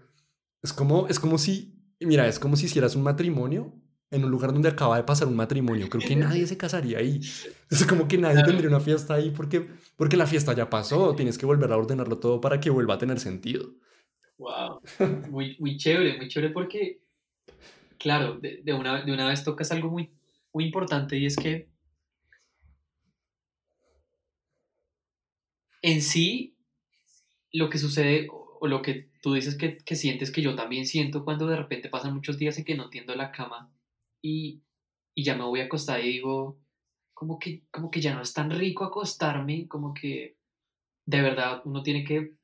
Es 0.64 0.74
como, 0.74 1.08
es 1.08 1.20
como 1.20 1.38
si, 1.38 1.80
mira, 2.00 2.28
es 2.28 2.40
como 2.40 2.56
si 2.56 2.66
hicieras 2.66 2.96
un 2.96 3.04
matrimonio 3.04 3.80
en 4.10 4.26
un 4.26 4.32
lugar 4.32 4.52
donde 4.52 4.70
acaba 4.70 4.98
de 4.98 5.04
pasar 5.04 5.28
un 5.28 5.36
matrimonio. 5.36 5.88
Creo 5.88 6.08
que 6.08 6.16
nadie 6.16 6.48
se 6.48 6.58
casaría 6.58 6.98
ahí. 6.98 7.22
Es 7.70 7.86
como 7.86 8.08
que 8.08 8.18
nadie 8.18 8.44
tendría 8.44 8.68
una 8.68 8.80
fiesta 8.80 9.14
ahí 9.14 9.30
porque, 9.30 9.70
porque 9.96 10.18
la 10.18 10.26
fiesta 10.26 10.54
ya 10.54 10.68
pasó. 10.68 11.14
Tienes 11.14 11.38
que 11.38 11.46
volver 11.46 11.72
a 11.72 11.78
ordenarlo 11.78 12.18
todo 12.18 12.42
para 12.42 12.60
que 12.60 12.72
vuelva 12.72 12.96
a 12.96 12.98
tener 12.98 13.20
sentido. 13.20 13.70
Wow, 14.40 14.82
muy, 15.30 15.58
muy 15.60 15.76
chévere, 15.76 16.16
muy 16.18 16.30
chévere 16.30 16.54
porque 16.54 17.02
claro, 17.98 18.40
de, 18.40 18.74
una, 18.74 19.02
de 19.02 19.12
una 19.12 19.28
vez 19.28 19.44
tocas 19.44 19.72
algo 19.72 19.90
muy, 19.90 20.10
muy 20.54 20.64
importante 20.64 21.18
y 21.18 21.26
es 21.26 21.36
que 21.36 21.68
en 25.82 26.02
sí 26.02 26.56
lo 27.52 27.70
que 27.70 27.78
sucede 27.78 28.28
o 28.32 28.68
lo 28.68 28.82
que 28.82 29.10
tú 29.22 29.34
dices 29.34 29.58
que, 29.58 29.96
sientes 29.96 30.32
que 30.32 30.42
yo 30.42 30.56
también 30.56 30.86
siento 30.86 31.26
cuando 31.26 31.46
de 31.46 31.58
repente 31.58 31.90
pasan 31.90 32.14
muchos 32.14 32.38
días 32.38 32.58
en 32.58 32.64
que 32.64 32.76
no 32.76 32.90
tiendo 32.90 33.16
la 33.16 33.32
cama 33.32 33.70
y, 34.22 34.62
ya 35.16 35.36
me 35.36 35.44
voy 35.44 35.60
a 35.60 35.66
acostar 35.66 36.00
y 36.00 36.14
digo, 36.14 36.58
como 37.14 37.40
que, 37.40 37.64
como 37.72 37.92
que 37.92 38.00
ya 38.00 38.16
no 38.16 38.22
es 38.22 38.32
tan 38.32 38.52
rico 38.52 38.86
acostarme, 38.86 39.68
como 39.68 39.94
que 39.94 40.38
de 41.06 41.22
verdad 41.22 41.62
uno 41.66 41.84
tiene 41.84 42.06
que 42.06 42.39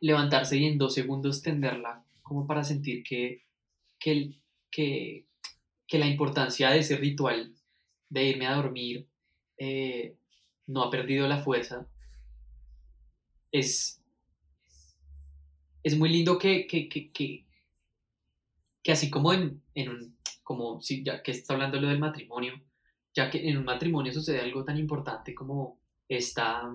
levantarse 0.00 0.56
y 0.56 0.66
en 0.66 0.78
dos 0.78 0.94
segundos 0.94 1.42
tenderla, 1.42 2.04
como 2.22 2.46
para 2.46 2.64
sentir 2.64 3.02
que, 3.02 3.44
que, 3.98 4.34
que, 4.70 5.24
la 5.98 6.06
importancia 6.06 6.70
de 6.70 6.80
ese 6.80 6.96
ritual 6.96 7.54
de 8.08 8.24
irme 8.24 8.46
a 8.46 8.56
dormir 8.56 9.08
eh, 9.58 10.16
no 10.66 10.82
ha 10.82 10.90
perdido 10.90 11.26
la 11.28 11.38
fuerza. 11.38 11.86
Es, 13.52 14.02
es 15.82 15.96
muy 15.96 16.08
lindo 16.08 16.38
que, 16.38 16.66
que, 16.66 16.88
que, 16.88 17.44
así 18.92 19.10
como 19.10 19.32
en, 19.32 19.62
un, 19.76 20.16
como 20.42 20.80
si 20.80 21.02
ya 21.02 21.22
que 21.22 21.30
está 21.30 21.54
hablando 21.54 21.80
lo 21.80 21.88
del 21.88 21.98
matrimonio, 21.98 22.60
ya 23.14 23.30
que 23.30 23.48
en 23.48 23.56
un 23.56 23.64
matrimonio 23.64 24.12
sucede 24.12 24.40
algo 24.40 24.64
tan 24.64 24.78
importante 24.78 25.34
como 25.34 25.78
esta, 26.08 26.70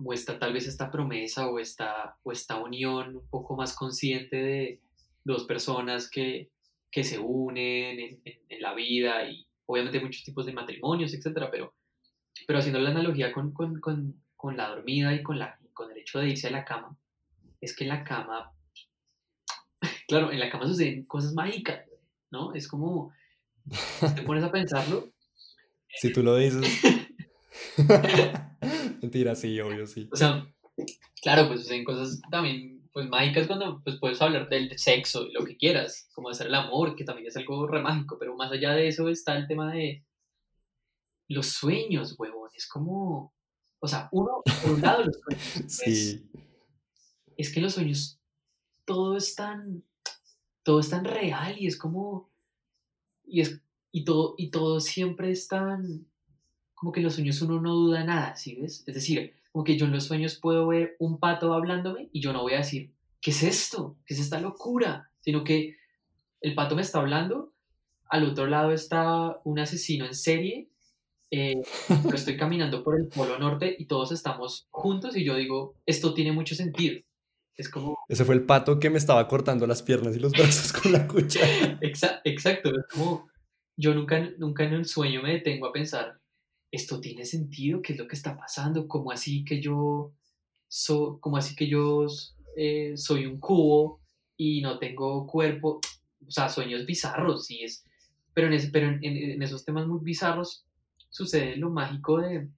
como 0.00 0.14
esta, 0.14 0.38
tal 0.38 0.54
vez 0.54 0.66
esta 0.66 0.90
promesa 0.90 1.46
o 1.50 1.58
esta, 1.58 2.16
o 2.22 2.32
esta 2.32 2.56
unión 2.56 3.16
un 3.16 3.28
poco 3.28 3.54
más 3.54 3.74
consciente 3.74 4.36
de 4.36 4.80
dos 5.24 5.44
personas 5.44 6.08
que, 6.08 6.48
que 6.90 7.04
se 7.04 7.18
unen 7.18 8.18
en, 8.24 8.60
la 8.62 8.72
vida 8.72 9.28
y 9.28 9.46
obviamente 9.66 10.00
muchos 10.00 10.24
tipos 10.24 10.46
de 10.46 10.54
matrimonios, 10.54 11.12
etcétera, 11.12 11.50
pero, 11.50 11.74
pero 12.46 12.58
haciendo 12.58 12.80
la 12.80 12.88
analogía 12.88 13.30
con, 13.30 13.52
con, 13.52 13.78
con, 13.78 14.22
con, 14.38 14.56
la 14.56 14.70
dormida 14.70 15.14
y 15.14 15.22
con, 15.22 15.38
la, 15.38 15.58
con 15.74 15.92
el 15.92 15.98
hecho 15.98 16.18
de 16.18 16.30
irse 16.30 16.48
a 16.48 16.52
la 16.52 16.64
cama, 16.64 16.96
es 17.60 17.76
que 17.76 17.84
en 17.84 17.90
la 17.90 18.02
cama, 18.02 18.54
claro, 20.08 20.32
en 20.32 20.40
la 20.40 20.48
cama 20.48 20.66
suceden 20.66 21.04
cosas 21.04 21.34
mágicas, 21.34 21.84
¿no? 22.30 22.54
Es 22.54 22.66
como, 22.68 23.12
te 24.14 24.22
pones 24.22 24.44
a 24.44 24.50
pensarlo. 24.50 25.10
Si 25.92 26.12
tú 26.12 26.22
lo 26.22 26.36
dices. 26.36 26.64
Mentira, 29.02 29.34
sí, 29.34 29.60
obvio, 29.60 29.86
sí. 29.86 30.08
O 30.12 30.16
sea, 30.16 30.46
claro, 31.22 31.48
pues 31.48 31.62
suceden 31.62 31.84
cosas 31.84 32.20
también 32.30 32.80
pues 32.92 33.08
mágicas 33.08 33.46
cuando 33.46 33.80
pues, 33.84 33.98
puedes 34.00 34.20
hablar 34.20 34.48
del 34.48 34.76
sexo 34.78 35.26
y 35.26 35.32
lo 35.32 35.44
que 35.44 35.56
quieras, 35.56 36.08
como 36.14 36.28
hacer 36.28 36.48
el 36.48 36.54
amor, 36.54 36.96
que 36.96 37.04
también 37.04 37.28
es 37.28 37.36
algo 37.36 37.66
re 37.66 37.80
mágico, 37.80 38.16
pero 38.18 38.36
más 38.36 38.50
allá 38.50 38.72
de 38.72 38.88
eso 38.88 39.08
está 39.08 39.36
el 39.36 39.46
tema 39.46 39.72
de 39.72 40.04
los 41.28 41.46
sueños, 41.46 42.16
huevón, 42.18 42.50
es 42.54 42.66
como, 42.66 43.32
o 43.78 43.86
sea, 43.86 44.08
uno, 44.10 44.42
por 44.62 44.72
un 44.72 44.80
lado, 44.80 45.04
los 45.04 45.16
sueños. 45.20 45.64
Sí. 45.68 46.28
Es, 47.36 47.52
que 47.52 47.60
los 47.60 47.74
sueños, 47.74 48.20
todo 48.84 49.16
es 49.16 49.34
tan, 49.34 49.84
todo 50.64 50.80
es 50.80 50.90
tan 50.90 51.04
real 51.04 51.56
y 51.58 51.68
es 51.68 51.78
como, 51.78 52.30
y, 53.24 53.40
es, 53.40 53.62
y, 53.92 54.04
todo, 54.04 54.34
y 54.36 54.50
todo 54.50 54.80
siempre 54.80 55.30
es 55.30 55.46
tan, 55.46 56.10
como 56.80 56.92
que 56.92 57.02
los 57.02 57.14
sueños 57.14 57.42
uno 57.42 57.60
no 57.60 57.74
duda 57.74 58.04
nada, 58.04 58.34
¿sí 58.36 58.54
ves? 58.54 58.84
Es 58.86 58.94
decir, 58.94 59.34
como 59.52 59.64
que 59.64 59.76
yo 59.76 59.84
en 59.84 59.92
los 59.92 60.04
sueños 60.04 60.36
puedo 60.36 60.66
ver 60.66 60.96
un 60.98 61.18
pato 61.18 61.52
hablándome 61.52 62.08
y 62.10 62.22
yo 62.22 62.32
no 62.32 62.40
voy 62.40 62.54
a 62.54 62.58
decir, 62.58 62.90
¿qué 63.20 63.32
es 63.32 63.42
esto? 63.42 63.98
¿Qué 64.06 64.14
es 64.14 64.20
esta 64.20 64.40
locura? 64.40 65.10
Sino 65.20 65.44
que 65.44 65.76
el 66.40 66.54
pato 66.54 66.76
me 66.76 66.80
está 66.80 67.00
hablando, 67.00 67.52
al 68.08 68.24
otro 68.24 68.46
lado 68.46 68.72
está 68.72 69.42
un 69.44 69.58
asesino 69.58 70.06
en 70.06 70.14
serie, 70.14 70.70
eh, 71.30 71.60
estoy 72.14 72.38
caminando 72.38 72.82
por 72.82 72.98
el 72.98 73.08
Polo 73.08 73.38
Norte 73.38 73.76
y 73.78 73.84
todos 73.84 74.10
estamos 74.10 74.66
juntos 74.70 75.14
y 75.18 75.22
yo 75.22 75.36
digo, 75.36 75.76
esto 75.84 76.14
tiene 76.14 76.32
mucho 76.32 76.54
sentido. 76.54 76.98
Es 77.56 77.68
como... 77.68 77.98
Ese 78.08 78.24
fue 78.24 78.36
el 78.36 78.46
pato 78.46 78.80
que 78.80 78.88
me 78.88 78.96
estaba 78.96 79.28
cortando 79.28 79.66
las 79.66 79.82
piernas 79.82 80.16
y 80.16 80.18
los 80.18 80.32
brazos 80.32 80.72
con 80.72 80.92
la 80.92 81.06
cuchara. 81.06 81.78
Exacto, 82.24 82.70
es 82.70 82.86
como 82.90 83.28
yo 83.76 83.92
nunca, 83.92 84.30
nunca 84.38 84.64
en 84.64 84.72
el 84.72 84.86
sueño 84.86 85.22
me 85.22 85.32
detengo 85.32 85.66
a 85.66 85.72
pensar, 85.72 86.19
esto 86.70 87.00
tiene 87.00 87.24
sentido, 87.24 87.82
¿qué 87.82 87.92
es 87.94 87.98
lo 87.98 88.06
que 88.06 88.16
está 88.16 88.36
pasando? 88.36 88.86
¿Cómo 88.86 89.10
así 89.10 89.44
que 89.44 89.60
yo, 89.60 90.12
so, 90.68 91.18
como 91.20 91.36
así 91.36 91.56
que 91.56 91.68
yo 91.68 92.06
eh, 92.56 92.96
soy 92.96 93.26
un 93.26 93.40
cubo 93.40 94.00
y 94.36 94.60
no 94.60 94.78
tengo 94.78 95.26
cuerpo? 95.26 95.80
O 96.26 96.30
sea, 96.30 96.48
sueños 96.48 96.86
bizarros, 96.86 97.46
sí 97.46 97.62
es. 97.62 97.84
Pero 98.32 98.48
en, 98.48 99.42
esos 99.42 99.64
temas 99.64 99.86
muy 99.86 100.00
bizarros 100.02 100.64
sucede 101.08 101.56
lo 101.56 101.70
mágico 101.70 102.20
de, 102.20 102.48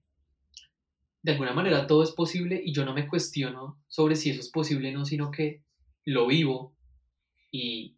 de 1.23 1.31
alguna 1.31 1.53
manera 1.53 1.87
todo 1.87 2.03
es 2.03 2.11
posible 2.11 2.61
y 2.63 2.71
yo 2.71 2.85
no 2.85 2.93
me 2.93 3.07
cuestiono 3.07 3.79
sobre 3.87 4.15
si 4.15 4.29
eso 4.29 4.41
es 4.41 4.49
posible 4.49 4.89
o 4.89 4.99
no, 4.99 5.05
sino 5.05 5.31
que 5.31 5.63
lo 6.05 6.27
vivo 6.27 6.75
y, 7.49 7.97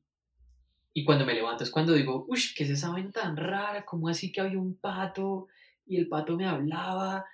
y 0.94 1.04
cuando 1.04 1.26
me 1.26 1.34
levanto 1.34 1.66
es 1.66 1.72
cuando 1.72 1.92
digo, 1.92 2.26
uy, 2.30 2.40
¿qué 2.56 2.64
es 2.64 2.70
esa 2.70 2.92
vaina 2.92 3.12
tan 3.12 3.36
rara? 3.36 3.84
¿Cómo 3.84 4.08
así 4.08 4.32
que 4.32 4.40
había 4.40 4.60
un 4.60 4.78
pato 4.78 5.48
y 5.86 5.98
el 5.98 6.08
pato 6.08 6.36
me 6.36 6.46
hablaba, 6.46 7.26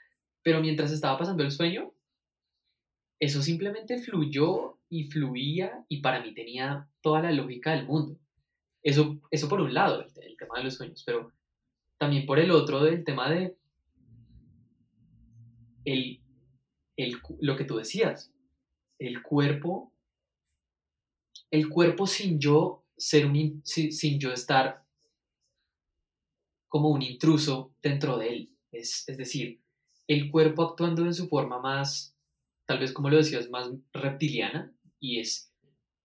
pero 0.43 0.61
mientras 0.61 0.91
estaba 0.91 1.17
pasando 1.17 1.43
el 1.43 1.51
sueño, 1.51 1.93
eso 3.19 3.41
simplemente 3.41 3.99
fluyó 3.99 4.79
y 4.89 5.05
fluía 5.05 5.85
y 5.87 6.01
para 6.01 6.21
mí 6.21 6.33
tenía 6.33 6.89
toda 7.01 7.21
la 7.21 7.31
lógica 7.31 7.71
del 7.71 7.85
mundo. 7.85 8.19
Eso, 8.83 9.21
eso 9.29 9.47
por 9.47 9.61
un 9.61 9.73
lado, 9.73 10.01
el, 10.01 10.37
tema 10.37 10.57
de 10.57 10.63
los 10.63 10.75
sueños, 10.75 11.03
pero 11.05 11.31
también 11.97 12.25
por 12.25 12.39
el 12.39 12.49
otro, 12.51 12.83
del 12.83 13.03
tema 13.03 13.29
de 13.29 13.55
el, 15.85 16.19
lo 17.39 17.55
que 17.55 17.63
tú 17.63 17.77
decías, 17.77 18.33
el 18.97 19.21
cuerpo, 19.21 19.93
el 21.51 21.69
cuerpo 21.69 22.07
sin 22.07 22.39
yo 22.39 22.83
ser 22.97 23.27
un, 23.27 23.61
sin 23.63 24.19
yo 24.19 24.31
estar 24.31 24.83
como 26.71 26.87
un 26.87 27.01
intruso 27.01 27.75
dentro 27.83 28.17
de 28.17 28.29
él. 28.29 28.49
Es, 28.71 29.03
es 29.09 29.17
decir, 29.17 29.59
el 30.07 30.31
cuerpo 30.31 30.63
actuando 30.63 31.05
en 31.05 31.13
su 31.13 31.27
forma 31.27 31.59
más, 31.59 32.15
tal 32.65 32.79
vez 32.79 32.93
como 32.93 33.09
lo 33.09 33.17
decías, 33.17 33.49
más 33.49 33.69
reptiliana, 33.91 34.73
y 34.97 35.19
es 35.19 35.51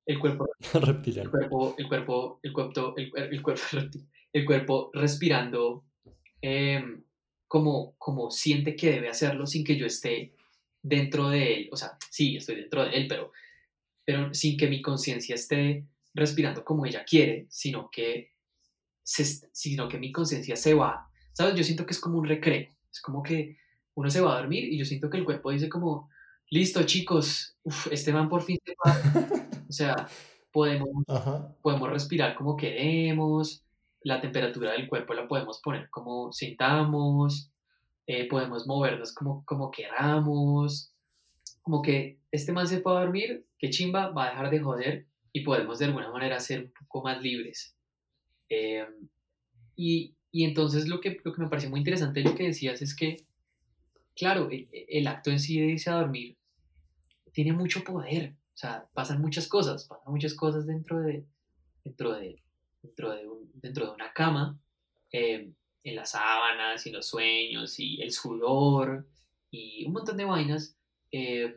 el 0.07 0.19
cuerpo 0.19 0.49
reptiliano. 0.75 1.31
El 1.31 1.31
cuerpo, 1.31 1.75
el 1.79 1.87
cuerpo, 1.87 2.41
el 2.43 2.53
cuerpo, 2.53 2.95
el, 2.97 3.43
cuerpo, 3.43 3.63
el 4.33 4.45
cuerpo 4.45 4.91
respirando 4.93 5.85
em, 6.43 7.05
como, 7.47 7.95
como 7.97 8.33
siente 8.33 8.75
que 8.75 8.91
debe 8.91 9.09
hacerlo 9.09 9.47
sin 9.47 9.63
que 9.63 9.77
yo 9.77 9.87
esté 9.87 10.35
dentro 10.83 11.29
de 11.29 11.55
él. 11.55 11.69
O 11.71 11.77
sea, 11.77 11.97
sí, 12.11 12.39
estoy 12.39 12.57
dentro 12.57 12.85
de 12.85 12.91
él, 12.91 13.07
pero, 13.07 13.31
pero 14.05 14.35
sin 14.35 14.57
que 14.57 14.67
mi 14.67 14.83
conciencia 14.83 15.37
esté 15.37 15.87
respirando 16.13 16.65
como 16.65 16.87
ella 16.87 17.05
quiere, 17.05 17.47
sino 17.51 17.89
que 17.89 18.33
sino 19.07 19.89
que 19.89 19.99
mi 19.99 20.11
conciencia 20.13 20.57
se 20.57 20.75
va. 20.75 21.09
¿Sabes? 21.33 21.55
Yo 21.55 21.63
siento 21.63 21.87
que 21.87 21.93
es 21.93 22.01
como 22.01 22.19
un 22.19 22.27
recreo. 22.27 22.69
Es 22.91 23.01
como 23.01 23.23
que 23.23 23.59
uno 23.95 24.11
se 24.11 24.21
va 24.21 24.35
a 24.35 24.41
dormir 24.41 24.65
y 24.65 24.79
yo 24.79 24.85
siento 24.85 25.09
que 25.09 25.17
el 25.17 25.25
cuerpo 25.25 25.51
dice 25.51 25.69
como, 25.69 26.11
listo 26.51 26.83
chicos, 26.83 27.57
este 27.91 28.13
man 28.13 28.29
por 28.29 28.43
fin 28.43 28.59
se 28.65 28.75
va. 28.85 29.41
o 29.69 29.73
sea, 29.73 30.09
podemos, 30.53 30.89
podemos 31.63 31.91
respirar 31.91 32.35
como 32.35 32.57
queremos, 32.57 33.65
la 34.03 34.21
temperatura 34.21 34.73
del 34.73 34.89
cuerpo 34.89 35.15
la 35.15 35.29
podemos 35.29 35.61
poner 35.61 35.89
como 35.91 36.33
sintamos, 36.33 37.51
eh, 38.07 38.29
podemos 38.29 38.67
movernos 38.67 39.13
como, 39.13 39.45
como 39.45 39.71
queramos, 39.71 40.93
como 41.63 41.83
que 41.83 42.21
este 42.31 42.53
man 42.53 42.69
se 42.69 42.81
puede 42.81 43.01
dormir, 43.01 43.47
que 43.59 43.71
chimba, 43.71 44.11
va 44.11 44.27
a 44.27 44.31
dejar 44.31 44.51
de 44.51 44.61
joder 44.61 45.07
y 45.33 45.41
podemos 45.41 45.79
de 45.79 45.87
alguna 45.87 46.11
manera 46.11 46.41
ser 46.41 46.65
un 46.65 46.73
poco 46.73 47.03
más 47.03 47.21
libres. 47.21 47.76
Em, 48.49 49.09
y, 49.77 50.15
y, 50.31 50.45
entonces 50.45 50.89
lo 50.89 51.01
que, 51.01 51.19
lo 51.25 51.33
que 51.33 51.43
me 51.43 51.49
pareció 51.49 51.71
muy 51.71 51.81
interesante 51.81 52.23
lo 52.23 52.35
que 52.35 52.45
decías 52.45 52.81
es 52.83 52.95
que, 52.95 53.25
claro, 54.15 54.51
el, 54.51 54.69
el, 54.73 55.07
acto 55.07 55.31
en 55.31 55.41
sí 55.41 55.61
de 55.61 55.67
irse 55.67 55.91
a 55.91 55.97
dormir 55.97 56.37
tiene 57.33 57.53
mucho 57.53 57.85
poder, 57.85 58.35
o 58.55 58.57
sea, 58.57 58.87
pasan 58.95 59.21
muchas 59.21 59.49
cosas, 59.49 59.85
pasan 59.85 60.13
muchas 60.13 60.35
cosas 60.35 60.67
dentro 60.67 61.01
de, 61.01 61.25
dentro 61.85 62.15
de, 62.15 62.43
dentro 62.83 63.13
de, 63.13 63.29
dentro 63.55 63.87
de 63.87 63.93
una 63.93 64.13
cama, 64.13 64.59
em, 65.11 65.53
en 65.85 65.97
las 65.97 66.11
sábanas 66.11 66.87
y 66.87 66.91
los 66.91 67.07
sueños 67.07 67.79
y 67.79 68.01
el 68.03 68.11
sudor 68.13 69.07
y 69.51 69.85
un 69.87 69.93
montón 69.93 70.17
de 70.17 70.25
vainas. 70.25 70.77
Em, 71.13 71.55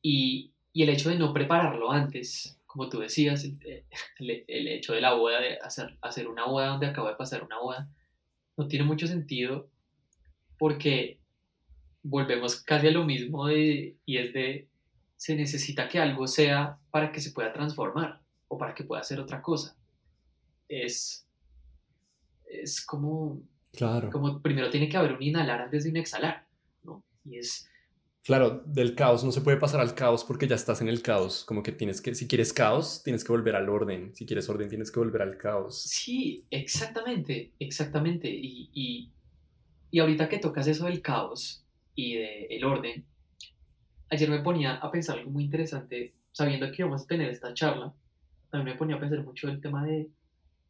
y, 0.00 0.52
y 0.72 0.82
el 0.82 0.88
hecho 0.88 1.10
de 1.10 1.16
no 1.16 1.32
prepararlo 1.32 1.90
antes, 1.92 2.58
como 2.72 2.88
tú 2.88 3.00
decías, 3.00 3.44
eh, 3.44 3.84
el, 4.18 4.68
hecho 4.68 4.94
de 4.94 5.02
la 5.02 5.12
boda, 5.12 5.40
de 5.40 5.58
hacer, 5.58 5.98
hacer 6.00 6.26
una 6.26 6.46
boda 6.46 6.68
donde 6.68 6.86
acabo 6.86 7.08
de 7.08 7.16
pasar 7.16 7.44
una 7.44 7.58
boda, 7.58 7.88
no 8.56 8.66
tiene 8.66 8.86
mucho 8.86 9.06
sentido 9.06 9.68
porque 10.58 11.20
volvemos 12.02 12.62
casi 12.62 12.88
a 12.88 12.92
lo 12.92 13.04
mismo 13.04 13.46
de, 13.46 13.96
y 14.06 14.16
es 14.16 14.32
de, 14.32 14.68
se 15.16 15.36
necesita 15.36 15.88
que 15.88 15.98
algo 15.98 16.26
sea 16.26 16.78
para 16.90 17.12
que 17.12 17.20
se 17.20 17.32
pueda 17.32 17.52
transformar 17.52 18.22
o 18.48 18.56
para 18.56 18.74
que 18.74 18.84
pueda 18.84 19.02
hacer 19.02 19.20
otra 19.20 19.42
cosa. 19.42 19.76
Es, 20.66 21.26
es 22.46 22.84
como, 22.84 23.42
claro. 23.72 24.10
como 24.10 24.40
primero 24.40 24.70
tiene 24.70 24.88
que 24.88 24.96
haber 24.96 25.12
un 25.12 25.22
inhalar 25.22 25.60
antes 25.60 25.84
de 25.84 25.90
un 25.90 25.98
exhalar, 25.98 26.46
¿no? 26.84 27.04
Y 27.24 27.36
es, 27.36 27.68
Claro, 28.24 28.62
del 28.66 28.94
caos 28.94 29.24
no 29.24 29.32
se 29.32 29.40
puede 29.40 29.56
pasar 29.56 29.80
al 29.80 29.96
caos 29.96 30.24
porque 30.24 30.46
ya 30.46 30.54
estás 30.54 30.80
en 30.80 30.88
el 30.88 31.02
caos. 31.02 31.44
Como 31.44 31.62
que 31.62 31.72
tienes 31.72 32.00
que, 32.00 32.14
si 32.14 32.28
quieres 32.28 32.52
caos, 32.52 33.02
tienes 33.02 33.24
que 33.24 33.32
volver 33.32 33.56
al 33.56 33.68
orden. 33.68 34.14
Si 34.14 34.26
quieres 34.26 34.48
orden, 34.48 34.68
tienes 34.68 34.92
que 34.92 35.00
volver 35.00 35.22
al 35.22 35.36
caos. 35.38 35.82
Sí, 35.82 36.46
exactamente, 36.50 37.52
exactamente. 37.58 38.30
Y, 38.30 38.70
y, 38.72 39.12
y 39.90 39.98
ahorita 39.98 40.28
que 40.28 40.38
tocas 40.38 40.68
eso 40.68 40.86
del 40.86 41.02
caos 41.02 41.66
y 41.96 42.14
del 42.14 42.64
orden, 42.64 43.04
ayer 44.08 44.30
me 44.30 44.40
ponía 44.40 44.74
a 44.74 44.90
pensar 44.92 45.18
algo 45.18 45.32
muy 45.32 45.44
interesante, 45.44 46.14
sabiendo 46.30 46.70
que 46.70 46.82
íbamos 46.82 47.02
a 47.02 47.06
tener 47.06 47.28
esta 47.28 47.52
charla. 47.54 47.92
También 48.50 48.74
me 48.74 48.78
ponía 48.78 48.96
a 48.96 49.00
pensar 49.00 49.24
mucho 49.24 49.48
el 49.48 49.60
tema 49.60 49.84
de, 49.84 50.10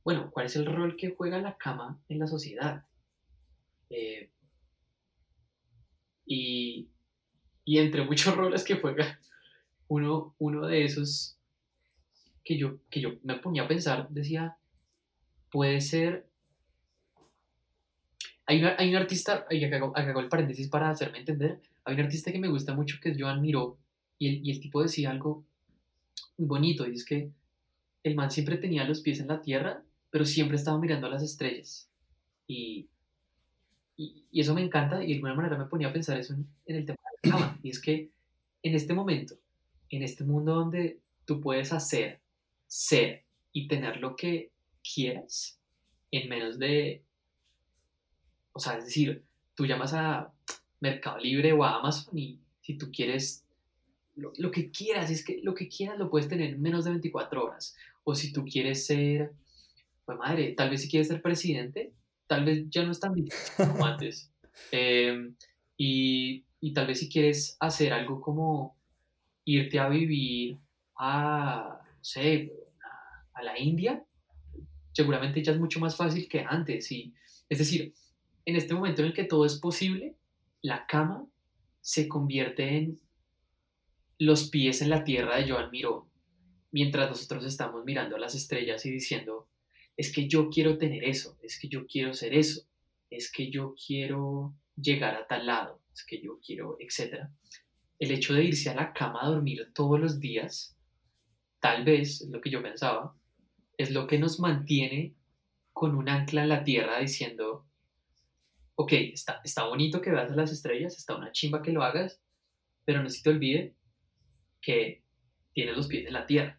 bueno, 0.05 0.31
¿cuál 0.31 0.47
es 0.47 0.57
el 0.57 0.65
rol 0.65 0.97
que 0.97 1.15
juega 1.15 1.39
la 1.39 1.59
cama 1.59 2.01
en 2.09 2.19
la 2.19 2.27
sociedad? 2.27 2.87
Eh, 3.91 4.31
y 6.25 6.89
y 7.65 7.79
entre 7.79 8.05
muchos 8.05 8.35
roles 8.37 8.65
que 8.65 8.77
juega, 8.77 9.21
uno, 9.89 10.35
uno 10.39 10.67
de 10.67 10.85
esos 10.85 11.37
que 12.45 12.57
yo, 12.57 12.79
que 12.91 13.01
yo 13.01 13.11
me 13.23 13.39
ponía 13.39 13.63
a 13.65 13.69
pensar, 13.69 14.09
decía, 14.11 14.57
puede 15.51 15.81
ser... 15.81 16.27
Hay, 18.47 18.61
una, 18.61 18.75
hay 18.77 18.91
un 18.91 18.97
artista, 18.97 19.47
y 19.51 19.65
acá 19.65 19.77
hago, 19.77 20.21
el 20.21 20.29
paréntesis 20.29 20.69
para 20.69 20.91
hacerme 20.91 21.21
entender, 21.21 21.61
hay 21.85 21.95
un 21.95 22.01
artista 22.01 22.33
que 22.33 22.41
me 22.41 22.49
gusta 22.49 22.75
mucho 22.75 22.99
que 23.01 23.11
es 23.11 23.17
Joan 23.19 23.41
Miró, 23.41 23.79
y 24.19 24.29
el, 24.29 24.47
y 24.47 24.51
el 24.51 24.61
tipo 24.61 24.83
decía 24.83 25.11
algo 25.11 25.45
muy 26.37 26.49
bonito, 26.49 26.87
y 26.89 26.95
es 26.95 27.05
que 27.05 27.31
el 28.03 28.15
man 28.17 28.31
siempre 28.31 28.57
tenía 28.57 28.85
los 28.85 29.01
pies 29.01 29.21
en 29.21 29.29
la 29.29 29.41
tierra, 29.41 29.83
pero 30.11 30.25
siempre 30.25 30.57
estaba 30.57 30.79
mirando 30.79 31.07
a 31.07 31.11
las 31.11 31.23
estrellas. 31.23 31.89
Y, 32.47 32.89
y, 33.97 34.25
eso 34.33 34.55
me 34.55 34.63
encanta, 34.63 35.03
y 35.05 35.09
de 35.09 35.15
alguna 35.15 35.35
manera 35.35 35.57
me 35.57 35.67
ponía 35.67 35.89
a 35.89 35.93
pensar 35.93 36.19
eso 36.19 36.35
en, 36.35 36.47
en 36.67 36.77
el 36.77 36.87
tema 36.87 36.99
y 37.63 37.71
es 37.71 37.81
que 37.81 38.11
en 38.63 38.75
este 38.75 38.95
momento, 38.95 39.37
en 39.91 40.03
este 40.03 40.25
mundo 40.25 40.55
donde 40.55 41.01
tú 41.25 41.41
puedes 41.41 41.73
hacer, 41.73 42.21
ser 42.67 43.25
y 43.53 43.69
tener 43.69 43.99
lo 43.99 44.17
que 44.17 44.51
quieras 44.83 45.59
en 46.11 46.29
menos 46.29 46.59
de, 46.59 47.03
o 48.53 48.59
sea, 48.59 48.79
es 48.79 48.87
decir, 48.87 49.25
tú 49.55 49.67
llamas 49.67 49.95
a 49.95 50.33
Mercado 50.81 51.19
Libre 51.19 51.53
o 51.53 51.65
a 51.65 51.77
Amazon 51.77 52.19
y 52.19 52.39
si 52.61 52.75
tú 52.75 52.91
quieres 52.91 53.45
lo, 54.15 54.51
que 54.51 54.71
quieras, 54.71 55.11
es 55.11 55.25
que 55.25 55.41
lo 55.43 55.55
que 55.55 55.69
quieras 55.69 55.99
lo 55.99 56.11
puedes 56.11 56.29
tener 56.29 56.51
en 56.51 56.61
menos 56.63 56.85
de 56.85 56.91
24 56.91 57.45
horas. 57.45 57.77
O 58.05 58.15
si 58.15 58.33
tú 58.33 58.45
quieres 58.45 58.87
ser, 58.87 59.33
pues 60.05 60.19
madre, 60.19 60.53
tal 60.53 60.71
vez 60.71 60.83
si 60.83 60.91
quieres 60.91 61.09
ser 61.09 61.23
presidente, 61.23 61.93
tal 62.27 62.45
vez 62.45 62.69
ya 62.69 62.85
no 62.85 62.93
es 62.93 63.01
tan 63.01 63.15
difícil 63.15 63.53
como 63.57 63.87
antes. 63.87 64.31
Em, 64.71 65.35
y, 65.77 66.45
y, 66.63 66.73
tal 66.73 66.87
vez 66.87 67.01
si 67.01 67.09
quieres 67.09 67.57
hacer 67.61 67.93
algo 67.93 68.21
como 68.21 68.77
irte 69.45 69.79
a 69.79 69.89
vivir 69.89 70.59
a, 70.97 71.81
no 71.85 72.05
sé, 72.05 72.53
a, 73.35 73.43
la 73.43 73.59
India, 73.59 74.05
seguramente 74.93 75.43
ya 75.43 75.53
es 75.53 75.59
mucho 75.59 75.81
más 75.81 75.97
fácil 75.97 76.29
que 76.29 76.41
antes. 76.41 76.91
Y, 76.93 77.13
es 77.49 77.59
decir, 77.59 77.93
en 78.47 78.57
este 78.57 78.75
momento 78.75 79.03
en 79.03 79.09
el 79.09 79.15
que 79.15 79.25
todo 79.25 79.45
es 79.45 79.57
posible, 79.57 80.17
la 80.63 80.87
cama 80.87 81.27
se 81.81 82.09
convierte 82.09 82.77
en 82.77 83.01
los 84.19 84.49
pies 84.49 84.83
en 84.83 84.91
la 84.91 85.03
tierra 85.03 85.39
de 85.39 85.51
Joan 85.51 85.71
Miró, 85.73 86.09
mientras 86.71 87.11
nosotros 87.11 87.45
estamos 87.45 87.85
mirando 87.85 88.15
a 88.15 88.21
las 88.21 88.37
estrellas 88.37 88.87
y 88.87 88.91
diciendo, 88.91 89.49
es 89.97 90.13
que 90.13 90.29
yo 90.29 90.49
quiero 90.49 90.79
tener 90.79 91.03
eso, 91.03 91.37
es 91.43 91.59
que 91.59 91.69
yo 91.69 91.87
quiero 91.87 92.15
ser 92.15 92.35
eso, 92.35 92.63
es 93.11 93.31
que 93.33 93.51
yo 93.51 93.75
quiero 93.75 94.55
llegar 94.77 95.17
a 95.17 95.27
tal 95.27 95.47
lado, 95.47 95.82
es 95.95 96.05
que 96.05 96.21
yo 96.21 96.39
quiero, 96.45 96.77
etc. 96.81 97.29
El 97.99 98.11
hecho 98.11 98.35
de 98.35 98.45
irse 98.45 98.71
a 98.71 98.75
la 98.75 98.93
cama 98.93 99.21
a 99.23 99.29
dormir 99.29 99.73
todos 99.75 100.01
los 100.01 100.21
días, 100.21 100.77
tal 101.61 101.85
vez, 101.85 102.23
es 102.23 102.29
lo 102.29 102.41
que 102.41 102.51
yo 102.51 102.63
pensaba, 102.63 103.17
es 103.77 103.91
lo 103.91 104.07
que 104.07 104.19
nos 104.19 104.41
mantiene 104.41 105.15
con 105.73 105.97
un 105.97 106.09
ancla 106.09 106.43
en 106.43 106.49
la 106.49 106.65
tierra 106.65 107.01
diciendo, 107.01 107.67
ok, 108.75 108.93
está, 108.93 109.41
está 109.45 109.67
bonito 109.67 110.01
que 110.01 110.11
veas 110.11 110.35
las 110.35 110.53
estrellas, 110.53 110.97
está 110.97 111.17
una 111.17 111.33
chimba 111.33 111.63
que 111.63 111.73
lo 111.73 111.83
hagas, 111.83 112.21
pero 112.85 113.03
no 113.03 113.09
se 113.09 113.23
te 113.23 113.31
olvide 113.31 113.77
que 114.61 115.03
tienes 115.53 115.77
los 115.77 115.89
pies 115.89 116.07
en 116.07 116.13
la 116.13 116.27
tierra. 116.27 116.59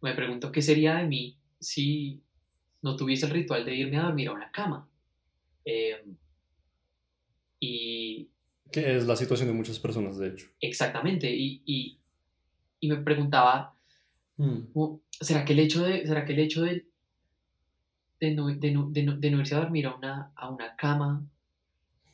Me 0.00 0.14
pregunto 0.14 0.52
qué 0.52 0.62
sería 0.62 0.96
de 0.96 1.06
mí 1.06 1.38
si 1.60 2.22
no 2.82 2.96
tuviese 2.96 3.26
el 3.26 3.32
ritual 3.32 3.64
de 3.64 3.74
irme 3.74 3.96
a 3.96 4.04
dormir 4.04 4.28
a 4.28 4.32
una 4.32 4.50
cama. 4.50 4.88
Em, 5.64 6.16
y... 7.58 8.30
Que 8.74 8.96
es 8.96 9.06
la 9.06 9.14
situación 9.14 9.46
de 9.46 9.54
muchas 9.54 9.78
personas, 9.78 10.18
de 10.18 10.30
hecho. 10.30 10.48
Exactamente. 10.60 11.30
Y, 11.30 11.62
y, 11.64 11.96
y 12.80 12.88
me 12.88 12.96
preguntaba, 12.96 13.72
hmm. 14.36 14.62
¿será 15.20 15.44
que 15.44 15.52
el 15.52 15.60
hecho 15.60 15.84
de, 15.84 16.04
¿será 16.04 16.24
que 16.24 16.32
el 16.32 16.40
hecho 16.40 16.62
de, 16.62 16.84
de, 18.18 18.32
no, 18.32 18.48
de, 18.48 18.72
no, 18.72 18.90
de, 18.90 19.30
no, 19.30 19.38
irse 19.38 19.54
a 19.54 19.60
dormir 19.60 19.86
a 19.86 19.94
una, 19.94 20.32
a 20.34 20.50
una 20.50 20.74
cama, 20.74 21.24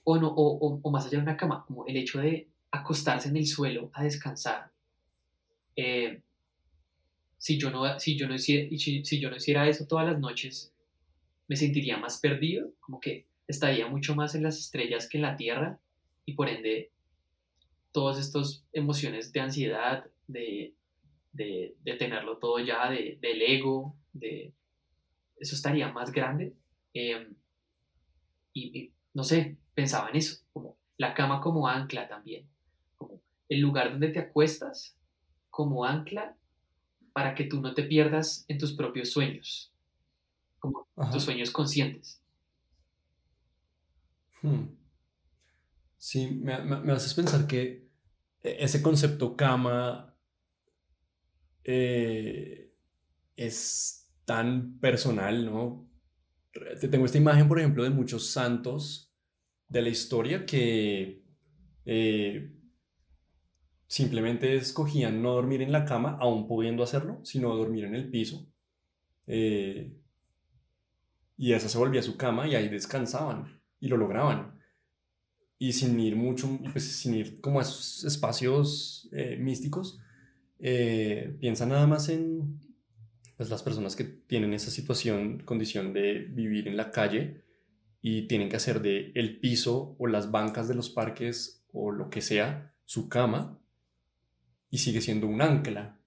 o, 0.05 0.19
no, 0.19 0.29
o, 0.29 0.81
o, 0.83 0.91
más 0.91 1.07
allá 1.07 1.17
de 1.17 1.23
una 1.23 1.39
cama, 1.39 1.65
como 1.67 1.87
el 1.87 1.97
hecho 1.97 2.21
de 2.21 2.47
acostarse 2.71 3.31
en 3.31 3.39
el 3.39 3.47
suelo 3.47 3.91
a 3.95 4.05
descansar, 4.05 4.71
eh, 5.77 6.21
si, 7.39 7.57
yo 7.57 7.71
no, 7.71 7.99
si, 7.99 8.19
yo 8.19 8.29
no 8.29 8.35
hiciera, 8.35 8.69
si, 8.77 9.19
yo 9.19 9.31
no 9.31 9.37
hiciera 9.37 9.67
eso 9.67 9.87
todas 9.87 10.07
las 10.07 10.21
noches, 10.21 10.75
me 11.49 11.57
sentiría 11.57 11.97
más 11.97 12.19
perdido, 12.19 12.71
como 12.81 13.01
que 13.01 13.25
estaría 13.49 13.89
mucho 13.89 14.15
más 14.15 14.35
en 14.35 14.43
las 14.43 14.59
estrellas 14.59 15.09
que 15.09 15.17
en 15.17 15.23
la 15.23 15.37
Tierra 15.37 15.81
y 16.31 16.35
por 16.35 16.49
ende 16.49 16.93
todas 17.93 18.19
estas 18.19 18.65
emociones 18.73 19.33
de 19.33 19.41
ansiedad, 19.41 20.07
de, 20.29 20.75
de, 21.33 21.77
de 21.83 21.95
tenerlo 21.95 22.39
todo 22.39 22.61
ya, 22.61 22.89
de, 22.91 23.19
del 23.21 23.43
ego, 23.43 23.97
de 24.13 24.55
eso 25.37 25.57
estaría 25.57 25.91
más 25.93 26.13
grande. 26.13 26.55
Em, 26.95 27.35
y, 28.53 28.93
no 29.13 29.25
sé, 29.25 29.57
pensaba 29.75 30.09
en 30.11 30.17
eso, 30.17 30.45
como 30.53 30.77
la 30.99 31.15
cama 31.15 31.41
como 31.41 31.67
ancla 31.67 32.09
también, 32.09 32.49
como 32.97 33.21
el 33.49 33.61
lugar 33.61 33.91
donde 33.91 34.09
te 34.09 34.21
acuestas 34.21 34.97
como 35.51 35.85
ancla 35.85 36.37
para 37.13 37.35
que 37.35 37.45
tú 37.45 37.61
no 37.61 37.75
te 37.75 37.83
pierdas 37.83 38.45
en 38.47 38.59
tus 38.59 38.73
propios 38.73 39.11
sueños, 39.11 39.73
como 40.61 40.87
tus 41.11 41.25
sueños 41.25 41.51
conscientes. 41.51 42.23
Hmm. 44.43 44.80
Sí, 46.01 46.41
me, 46.43 46.55
haces 46.93 47.13
pensar 47.13 47.47
que 47.47 47.91
e, 48.43 48.57
ese 48.65 48.81
concepto 48.81 49.37
cama 49.37 50.17
eh, 51.63 52.73
es 53.37 54.11
tan 54.25 54.79
personal, 54.81 55.45
¿no? 55.45 55.91
Tengo 56.91 57.05
esta 57.05 57.19
imagen, 57.19 57.49
por 57.49 57.59
ejemplo, 57.59 57.85
de 57.85 57.91
muchos 57.91 58.31
santos 58.31 59.15
de 59.69 59.83
la 59.83 59.91
historia 59.91 60.47
que 60.47 61.23
eh, 61.85 62.51
simplemente 63.87 64.57
escogían 64.57 65.21
no 65.21 65.35
dormir 65.35 65.61
en 65.61 65.71
la 65.71 65.85
cama, 65.85 66.17
aún 66.19 66.49
pudiendo 66.49 66.83
hacerlo, 66.83 67.21
sino 67.25 67.55
dormir 67.55 67.85
en 67.85 67.95
el 67.95 68.09
piso. 68.11 68.51
Eh, 69.27 70.01
y 71.37 71.53
esa 71.53 71.69
se 71.69 71.77
volvía 71.77 72.03
su 72.03 72.17
cama 72.17 72.49
y 72.49 72.55
ahí 72.55 72.71
descansaban 72.71 73.61
y 73.79 73.89
lo 73.89 73.99
lograban. 73.99 74.60
Y 75.63 75.75
sin 75.75 76.01
ir 76.01 76.17
mucho, 76.17 76.59
pues 76.73 76.85
sin 76.85 77.15
ir 77.15 77.41
como 77.41 77.61
a 77.61 77.63
esos 77.63 78.05
espacios 78.05 79.09
eh, 79.13 79.37
místicos, 79.39 80.01
eh, 80.59 81.37
piensa 81.39 81.67
nada 81.67 81.87
más 81.87 82.09
en 82.09 82.59
pues, 83.37 83.51
las 83.51 83.63
personas 83.63 83.95
que 83.95 84.05
tienen 84.05 84.55
esa 84.55 84.71
situación, 84.71 85.43
condición 85.45 85.93
de 85.93 86.15
vivir 86.21 86.67
en 86.67 86.77
la 86.77 86.91
calle 86.91 87.45
y 88.03 88.27
tienen 88.27 88.49
que 88.49 88.57
hacer 88.57 88.81
de 88.81 89.13
el 89.15 89.39
piso 89.39 89.97
o 89.99 90.07
las 90.07 90.31
bancas 90.31 90.67
de 90.67 90.75
los 90.75 90.89
parques 90.89 91.63
o 91.73 91.93
lo 91.93 92.09
que 92.09 92.23
sea 92.23 92.75
su 92.87 93.09
cama 93.09 93.61
y 94.71 94.79
sigue 94.79 95.01
siendo 95.01 95.27
un 95.27 95.43
ancla. 95.43 95.99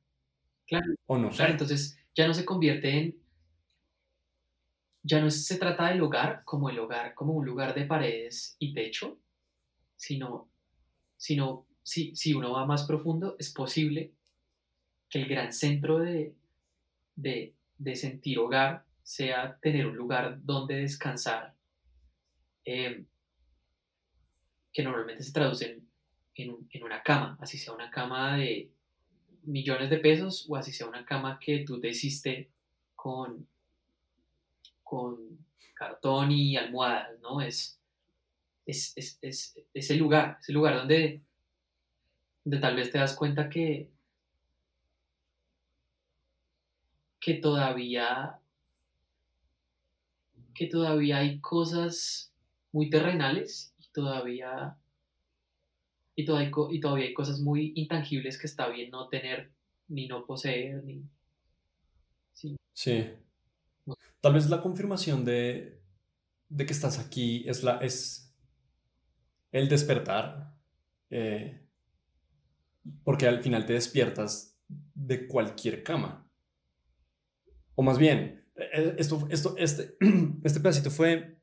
Claro. 0.67 0.95
O 1.05 1.17
no 1.17 1.29
Claro, 1.29 1.51
entonces 1.51 1.97
ya 2.15 2.27
no 2.27 2.33
se 2.33 2.45
convierte 2.45 2.89
en. 2.89 3.23
Ya 5.03 5.21
no 5.21 5.29
se 5.29 5.57
trata 5.57 5.89
del 5.89 6.01
hogar 6.01 6.43
como 6.45 6.69
el 6.69 6.79
hogar, 6.79 7.13
como 7.13 7.33
un 7.33 7.45
lugar 7.45 7.75
de 7.75 7.85
paredes 7.85 8.55
y 8.57 8.73
techo, 8.73 9.19
sino, 9.95 10.49
sino 11.17 11.65
si, 11.81 12.15
si 12.15 12.33
uno 12.33 12.51
va 12.51 12.65
más 12.65 12.83
profundo, 12.83 13.35
es 13.39 13.51
posible 13.51 14.13
que 15.09 15.19
el 15.19 15.27
gran 15.27 15.53
centro 15.53 15.99
de, 15.99 16.35
de, 17.15 17.53
de 17.77 17.95
sentir 17.95 18.39
hogar 18.39 18.85
sea 19.03 19.57
tener 19.61 19.85
un 19.87 19.95
lugar 19.95 20.39
donde 20.43 20.75
descansar, 20.75 21.53
eh, 22.65 23.05
que 24.71 24.83
normalmente 24.83 25.23
se 25.23 25.33
traduce 25.33 25.71
en 25.71 25.93
en, 26.35 26.83
una 26.83 27.03
cama, 27.03 27.37
así 27.39 27.57
sea 27.57 27.73
una 27.73 27.91
cama 27.91 28.37
de 28.37 28.71
millones 29.43 29.89
de 29.89 29.97
pesos 29.97 30.45
o 30.49 30.55
así 30.55 30.71
sea 30.71 30.87
una 30.87 31.05
cama 31.05 31.39
que 31.39 31.59
tú 31.59 31.79
te 31.79 31.89
hiciste 31.89 32.49
con, 32.95 33.47
con 34.83 35.45
cartón 35.75 36.31
y 36.31 36.57
almohadas, 36.57 37.19
¿no? 37.21 37.41
Es, 37.41 37.79
es, 38.65 38.93
es, 39.21 39.89
el 39.91 39.97
lugar, 39.97 40.37
es 40.39 40.49
el 40.49 40.55
lugar 40.55 40.75
donde, 40.75 41.21
donde 42.43 42.59
tal 42.59 42.75
vez 42.75 42.91
te 42.91 42.97
das 42.97 43.15
cuenta 43.15 43.49
que, 43.49 43.89
que 47.19 47.35
todavía 47.35 48.39
que 50.53 50.67
todavía 50.67 51.17
hay 51.17 51.39
cosas 51.39 52.31
muy 52.71 52.89
terrenales 52.89 53.73
y 53.79 53.87
todavía 53.91 54.77
y, 56.15 56.23
y 56.23 56.79
todavía 56.79 57.05
hay 57.05 57.13
cosas 57.13 57.39
muy 57.39 57.73
intangibles 57.75 58.37
que 58.37 58.47
está 58.47 58.67
bien 58.67 58.91
no 58.91 59.07
tener 59.09 59.51
ni 59.87 60.07
no 60.07 60.25
poseer. 60.25 60.83
Ni... 60.83 61.03
Sí. 62.33 62.55
sí. 62.73 63.09
Tal 64.21 64.33
vez 64.33 64.49
la 64.49 64.61
confirmación 64.61 65.25
de, 65.25 65.79
de, 66.49 66.65
que 66.65 66.73
estás 66.73 66.99
aquí 66.99 67.43
es, 67.47 67.63
la, 67.63 67.77
es 67.77 68.22
el 69.53 69.69
despertar, 69.69 70.51
eh, 71.11 71.61
porque 73.03 73.27
al 73.27 73.39
final 73.39 73.65
te 73.65 73.73
despiertas 73.73 74.59
de 74.67 75.27
cualquier 75.27 75.83
cama. 75.83 76.27
O 77.75 77.83
más 77.83 77.99
bien, 77.99 78.45
eh, 78.55 78.95
esto, 78.97 79.27
esto, 79.29 79.55
este, 79.57 79.95
este 80.43 80.59
pedacito 80.59 80.89
fue 80.89 81.37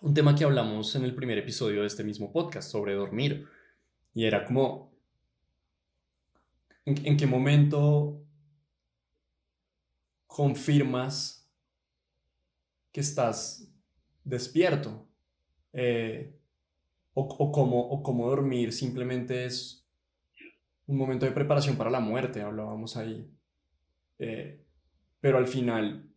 un 0.00 0.14
tema 0.14 0.36
que 0.36 0.44
hablamos 0.44 0.94
en 0.94 1.02
el 1.02 1.14
primer 1.14 1.38
episodio 1.38 1.80
de 1.80 1.88
este 1.88 2.04
mismo 2.04 2.32
podcast 2.32 2.70
sobre 2.70 2.94
dormir. 2.94 3.48
Y 4.14 4.24
era 4.24 4.44
como, 4.44 4.94
¿en, 6.84 7.16
qué 7.16 7.26
momento 7.26 8.24
confirmas 10.28 11.50
que 12.92 13.00
estás 13.00 13.68
despierto? 14.22 15.08
Eh, 15.72 16.35
o, 17.18 17.22
o, 17.22 17.50
cómo, 17.50 17.80
o 17.80 18.02
cómo 18.02 18.28
dormir 18.28 18.74
simplemente 18.74 19.46
es 19.46 19.88
un 20.86 20.98
momento 20.98 21.24
de 21.24 21.32
preparación 21.32 21.76
para 21.76 21.90
la 21.90 21.98
muerte, 21.98 22.42
hablábamos 22.42 22.98
ahí. 22.98 23.26
Eh, 24.18 24.62
pero 25.18 25.38
al 25.38 25.46
final 25.46 26.10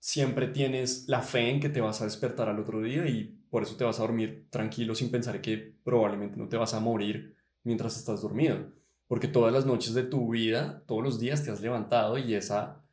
siempre 0.00 0.48
tienes 0.48 1.08
la 1.08 1.22
fe 1.22 1.50
en 1.50 1.60
que 1.60 1.68
te 1.68 1.80
vas 1.80 2.02
a 2.02 2.04
despertar 2.04 2.48
al 2.48 2.58
otro 2.58 2.82
día 2.82 3.06
y 3.06 3.44
por 3.48 3.62
eso 3.62 3.76
te 3.76 3.84
vas 3.84 4.00
a 4.00 4.02
dormir 4.02 4.48
tranquilo 4.50 4.96
sin 4.96 5.12
pensar 5.12 5.40
que 5.40 5.76
probablemente 5.84 6.36
no 6.36 6.48
te 6.48 6.56
vas 6.56 6.74
a 6.74 6.80
morir 6.80 7.36
mientras 7.62 7.96
estás 7.96 8.20
dormido. 8.20 8.72
Porque 9.06 9.28
todas 9.28 9.52
las 9.52 9.66
noches 9.66 9.94
de 9.94 10.02
tu 10.02 10.30
vida, 10.32 10.82
todos 10.88 11.04
los 11.04 11.20
días 11.20 11.44
te 11.44 11.52
has 11.52 11.60
levantado 11.60 12.18
y 12.18 12.34
esa 12.34 12.84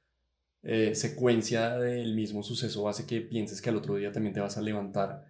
eh, 0.61 0.93
secuencia 0.93 1.71
del 1.79 2.13
mismo 2.13 2.43
suceso 2.43 2.87
hace 2.87 3.07
que 3.07 3.21
pienses 3.21 3.63
que 3.63 3.71
al 3.71 3.77
otro 3.77 3.95
día 3.95 4.11
también 4.11 4.35
te 4.35 4.41
vas 4.41 4.57
a 4.57 4.61
levantar. 4.61 5.25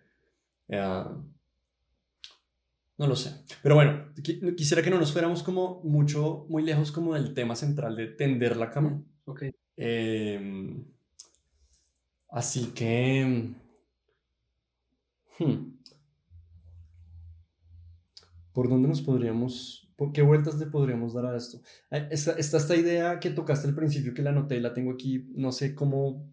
Eh, 0.67 1.05
no 3.01 3.07
lo 3.07 3.15
sé. 3.15 3.31
Pero 3.63 3.73
bueno, 3.73 4.13
quisiera 4.55 4.83
que 4.83 4.91
no 4.91 4.99
nos 4.99 5.11
fuéramos 5.11 5.41
como 5.41 5.81
mucho, 5.83 6.45
muy 6.49 6.61
lejos 6.61 6.91
como 6.91 7.15
del 7.15 7.33
tema 7.33 7.55
central 7.55 7.95
de 7.95 8.05
tender 8.05 8.55
la 8.55 8.69
cama. 8.69 9.03
Ok. 9.25 9.45
Em, 9.75 10.85
así 12.29 12.67
que... 12.75 13.55
Hmm, 15.39 15.79
¿Por 18.53 18.69
dónde 18.69 18.87
nos 18.87 19.01
podríamos... 19.01 19.91
¿Por 19.95 20.11
qué 20.11 20.21
vueltas 20.21 20.59
le 20.59 20.67
podríamos 20.67 21.15
dar 21.15 21.25
a 21.25 21.35
esto? 21.35 21.59
Está, 21.89 22.33
está 22.33 22.57
esta 22.57 22.75
idea 22.75 23.19
que 23.19 23.31
tocaste 23.31 23.67
al 23.67 23.73
principio 23.73 24.13
que 24.13 24.21
la 24.21 24.29
anoté 24.29 24.57
y 24.57 24.61
la 24.61 24.75
tengo 24.75 24.91
aquí, 24.91 25.27
no 25.33 25.51
sé 25.51 25.73
cómo 25.73 26.31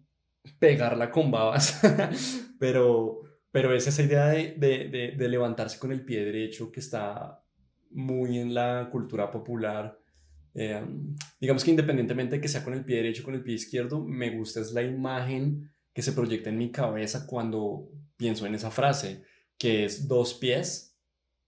pegarla 0.59 1.09
con 1.09 1.31
babas, 1.31 1.81
pero 2.59 3.21
pero 3.51 3.73
es 3.73 3.87
esa 3.87 4.03
idea 4.03 4.27
de, 4.27 4.55
de, 4.57 5.15
de, 5.17 5.27
levantarse 5.27 5.79
con 5.79 5.91
el 5.91 6.05
pie 6.05 6.23
derecho 6.23 6.71
que 6.71 6.79
está 6.79 7.43
muy 7.91 8.37
en 8.37 8.53
la 8.53 8.89
cultura 8.91 9.31
popular. 9.31 9.99
Eh, 10.53 10.83
digamos 11.39 11.63
que 11.63 11.71
independientemente 11.71 12.35
de 12.35 12.41
que 12.41 12.47
sea 12.47 12.63
con 12.63 12.73
el 12.73 12.85
pie 12.85 12.97
derecho 12.97 13.23
o 13.23 13.25
con 13.25 13.33
el 13.33 13.43
pie 13.43 13.55
izquierdo, 13.55 14.03
me 14.03 14.29
gusta 14.31 14.61
es 14.61 14.71
la 14.71 14.83
imagen 14.83 15.71
que 15.93 16.01
se 16.01 16.11
proyecta 16.11 16.49
en 16.49 16.57
mi 16.57 16.71
cabeza 16.71 17.25
cuando 17.25 17.89
pienso 18.17 18.45
en 18.45 18.55
esa 18.55 18.69
frase, 18.69 19.23
que 19.57 19.85
es 19.85 20.07
dos 20.07 20.35
pies 20.35 20.97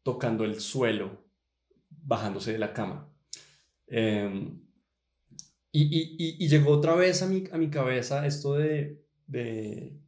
tocando 0.04 0.44
el 0.44 0.60
suelo, 0.60 1.24
bajándose 1.90 2.52
de 2.52 2.60
la 2.60 2.74
cama. 2.74 3.14
Em, 3.88 4.60
y, 5.72 5.82
y, 5.84 6.44
y, 6.44 6.48
llegó 6.48 6.72
otra 6.72 6.96
vez 6.96 7.22
a 7.22 7.28
mi, 7.28 7.44
a 7.52 7.58
mi 7.58 7.70
cabeza 7.70 8.26
esto 8.26 8.56
de, 8.56 9.02
de 9.28 10.01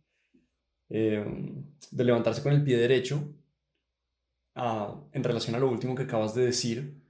em, 0.93 1.65
de 1.91 2.03
levantarse 2.03 2.43
con 2.43 2.53
el 2.53 2.63
pie 2.63 2.77
derecho 2.77 3.33
ah, 4.55 5.01
en 5.11 5.23
relación 5.23 5.55
a 5.55 5.59
lo 5.59 5.69
último 5.69 5.95
que 5.95 6.03
acabas 6.03 6.35
de 6.35 6.45
decir, 6.45 7.01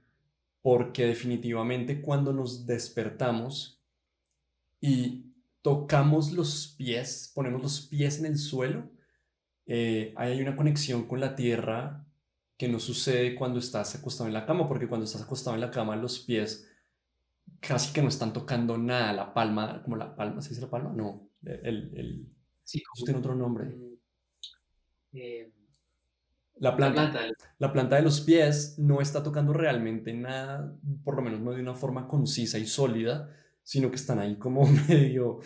porque 0.62 1.06
definitivamente 1.06 2.00
cuando 2.00 2.32
nos 2.32 2.66
despertamos 2.66 3.82
y 4.80 5.26
tocamos 5.62 6.32
los 6.32 6.74
pies, 6.78 7.30
ponemos 7.34 7.62
los 7.62 7.82
pies 7.82 8.18
en 8.18 8.26
el 8.26 8.38
suelo, 8.38 8.90
eh, 9.66 10.14
hay 10.16 10.40
una 10.40 10.56
conexión 10.56 11.06
con 11.06 11.20
la 11.20 11.36
tierra 11.36 12.06
que 12.56 12.68
no 12.68 12.78
sucede 12.78 13.34
cuando 13.34 13.58
estás 13.58 13.94
acostado 13.94 14.28
en 14.28 14.34
la 14.34 14.46
cama, 14.46 14.66
porque 14.66 14.88
cuando 14.88 15.04
estás 15.04 15.22
acostado 15.22 15.54
en 15.54 15.60
la 15.60 15.70
cama 15.70 15.96
los 15.96 16.20
pies 16.20 16.70
casi 17.60 17.92
que 17.92 18.02
no 18.02 18.08
están 18.08 18.32
tocando 18.32 18.78
nada, 18.78 19.12
la 19.12 19.34
palma, 19.34 19.82
como 19.82 19.96
la 19.96 20.14
palma, 20.14 20.40
¿se 20.40 20.50
dice 20.50 20.62
la 20.62 20.70
palma? 20.70 20.92
No, 20.94 21.28
el, 21.42 21.92
el, 21.94 22.28
sí, 22.64 22.82
tiene 23.04 23.20
otro 23.20 23.34
nombre. 23.34 23.74
Eh, 25.12 25.52
la 26.56 26.76
planta, 26.76 27.12
la 27.58 27.72
planta, 27.72 27.96
de 27.96 28.02
los 28.02 28.20
pies 28.20 28.78
no 28.78 29.00
está 29.00 29.22
tocando 29.22 29.52
realmente 29.52 30.12
nada, 30.12 30.76
por 31.02 31.16
lo 31.16 31.22
menos 31.22 31.40
no 31.40 31.52
de 31.52 31.60
una 31.60 31.74
forma 31.74 32.06
concisa 32.06 32.58
y 32.58 32.66
sólida, 32.66 33.28
sino 33.62 33.90
que 33.90 33.96
están 33.96 34.18
ahí 34.18 34.36
como 34.38 34.64
medio, 34.88 35.40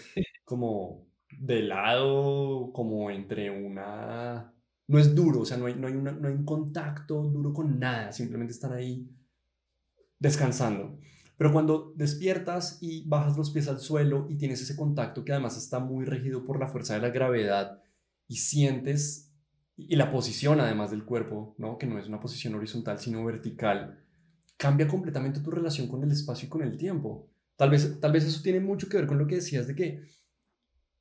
como 0.45 1.07
de 1.31 1.63
lado, 1.63 2.73
como 2.73 3.11
entre 3.11 3.51
una... 3.51 4.53
No 4.87 4.99
es 4.99 5.15
duro, 5.15 5.41
o 5.41 5.45
sea, 5.45 5.59
no 5.59 5.67
hay, 5.67 5.75
no 5.75 5.87
hay, 5.87 5.93
no 5.93 6.29
hay 6.29 6.35
un 6.35 6.47
contacto 6.47 7.23
duro 7.23 7.53
con 7.53 7.79
nada, 7.79 8.11
simplemente 8.11 8.55
están 8.55 8.73
ahí 8.73 9.07
descansando. 10.19 10.99
Pero 11.39 11.53
cuando 11.53 11.95
despiertas 11.97 12.79
y 12.81 13.09
bajas 13.09 13.37
los 13.39 13.53
pies 13.53 13.69
al 13.69 13.79
suelo 13.79 14.27
y 14.29 14.37
tienes 14.37 14.61
ese 14.61 14.75
contacto 14.75 15.25
que 15.25 15.33
además 15.33 15.57
está 15.57 15.79
muy 15.79 16.05
regido 16.05 16.45
por 16.45 16.59
la 16.59 16.67
fuerza 16.67 16.95
de 16.95 17.01
la 17.01 17.11
gravedad 17.11 17.81
y 18.27 18.37
sientes 18.37 19.33
y 19.77 19.95
la 19.95 20.11
posición 20.11 20.61
además 20.61 20.91
del 20.91 21.05
cuerpo, 21.05 21.55
¿no? 21.57 21.79
que 21.79 21.87
no 21.87 21.97
es 21.97 22.09
una 22.09 22.19
posición 22.19 22.57
horizontal 22.57 22.99
sino 22.99 23.25
vertical, 23.25 24.05
cambia 24.57 24.89
completamente 24.89 25.39
tu 25.39 25.53
relación 25.53 25.87
con 25.87 26.03
el 26.03 26.11
espacio 26.11 26.47
y 26.47 26.49
con 26.49 26.63
el 26.63 26.77
tiempo. 26.77 27.31
Tal 27.55 27.71
vez, 27.71 28.01
tal 28.01 28.11
vez 28.11 28.25
eso 28.25 28.43
tiene 28.43 28.59
mucho 28.59 28.89
que 28.89 28.97
ver 28.97 29.07
con 29.07 29.19
lo 29.19 29.29
que 29.29 29.37
decías 29.37 29.69
de 29.69 29.77
que 29.77 30.09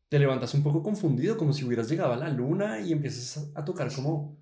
te 0.07 0.19
levantas 0.19 0.53
un 0.53 0.61
poco 0.61 0.83
confundido, 0.83 1.35
como 1.35 1.51
si 1.51 1.65
hubieras 1.65 1.89
llegado 1.89 2.13
a 2.13 2.17
la 2.17 2.29
luna 2.29 2.79
y 2.79 2.91
empiezas 2.91 3.51
a, 3.55 3.65
tocar 3.65 3.91
como, 3.91 4.37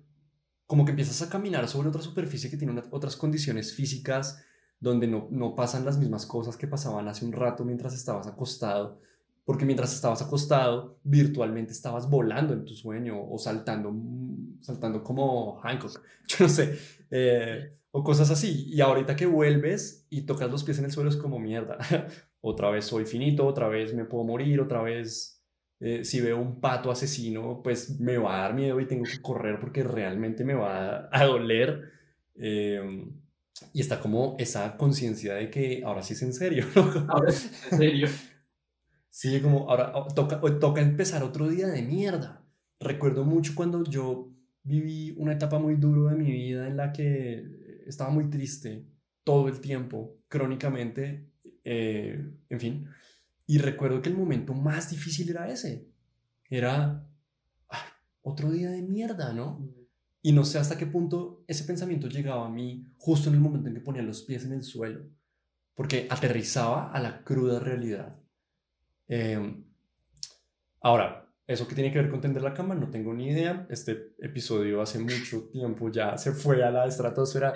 como 0.66 0.84
que 0.84 0.90
empiezas 0.90 1.22
a 1.22 1.30
caminar 1.30 1.66
sobre 1.68 1.88
otra 1.88 2.02
superficie 2.02 2.50
que 2.50 2.58
tiene 2.58 2.82
otras 2.90 3.16
condiciones 3.16 3.74
físicas 3.74 4.42
donde 4.80 5.06
no, 5.06 5.28
no 5.30 5.54
pasan 5.54 5.84
las 5.84 5.98
mismas 5.98 6.26
cosas 6.26 6.56
que 6.56 6.66
pasaban 6.66 7.08
hace 7.08 7.24
un 7.24 7.32
rato 7.32 7.64
mientras 7.64 7.94
estabas 7.94 8.26
acostado 8.26 9.00
porque 9.46 9.64
mientras 9.64 9.94
estabas 9.94 10.20
acostado, 10.20 10.98
virtualmente 11.04 11.70
estabas 11.70 12.10
volando 12.10 12.52
en 12.52 12.64
tu 12.64 12.74
sueño 12.74 13.16
o 13.30 13.38
saltando, 13.38 13.94
saltando 14.60 15.04
como 15.04 15.60
Hancock, 15.60 16.02
yo 16.26 16.36
no 16.40 16.48
sé, 16.48 16.76
eh, 17.12 17.72
o 17.92 18.02
cosas 18.02 18.28
así. 18.32 18.66
Y 18.68 18.80
ahorita 18.80 19.14
que 19.14 19.24
vuelves 19.24 20.04
y 20.10 20.22
tocas 20.22 20.50
los 20.50 20.64
pies 20.64 20.80
en 20.80 20.86
el 20.86 20.90
suelo 20.90 21.08
es 21.08 21.16
como 21.16 21.38
mierda. 21.38 21.78
otra 22.40 22.70
vez 22.70 22.86
soy 22.86 23.06
finito, 23.06 23.46
otra 23.46 23.68
vez 23.68 23.94
me 23.94 24.04
puedo 24.04 24.24
morir, 24.24 24.60
otra 24.60 24.82
vez 24.82 25.40
eh, 25.78 26.04
si 26.04 26.20
veo 26.20 26.38
un 26.40 26.60
pato 26.60 26.90
asesino, 26.90 27.60
pues 27.62 28.00
me 28.00 28.18
va 28.18 28.38
a 28.38 28.42
dar 28.42 28.54
miedo 28.54 28.80
y 28.80 28.88
tengo 28.88 29.04
que 29.04 29.22
correr 29.22 29.60
porque 29.60 29.84
realmente 29.84 30.44
me 30.44 30.54
va 30.54 31.08
a, 31.12 31.24
doler. 31.24 31.92
Em, 32.34 33.12
y 33.72 33.80
está 33.80 34.00
como 34.00 34.36
esa 34.38 34.76
conciencia 34.76 35.34
de 35.34 35.50
que 35.50 35.82
ahora 35.84 36.02
sí 36.02 36.14
es 36.14 36.22
en 36.22 36.32
serio. 36.32 36.66
Ahora 37.08 37.30
sí 37.30 37.48
es 37.52 37.72
en 37.72 37.78
serio. 37.78 38.08
Sí, 39.08 39.40
como 39.40 39.70
ahora 39.70 39.92
oh, 39.94 40.12
toca, 40.12 40.40
toca 40.60 40.82
empezar 40.82 41.22
otro 41.22 41.48
día 41.48 41.68
de 41.68 41.80
mierda. 41.80 42.44
Recuerdo 42.78 43.24
mucho 43.24 43.54
cuando 43.54 43.82
yo 43.84 44.30
viví 44.62 45.14
una 45.16 45.32
etapa 45.32 45.58
muy 45.58 45.76
dura 45.76 46.12
de 46.12 46.18
mi 46.18 46.30
vida 46.30 46.66
en 46.66 46.76
la 46.76 46.92
que 46.92 47.82
estaba 47.86 48.10
muy 48.10 48.28
triste 48.28 48.86
todo 49.24 49.48
el 49.48 49.60
tiempo, 49.60 50.16
crónicamente, 50.28 51.30
eh, 51.64 52.30
en 52.50 52.60
fin. 52.60 52.88
Y 53.46 53.56
recuerdo 53.56 54.02
que 54.02 54.10
el 54.10 54.16
momento 54.16 54.52
más 54.52 54.90
difícil 54.90 55.30
era 55.30 55.48
ese. 55.48 55.88
Era 56.50 57.08
otro 58.20 58.50
día 58.50 58.70
de 58.70 58.82
mierda, 58.82 59.32
¿no? 59.32 59.66
Y 60.26 60.32
no 60.32 60.44
sé 60.44 60.58
hasta 60.58 60.76
qué 60.76 60.86
punto 60.86 61.44
ese 61.46 61.62
pensamiento 61.62 62.08
llegaba 62.08 62.46
a 62.46 62.50
mí 62.50 62.84
justo 62.96 63.28
en 63.28 63.36
el 63.36 63.40
momento 63.40 63.68
en 63.68 63.74
que 63.74 63.80
ponía 63.80 64.02
los 64.02 64.22
pies 64.22 64.44
en 64.44 64.54
el 64.54 64.64
suelo, 64.64 65.06
porque 65.76 66.08
aterrizaba 66.10 66.90
a 66.90 66.98
la 66.98 67.22
cruda 67.22 67.60
realidad 67.60 68.18
Em, 69.08 69.64
ahora, 70.80 71.32
¿eso 71.46 71.68
qué 71.68 71.76
tiene 71.76 71.92
que 71.92 72.00
ver 72.00 72.10
con 72.10 72.20
tender 72.20 72.42
la 72.42 72.54
cama? 72.54 72.74
No 72.74 72.90
tengo 72.90 73.14
ni 73.14 73.28
idea. 73.28 73.66
Este 73.70 74.14
episodio 74.18 74.82
hace 74.82 74.98
mucho 74.98 75.48
tiempo 75.52 75.90
ya 75.90 76.18
se 76.18 76.32
fue 76.32 76.64
a 76.64 76.72
la 76.72 76.86
estratosfera, 76.86 77.54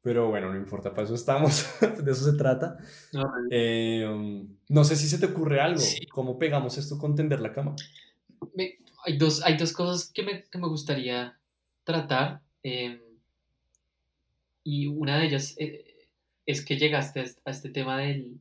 pero 0.00 0.28
bueno, 0.28 0.52
no 0.52 0.56
importa, 0.56 0.90
para 0.90 1.04
eso 1.04 1.16
estamos, 1.16 1.66
de 2.04 2.12
eso 2.12 2.30
se 2.30 2.36
trata. 2.36 2.76
No, 3.12 3.24
em, 3.50 4.56
no 4.68 4.84
sé 4.84 4.94
si 4.96 5.08
se 5.08 5.18
te 5.18 5.26
ocurre 5.26 5.60
algo, 5.60 5.82
¿cómo 6.12 6.38
pegamos 6.38 6.78
esto 6.78 6.96
con 6.96 7.16
tender 7.16 7.40
la 7.40 7.52
cama? 7.52 7.74
hay, 9.04 9.18
dos, 9.18 9.42
hay 9.42 9.56
dos 9.56 9.72
cosas 9.72 10.12
que 10.12 10.22
me, 10.22 10.44
que 10.44 10.58
me 10.58 10.68
gustaría 10.68 11.36
tratar. 11.84 12.42
Em, 12.62 13.00
y 14.64 14.86
una 14.86 15.18
de 15.18 15.26
ellas 15.26 15.54
eh, 15.58 16.08
es 16.46 16.64
que 16.64 16.78
llegaste 16.78 17.24
a 17.44 17.50
este 17.50 17.70
tema 17.70 17.98
del, 17.98 18.40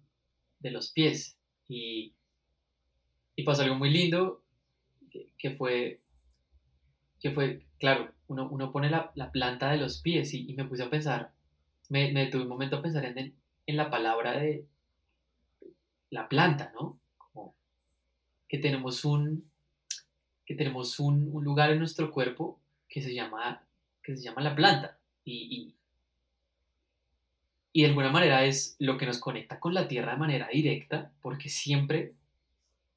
de 0.59 0.71
los 0.71 0.91
pies. 0.91 1.37
Y 1.67 2.13
y 3.35 3.43
pasó 3.43 3.63
algo 3.63 3.75
muy 3.75 3.89
lindo, 3.89 4.43
que, 5.37 5.51
fue, 5.51 6.01
que 7.19 7.31
fue, 7.31 7.65
claro, 7.79 8.11
uno, 8.27 8.47
uno 8.49 8.71
pone 8.71 8.89
la, 8.89 9.11
la, 9.15 9.31
planta 9.31 9.71
de 9.71 9.77
los 9.77 9.99
pies 10.01 10.33
y, 10.33 10.53
me 10.53 10.65
puse 10.65 10.83
a 10.83 10.89
pensar, 10.89 11.33
me, 11.89 12.11
me 12.11 12.25
detuve 12.25 12.43
un 12.43 12.49
momento 12.49 12.77
a 12.77 12.81
pensar 12.81 13.05
en, 13.05 13.35
en 13.65 13.77
la 13.77 13.89
palabra 13.89 14.39
de 14.39 14.65
la 16.09 16.29
planta, 16.29 16.71
¿no? 16.75 16.99
Como 17.17 17.55
que 18.47 18.59
tenemos 18.59 19.03
un, 19.03 19.49
que 20.45 20.55
tenemos 20.55 20.99
un, 20.99 21.29
un, 21.33 21.43
lugar 21.43 21.71
en 21.71 21.79
nuestro 21.79 22.11
cuerpo 22.11 22.59
que 22.93 23.01
se 23.01 23.11
llama, 23.11 23.65
que 24.03 24.15
se 24.15 24.21
llama 24.21 24.43
la 24.43 24.55
planta 24.55 24.99
y, 25.25 25.33
y, 25.33 25.75
y 27.73 27.81
de 27.81 27.87
alguna 27.87 28.11
manera 28.11 28.45
es 28.45 28.75
lo 28.77 28.99
que 28.99 29.07
nos 29.07 29.17
conecta 29.17 29.59
con 29.59 29.73
la 29.73 29.87
tierra 29.87 30.11
de 30.11 30.19
manera 30.19 30.47
directa, 30.47 31.11
porque 31.19 31.49
siempre 31.49 32.13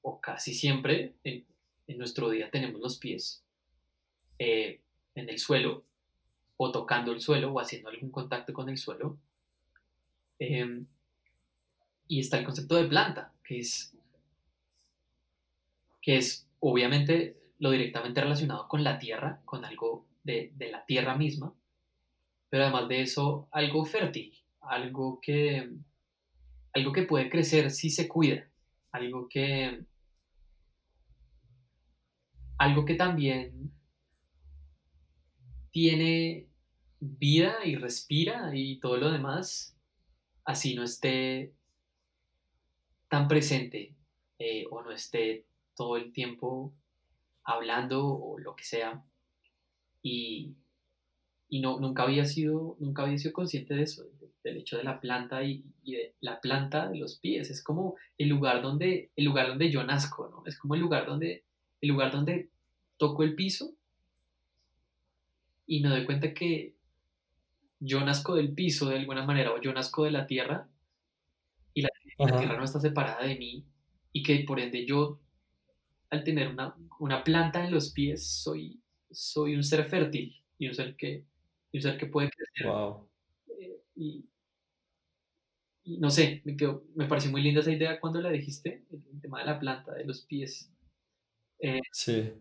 o 0.03 0.20
casi 0.20 0.53
siempre 0.53 1.14
en, 1.24 1.47
nuestro 1.97 2.28
día 2.28 2.51
tenemos 2.51 2.78
los 2.78 2.99
pies 2.99 3.42
eh, 4.38 4.82
en 5.14 5.30
el 5.30 5.38
suelo 5.38 5.86
o 6.59 6.70
tocando 6.72 7.12
el 7.12 7.22
suelo 7.22 7.55
o 7.55 7.59
haciendo 7.59 7.88
algún 7.88 8.11
contacto 8.11 8.53
con 8.53 8.68
el 8.68 8.76
suelo. 8.76 9.16
Em, 10.38 10.86
y 12.07 12.20
está 12.20 12.38
el 12.38 12.44
concepto 12.44 12.74
de 12.74 12.84
planta, 12.84 13.32
que 13.42 13.61
es, 13.61 13.94
que 16.03 16.18
es 16.18 16.47
obviamente 16.61 17.45
lo 17.59 17.70
directamente 17.70 18.20
relacionado 18.20 18.68
con 18.68 18.84
la 18.84 18.98
tierra, 18.98 19.40
con 19.44 19.64
algo 19.64 20.07
de, 20.24 20.52
de 20.54 20.70
la 20.70 20.84
tierra 20.84 21.16
misma, 21.16 21.54
pero 22.48 22.64
además 22.64 22.88
de 22.88 23.02
eso, 23.02 23.48
algo 23.50 23.84
fértil, 23.84 24.32
algo 24.61 25.20
que, 25.20 25.70
algo 26.72 26.92
que 26.92 27.02
puede 27.02 27.28
crecer 27.28 27.70
si 27.70 27.90
se 27.90 28.09
cuida, 28.09 28.48
algo 28.92 29.28
que, 29.28 29.84
algo 32.59 32.84
que 32.84 32.94
también 32.94 33.72
tiene 35.70 36.46
vida 37.00 37.64
y 37.64 37.76
respira 37.76 38.50
y 38.54 38.78
todo 38.80 38.96
lo 38.96 39.11
demás, 39.11 39.76
así 40.44 40.74
no 40.74 40.82
esté 40.84 41.52
tan 43.09 43.28
presente 43.28 43.94
eh, 44.38 44.64
o 44.70 44.82
no 44.82 44.90
esté 44.90 45.46
todo 45.74 45.96
el 45.96 46.12
tiempo 46.12 46.72
hablando 47.47 48.07
o 48.07 48.38
lo 48.38 48.55
que 48.55 48.64
sea. 48.64 49.03
Y, 50.03 50.55
y 51.49 51.61
no, 51.61 51.80
nunca, 51.80 52.03
había 52.03 52.24
sido, 52.24 52.76
nunca 52.80 53.03
había 53.03 53.18
sido 53.18 53.32
consciente 53.32 53.74
de 53.74 53.82
eso, 53.82 54.05
del 54.44 54.59
hecho 54.59 54.76
de 54.76 54.84
la 54.84 55.01
planta 55.01 55.42
y, 55.44 55.64
de 55.84 56.14
la 56.20 56.40
planta 56.40 56.88
de 56.88 56.99
los 56.99 57.18
pies. 57.18 57.51
Es 57.51 57.62
como 57.62 57.97
el 58.18 58.28
lugar 58.28 58.62
donde, 58.62 59.11
el 59.16 59.24
lugar 59.24 59.49
donde 59.49 59.70
yo 59.70 59.82
nazco, 59.84 60.28
¿no? 60.28 60.42
Es 60.44 60.59
como 60.59 60.74
el 60.74 60.80
lugar 60.80 61.07
donde, 61.07 61.44
el 61.80 61.88
lugar 61.88 62.12
donde 62.12 62.51
toco 62.99 63.22
el 63.22 63.34
piso 63.34 63.72
y 65.66 65.80
me 65.80 65.88
doy 65.88 66.05
cuenta 66.05 66.34
que 66.34 66.74
yo 67.80 68.01
nazco 68.01 68.34
del 68.34 68.53
piso 68.55 68.88
de 68.88 68.97
alguna 68.97 69.24
manera 69.24 69.53
o 69.53 69.61
yo 69.61 69.72
nazco 69.72 70.05
de 70.05 70.11
la 70.11 70.26
tierra 70.26 70.68
y 71.74 71.82
la, 71.82 71.90
tierra 72.16 72.57
no 72.57 72.64
está 72.64 72.80
separada 72.80 73.24
de 73.24 73.36
mí 73.36 73.66
y 74.12 74.22
que 74.22 74.38
por 74.47 74.59
ende 74.61 74.86
yo 74.86 75.20
al 76.11 76.24
tener 76.24 76.48
una, 76.48 76.74
una 77.00 77.24
planta 77.24 77.64
en 77.64 77.72
los 77.72 77.92
pies 77.92 78.26
soy, 78.26 78.80
soy 79.11 79.54
un 79.54 79.62
ser 79.62 79.84
fértil 79.84 80.34
y 80.59 80.68
un 80.68 80.74
ser 80.74 80.96
que, 80.96 81.24
un 81.72 81.82
ser 81.82 81.98
que 81.98 82.07
puede 82.07 82.30
crecer. 82.30 82.72
Eh, 83.59 83.82
y, 83.96 84.28
no 85.98 86.11
sé, 86.11 86.42
me, 86.44 86.57
quedó, 86.57 86.84
me 86.94 87.07
pareció 87.07 87.30
muy 87.30 87.42
linda 87.42 87.61
esa 87.61 87.72
idea 87.72 88.00
cuando 88.00 88.20
la 88.20 88.30
dijiste, 88.30 88.84
el, 88.90 89.20
tema 89.20 89.40
de 89.40 89.46
la 89.46 89.59
planta, 89.59 89.92
de 89.94 90.04
los 90.04 90.22
pies. 90.22 90.72
Eh, 91.59 91.80
sí. 91.92 92.32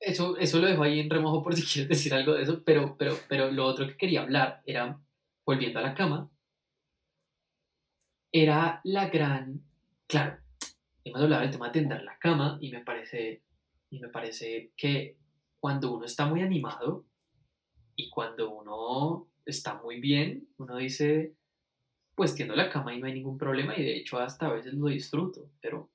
Eso, 0.00 0.36
eso 0.38 0.58
lo 0.58 0.66
dejo 0.66 0.82
ahí 0.82 1.00
en 1.00 1.10
remojo 1.10 1.42
por 1.42 1.54
si 1.56 1.62
quieres 1.62 1.88
decir 1.88 2.14
algo 2.14 2.34
de 2.34 2.42
eso, 2.42 2.62
pero, 2.64 2.96
pero, 2.96 3.16
pero 3.28 3.50
lo 3.50 3.66
otro 3.66 3.86
que 3.86 3.96
quería 3.96 4.22
hablar 4.22 4.62
era, 4.64 5.00
volviendo 5.44 5.80
a 5.80 5.82
la 5.82 5.94
cama, 5.94 6.30
era 8.32 8.80
la 8.84 9.08
gran, 9.08 9.62
claro, 10.06 10.38
hemos 11.04 11.20
hablado 11.20 11.42
del 11.42 11.50
tema 11.50 11.66
de 11.66 11.72
tender 11.72 12.02
la 12.02 12.18
cama 12.18 12.58
y 12.60 12.70
me 12.70 12.80
parece, 12.80 13.42
y 13.90 14.00
me 14.00 14.08
parece 14.08 14.72
que 14.76 15.16
cuando 15.60 15.94
uno 15.94 16.04
está 16.04 16.26
muy 16.26 16.40
animado 16.42 17.04
y 17.96 18.10
cuando 18.10 18.50
uno 18.50 19.28
está 19.44 19.80
muy 19.80 20.00
bien, 20.00 20.48
uno 20.58 20.76
dice, 20.76 21.34
pues 22.14 22.34
tiendo 22.34 22.54
la 22.54 22.70
cama 22.70 22.94
y 22.94 23.00
no 23.00 23.06
hay 23.06 23.14
ningún 23.14 23.38
problema 23.38 23.76
y 23.76 23.82
de 23.82 23.96
hecho 23.96 24.18
hasta 24.18 24.46
a 24.46 24.52
veces 24.52 24.74
lo 24.74 24.88
disfruto, 24.88 25.50
pero, 25.60 25.90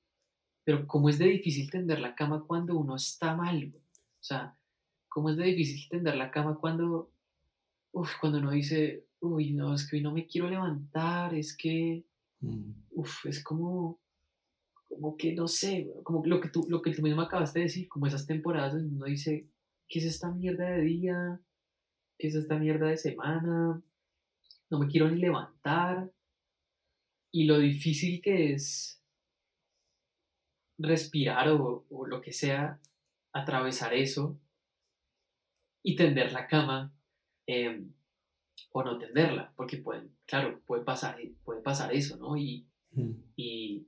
pero 0.64 0.86
¿cómo 0.86 1.08
es 1.08 1.18
de 1.18 1.26
difícil 1.26 1.70
tender 1.70 2.00
la 2.00 2.14
cama 2.14 2.44
cuando 2.46 2.76
uno 2.76 2.96
está 2.96 3.34
mal? 3.36 3.72
O 3.76 4.24
sea, 4.24 4.56
¿cómo 5.08 5.30
es 5.30 5.36
de 5.36 5.44
difícil 5.44 5.88
tender 5.88 6.16
la 6.16 6.30
cama 6.30 6.56
cuando, 6.56 7.10
uf, 7.92 8.16
cuando 8.20 8.38
uno 8.38 8.50
dice, 8.50 9.06
uy, 9.20 9.52
no, 9.52 9.74
es 9.74 9.88
que 9.88 9.96
hoy 9.96 10.02
no 10.02 10.12
me 10.12 10.26
quiero 10.26 10.48
levantar, 10.50 11.34
es 11.34 11.56
que, 11.56 12.04
mm. 12.40 12.70
uf, 12.92 13.26
es 13.26 13.42
como, 13.42 14.00
como 14.94 15.16
que 15.16 15.34
no 15.34 15.48
sé, 15.48 15.92
como 16.02 16.24
lo 16.24 16.40
que 16.40 16.48
tú, 16.48 16.66
lo 16.68 16.82
que 16.82 16.92
tú 16.92 17.02
mismo 17.02 17.22
acabaste 17.22 17.60
de 17.60 17.64
decir, 17.66 17.88
como 17.88 18.06
esas 18.06 18.26
temporadas 18.26 18.74
donde 18.74 18.94
uno 18.94 19.06
dice, 19.06 19.48
¿qué 19.88 19.98
es 19.98 20.04
esta 20.06 20.30
mierda 20.30 20.70
de 20.70 20.80
día? 20.82 21.40
¿Qué 22.18 22.28
es 22.28 22.34
esta 22.34 22.58
mierda 22.58 22.88
de 22.88 22.96
semana? 22.96 23.82
No 24.70 24.78
me 24.78 24.86
quiero 24.86 25.10
ni 25.10 25.20
levantar. 25.20 26.10
Y 27.32 27.44
lo 27.44 27.58
difícil 27.58 28.22
que 28.22 28.54
es 28.54 29.02
respirar 30.78 31.48
o, 31.48 31.84
o 31.90 32.06
lo 32.06 32.20
que 32.20 32.32
sea 32.32 32.80
atravesar 33.32 33.92
eso 33.94 34.38
y 35.82 35.96
tender 35.96 36.32
la 36.32 36.46
cama 36.46 36.92
em, 37.46 37.92
o 38.72 38.82
no 38.82 38.98
tenderla, 38.98 39.52
porque 39.56 39.76
pueden, 39.76 40.16
claro, 40.26 40.60
puede 40.66 40.82
pasar, 40.82 41.18
puede 41.44 41.60
pasar 41.60 41.92
eso, 41.94 42.16
¿no? 42.16 42.36
Y, 42.36 42.66
mm. 42.92 43.12
y, 43.36 43.86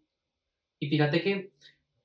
fíjate 0.81 1.23
que 1.23 1.53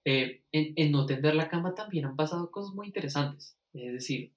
eh, 0.05 0.41
en, 0.51 0.91
no 0.91 1.05
tender 1.05 1.35
la 1.35 1.49
cama 1.49 1.75
también 1.75 2.05
han 2.05 2.15
pasado 2.15 2.51
cosas 2.51 2.73
muy 2.73 2.87
interesantes. 2.87 3.57
Es 3.73 3.93
decir, 3.93 4.31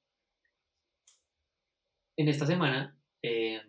en 2.16 2.28
esta 2.28 2.46
semana 2.46 2.96
em, 3.22 3.62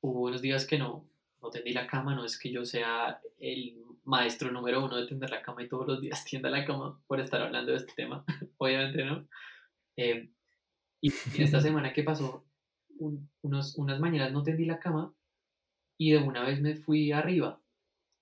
hubo 0.00 0.22
unos 0.22 0.42
días 0.42 0.66
que 0.66 0.78
no, 0.78 1.06
no 1.42 1.50
tendí 1.50 1.72
la 1.72 1.86
cama, 1.86 2.14
no 2.14 2.24
es 2.24 2.38
que 2.38 2.50
yo 2.50 2.64
sea 2.64 3.20
el 3.38 3.76
maestro 4.04 4.50
número 4.50 4.84
uno 4.84 4.96
de 4.96 5.06
tender 5.06 5.30
la 5.30 5.42
cama 5.42 5.62
y 5.62 5.68
todos 5.68 5.86
los 5.86 6.00
días 6.00 6.24
tienda 6.30 6.50
la 6.50 6.64
cama 6.64 7.00
por 7.06 7.20
estar 7.20 7.40
hablando 7.42 7.72
de 7.72 7.78
este 7.78 7.92
tema, 7.94 8.24
obviamente 8.58 9.04
no. 9.04 9.26
Eh, 9.96 10.30
y, 11.00 11.12
esta 11.38 11.60
semana 11.60 11.92
que 11.92 12.02
pasó, 12.02 12.44
unos, 13.42 13.76
unas 13.76 14.00
mañanas 14.00 14.32
no 14.32 14.42
tendí 14.42 14.64
la 14.64 14.78
cama 14.78 15.12
y 15.98 16.12
de 16.12 16.18
una 16.18 16.44
vez 16.44 16.60
me 16.60 16.76
fui 16.76 17.12
arriba, 17.12 17.60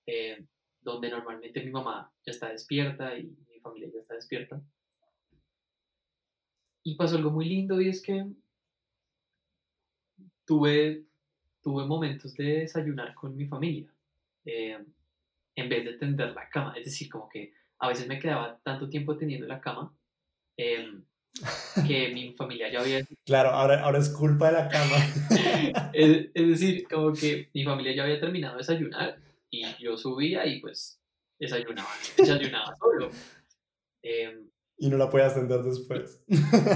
eh, 0.05 0.45
donde 0.81 1.09
normalmente 1.09 1.63
mi 1.63 1.71
mamá 1.71 2.11
ya 2.25 2.31
está 2.31 2.49
despierta 2.49 3.17
y 3.17 3.35
mi 3.49 3.59
familia 3.59 3.89
ya 3.93 3.99
está 3.99 4.15
despierta. 4.15 4.61
Y 6.85 6.95
pasó 6.95 7.15
algo 7.15 7.31
muy 7.31 7.45
lindo 7.45 7.79
y 7.79 7.89
es 7.89 8.01
que 8.01 8.25
tuve, 10.45 11.05
tuve 11.61 11.85
momentos 11.85 12.33
de 12.35 12.59
desayunar 12.59 13.13
con 13.13 13.35
mi 13.35 13.45
familia. 13.45 13.87
Eh, 14.45 14.83
en 15.55 15.69
vez 15.69 15.85
de 15.85 15.93
tender 15.93 16.33
la 16.33 16.49
cama. 16.49 16.73
Es 16.77 16.85
decir, 16.85 17.09
como 17.09 17.29
que 17.29 17.53
a 17.79 17.87
veces 17.87 18.07
me 18.07 18.19
quedaba 18.19 18.59
tanto 18.63 18.89
tiempo 18.89 19.17
teniendo 19.17 19.47
la 19.47 19.61
cama 19.61 19.93
em, 20.57 21.03
que 21.87 22.09
mi 22.13 22.33
familia 22.33 22.71
ya 22.71 22.81
había... 22.81 23.01
Claro, 23.25 23.49
ahora, 23.49 23.81
ahora 23.83 23.99
es 23.99 24.09
culpa 24.09 24.47
de 24.47 24.53
la 24.53 24.69
cama. 24.69 24.95
es, 25.93 26.29
es, 26.33 26.47
decir, 26.47 26.87
como 26.87 27.13
que 27.13 27.49
mi 27.53 27.63
familia 27.63 27.95
ya 27.95 28.03
había 28.03 28.19
terminado 28.19 28.55
de 28.55 28.59
desayunar 28.59 29.17
y 29.53 29.83
yo 29.83 29.95
subía 29.97 30.45
y 30.45 30.59
pues 30.59 30.99
desayunaba, 31.39 31.89
desayunaba 32.17 32.75
solo. 32.75 33.11
Em, 34.01 34.49
y 34.77 34.89
no 34.89 34.97
la 34.97 35.09
podías 35.09 35.33
atender 35.33 35.61
después. 35.61 36.21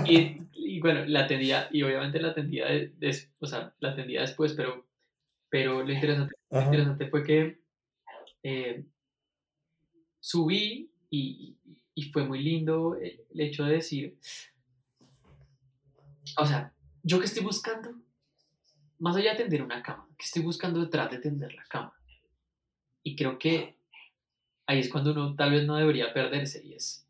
Y, 0.06 0.42
y, 0.54 0.80
bueno, 0.80 1.06
la 1.06 1.26
atendía, 1.26 1.68
y 1.72 1.82
obviamente 1.84 2.22
la 2.22 2.30
atendía, 2.30 2.68
de, 2.68 3.18
o 3.40 3.48
sea, 3.48 3.74
la 3.80 3.92
atendía 3.92 4.22
después, 4.22 4.54
pero, 4.54 4.86
pero 5.50 5.84
lo 5.84 5.92
interesante, 5.92 6.36
lo 6.52 6.62
interesante 6.62 7.08
fue 7.10 7.24
que 7.24 7.60
eh, 8.44 8.86
subí 10.20 10.92
y, 11.10 11.58
fue 12.14 12.24
muy 12.26 12.44
lindo 12.44 12.96
el, 12.96 13.40
hecho 13.40 13.66
de 13.66 13.74
decir, 13.74 14.18
o 16.38 16.46
sea, 16.46 16.72
yo 17.02 17.20
que 17.20 17.26
estoy 17.26 17.44
buscando, 17.44 17.96
más 19.00 19.16
allá 19.16 19.32
de 19.32 19.38
tender 19.38 19.64
una 19.64 19.82
cama, 19.82 20.08
que 20.18 20.26
estoy 20.26 20.44
buscando 20.44 20.80
detrás 20.80 21.10
de 21.10 21.18
tender 21.18 21.54
la 21.56 21.64
cama. 21.66 21.97
Y 23.08 23.16
creo 23.16 23.40
que 23.40 23.78
ahí 24.66 24.80
es 24.80 24.90
cuando 24.90 25.14
uno 25.14 25.34
tal 25.36 25.52
vez 25.52 25.66
no 25.66 25.78
debería 25.78 26.14
perderse 26.14 26.62
y 26.62 26.74
es, 26.74 27.08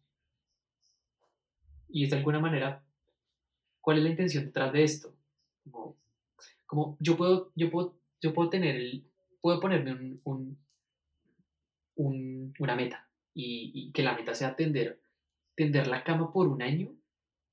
y 1.90 2.04
es 2.04 2.12
de 2.12 2.18
alguna 2.18 2.40
manera, 2.40 2.84
¿cuál 3.82 3.98
es 3.98 4.04
la 4.04 4.12
intención 4.12 4.46
detrás 4.46 4.72
de 4.74 4.84
esto? 4.84 5.16
Como, 5.64 5.96
como 6.68 6.98
yo 7.00 7.18
puedo, 7.18 7.52
yo 7.56 7.72
puedo, 7.72 7.96
yo 8.22 8.32
puedo 8.32 8.52
tener 8.52 8.76
el, 8.76 9.08
puedo 9.42 9.60
ponerme 9.60 10.20
un 10.24 10.56
una 12.60 12.76
meta 12.76 13.10
y, 13.34 13.92
que 13.92 14.04
la 14.04 14.14
meta 14.14 14.36
sea 14.36 14.56
tender, 14.56 15.02
tender 15.56 15.88
la 15.88 16.04
cama 16.04 16.32
por 16.32 16.48
un 16.48 16.62
año 16.62 16.94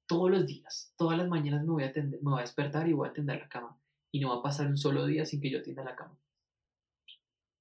todos 0.06 0.30
los 0.30 0.46
días. 0.46 0.92
Todas 0.98 1.16
las 1.16 1.28
mañanas 1.28 1.64
me 1.64 1.70
voy, 1.70 1.84
a 1.84 1.94
tender, 1.94 2.20
me 2.22 2.32
voy 2.32 2.40
a 2.40 2.42
despertar 2.42 2.86
y 2.88 2.92
voy 2.92 3.08
a 3.08 3.14
tender 3.14 3.40
la 3.40 3.48
cama 3.48 3.78
y 4.12 4.20
no 4.20 4.28
va 4.28 4.40
a 4.40 4.42
pasar 4.42 4.66
un 4.66 4.76
solo 4.76 5.06
día 5.06 5.24
sin 5.24 5.40
que 5.40 5.48
yo 5.48 5.62
tienda 5.62 5.82
la 5.82 5.96
cama. 5.96 6.14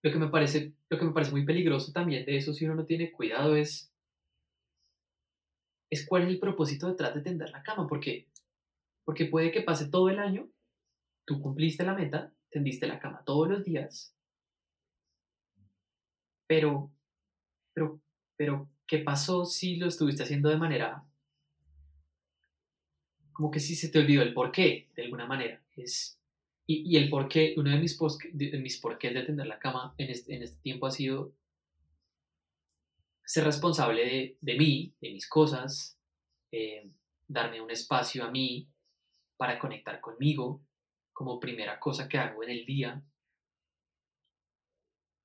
Lo 0.04 0.12
que 0.12 0.20
me 0.20 0.28
parece, 0.28 0.74
lo 0.90 1.00
que 1.00 1.06
me 1.06 1.12
parece 1.12 1.32
muy 1.32 1.46
peligroso 1.46 1.92
también 1.92 2.26
de 2.26 2.38
eso 2.38 2.54
si 2.54 2.66
uno 2.66 2.76
no 2.76 2.86
tiene 2.86 3.12
cuidado 3.12 3.56
es 3.56 3.90
es 5.90 6.06
cuál 6.08 6.24
es 6.24 6.30
el 6.30 6.40
propósito 6.40 6.88
detrás 6.88 7.14
de 7.14 7.22
tender 7.22 7.50
la 7.52 7.64
cama, 7.64 7.88
porque 7.88 8.28
porque 9.06 9.26
puede 9.26 9.52
que 9.52 9.62
pase 9.62 9.90
todo 9.90 10.10
el 10.10 10.20
año, 10.20 10.48
tú 11.26 11.42
cumpliste 11.42 11.84
la 11.84 11.94
meta, 11.94 12.32
tendiste 12.50 12.88
la 12.88 13.00
cama 13.00 13.24
todos 13.26 13.50
los 13.50 13.64
días 13.64 14.14
pero, 16.48 16.92
pero, 17.74 18.00
pero, 18.36 18.70
¿qué 18.86 19.00
pasó 19.00 19.46
si 19.46 19.78
lo 19.78 19.88
estuviste 19.88 20.24
haciendo 20.24 20.50
de 20.50 20.58
manera... 20.58 21.04
Como 23.32 23.50
que 23.50 23.60
si 23.60 23.76
se 23.76 23.90
te 23.90 23.98
olvidó 23.98 24.22
el 24.22 24.36
por 24.36 24.52
qué, 24.52 24.92
de 24.96 25.06
alguna 25.06 25.26
manera. 25.26 25.60
Es, 25.76 26.20
y, 26.66 26.96
el 26.98 27.10
por 27.10 27.28
qué, 27.28 27.54
uno 27.58 27.72
de 27.72 27.78
mis, 27.78 27.98
de 28.32 28.58
mis 28.58 28.80
porqués 28.80 29.14
de 29.14 29.24
tender 29.24 29.48
la 29.48 29.60
cama 29.60 29.94
en 29.98 30.10
este, 30.10 30.36
en 30.36 30.44
este 30.44 30.62
tiempo 30.62 30.88
ha 30.88 30.92
sido 30.92 31.34
ser 33.26 33.44
responsable 33.44 34.06
de, 34.06 34.38
de 34.40 34.58
mí, 34.58 34.96
de 35.02 35.12
mis 35.12 35.28
cosas, 35.28 36.00
eh, 36.52 36.90
darme 37.28 37.60
un 37.62 37.72
espacio 37.72 38.24
a 38.24 38.32
mí 38.32 38.70
para 39.36 39.60
conectar 39.60 40.00
conmigo 40.00 40.62
como 41.12 41.40
primera 41.40 41.80
cosa 41.80 42.08
que 42.08 42.18
hago 42.18 42.44
en 42.44 42.50
el 42.50 42.66
día. 42.66 43.04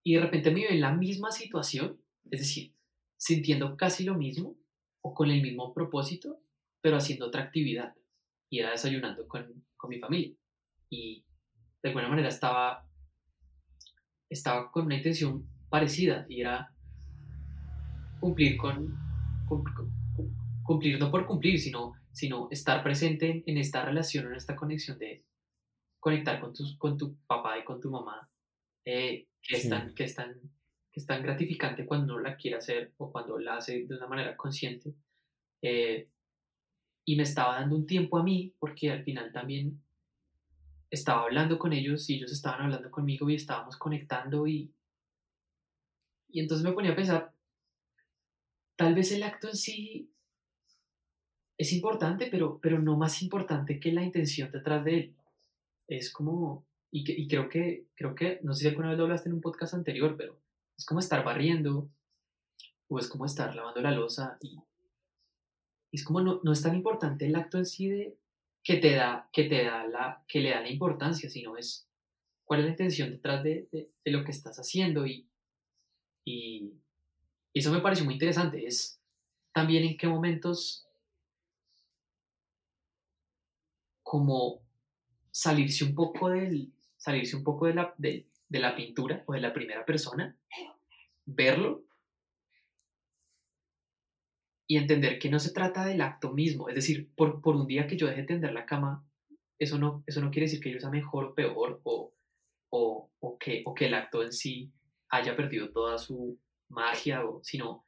Y 0.02 0.14
de 0.14 0.20
repente 0.20 0.50
me 0.50 0.62
veo 0.62 0.70
en 0.70 0.80
la 0.80 0.92
misma 0.92 1.30
situación, 1.30 2.00
es 2.30 2.40
decir, 2.40 2.74
sintiendo 3.16 3.76
casi 3.76 4.04
lo 4.04 4.14
mismo 4.14 4.56
o 5.02 5.14
con 5.14 5.30
el 5.30 5.42
mismo 5.42 5.72
propósito, 5.72 6.40
pero 6.80 6.96
haciendo 6.96 7.26
otra 7.26 7.42
actividad. 7.42 7.94
Y 8.50 8.60
era 8.60 8.70
desayunando 8.70 9.28
con, 9.28 9.64
con 9.76 9.90
mi 9.90 9.98
familia. 9.98 10.34
Y 10.88 11.24
de 11.82 11.88
alguna 11.88 12.08
manera 12.08 12.28
estaba, 12.28 12.86
estaba 14.28 14.70
con 14.70 14.86
una 14.86 14.96
intención 14.96 15.48
parecida 15.68 16.26
y 16.28 16.40
era 16.40 16.74
cumplir 18.20 18.56
con, 18.56 18.96
cumplir 20.62 20.98
no 20.98 21.10
por 21.10 21.26
cumplir, 21.26 21.58
sino, 21.58 21.94
sino 22.12 22.48
estar 22.50 22.82
presente 22.82 23.42
en, 23.46 23.58
esta 23.58 23.84
relación, 23.84 24.26
en 24.26 24.34
esta 24.34 24.56
conexión 24.56 24.98
de 24.98 25.24
conectar 26.00 26.40
con, 26.40 26.52
tus, 26.52 26.76
con 26.76 26.96
tu 26.96 27.16
papá 27.26 27.58
y 27.58 27.64
con 27.64 27.80
tu 27.80 27.90
mamá, 27.90 28.30
eh, 28.84 29.28
que, 29.42 29.56
es 29.56 29.68
tan, 29.68 29.94
que, 29.94 30.04
es 30.04 30.14
tan, 30.14 30.34
que 30.92 31.00
es 31.00 31.06
tan 31.06 31.22
gratificante 31.22 31.86
cuando 31.86 32.14
uno 32.14 32.22
la 32.22 32.36
quiere 32.36 32.56
hacer 32.56 32.92
o 32.98 33.10
cuando 33.10 33.38
la 33.38 33.56
hace 33.56 33.86
de 33.86 33.96
una 33.96 34.06
manera 34.06 34.36
consciente. 34.36 34.94
Eh, 35.62 36.08
y 37.04 37.16
me 37.16 37.22
estaba 37.22 37.60
dando 37.60 37.76
un 37.76 37.86
tiempo 37.86 38.18
a 38.18 38.22
mí 38.22 38.54
porque 38.58 38.90
al 38.90 39.02
final 39.02 39.32
también 39.32 39.82
estaba 40.90 41.22
hablando 41.22 41.58
con 41.58 41.72
ellos 41.72 42.08
y 42.08 42.16
ellos 42.16 42.32
estaban 42.32 42.62
hablando 42.62 42.90
conmigo 42.90 43.28
y 43.28 43.34
estábamos 43.34 43.76
conectando 43.76 44.46
y, 44.46 44.72
y 46.28 46.40
entonces 46.40 46.64
me 46.64 46.72
ponía 46.72 46.92
a 46.92 46.96
pensar, 46.96 47.32
tal 48.76 48.94
vez 48.94 49.12
el 49.12 49.22
acto 49.22 49.48
en 49.48 49.56
sí 49.56 50.10
es 51.58 51.72
importante, 51.72 52.28
pero, 52.30 52.58
pero 52.60 52.78
no 52.78 52.96
más 52.96 53.22
importante 53.22 53.80
que 53.80 53.92
la 53.92 54.04
intención 54.04 54.50
detrás 54.52 54.84
de 54.84 54.96
él. 54.96 55.14
Es 55.88 56.12
como, 56.12 56.64
y, 56.90 57.10
y 57.10 57.26
creo, 57.26 57.48
que, 57.48 57.86
creo 57.94 58.14
que, 58.14 58.38
no 58.42 58.54
sé 58.54 58.62
si 58.62 58.68
alguna 58.68 58.90
vez 58.90 58.98
lo 58.98 59.04
hablaste 59.04 59.28
en 59.28 59.34
un 59.34 59.40
podcast 59.40 59.74
anterior, 59.74 60.16
pero 60.16 60.38
es 60.76 60.86
como 60.86 61.00
estar 61.00 61.24
barriendo 61.24 61.90
o 62.88 62.98
es 62.98 63.08
como 63.08 63.26
estar 63.26 63.54
lavando 63.54 63.80
la 63.80 63.90
losa 63.90 64.38
y, 64.40 64.60
es 65.90 66.04
como 66.04 66.20
no, 66.20 66.40
no 66.42 66.52
es 66.52 66.62
tan 66.62 66.74
importante 66.74 67.26
el 67.26 67.34
acto 67.34 67.58
en 67.58 67.66
sí 67.66 67.88
de 67.88 68.16
que 68.68 68.76
te 68.76 68.94
da, 68.94 69.26
que 69.32 69.44
te 69.44 69.64
da 69.64 69.86
la, 69.86 70.22
que 70.28 70.40
le 70.40 70.50
da 70.50 70.60
la 70.60 70.68
importancia, 70.68 71.30
sino 71.30 71.56
es 71.56 71.88
cuál 72.44 72.60
es 72.60 72.66
la 72.66 72.72
intención 72.72 73.10
detrás 73.10 73.42
de, 73.42 73.66
de, 73.72 73.88
de 74.04 74.10
lo 74.10 74.22
que 74.22 74.30
estás 74.30 74.58
haciendo 74.58 75.06
y, 75.06 75.26
y, 76.26 76.74
eso 77.54 77.72
me 77.72 77.80
pareció 77.80 78.04
muy 78.04 78.12
interesante, 78.12 78.66
es 78.66 79.00
también 79.54 79.84
en 79.84 79.96
qué 79.96 80.06
momentos 80.06 80.86
como 84.02 84.60
salirse 85.30 85.84
un 85.84 85.94
poco 85.94 86.28
del, 86.28 86.70
salirse 86.98 87.36
un 87.36 87.44
poco 87.44 87.68
de 87.68 87.74
la, 87.74 87.94
de, 87.96 88.26
la 88.50 88.76
pintura 88.76 89.24
o 89.24 89.32
de 89.32 89.40
la 89.40 89.54
primera 89.54 89.86
persona, 89.86 90.36
verlo 91.24 91.84
y 94.68 94.76
entender 94.76 95.18
que 95.18 95.30
no 95.30 95.40
se 95.40 95.52
trata 95.52 95.84
del 95.84 96.00
acto 96.00 96.32
mismo. 96.32 96.68
Es 96.68 96.76
decir, 96.76 97.10
por, 97.16 97.40
por 97.40 97.56
un 97.56 97.66
día 97.66 97.88
que 97.88 97.96
yo 97.96 98.06
deje 98.06 98.20
de 98.20 98.26
tender 98.28 98.52
la 98.52 98.66
cama, 98.66 99.04
eso 99.58 99.78
no, 99.78 100.04
eso 100.06 100.20
no 100.20 100.30
quiere 100.30 100.46
decir 100.46 100.60
que 100.60 100.70
yo 100.70 100.78
sea 100.78 100.90
mejor 100.90 101.24
o 101.24 101.34
peor 101.34 101.80
o, 101.82 102.12
o, 102.70 103.10
o, 103.18 103.38
que, 103.38 103.62
o 103.66 103.74
que 103.74 103.86
el 103.86 103.94
acto 103.94 104.22
en 104.22 104.32
sí 104.32 104.70
haya 105.08 105.34
perdido 105.34 105.70
toda 105.70 105.98
su, 105.98 106.38
magia, 106.68 107.22
sino, 107.42 107.84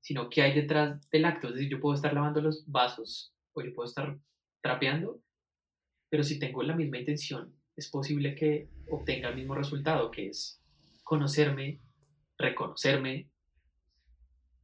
sino 0.00 0.28
que 0.28 0.42
hay 0.42 0.54
detrás 0.54 1.08
del 1.10 1.24
acto. 1.24 1.48
Es 1.48 1.54
decir, 1.54 1.70
yo 1.70 1.80
puedo 1.80 1.94
estar 1.94 2.12
lavando 2.12 2.40
los 2.40 2.64
vasos 2.66 3.32
o 3.52 3.62
yo 3.62 3.74
puedo 3.74 3.88
estar 3.88 4.18
trapeando, 4.60 5.20
pero 6.08 6.22
si 6.22 6.38
tengo 6.38 6.62
la 6.62 6.76
misma 6.76 6.98
intención, 6.98 7.54
es 7.76 7.88
posible 7.88 8.34
que 8.34 8.68
obtenga 8.90 9.28
el 9.28 9.36
mismo 9.36 9.54
resultado, 9.54 10.10
que 10.10 10.28
es 10.28 10.60
conocerme, 11.04 11.80
reconocerme, 12.36 13.28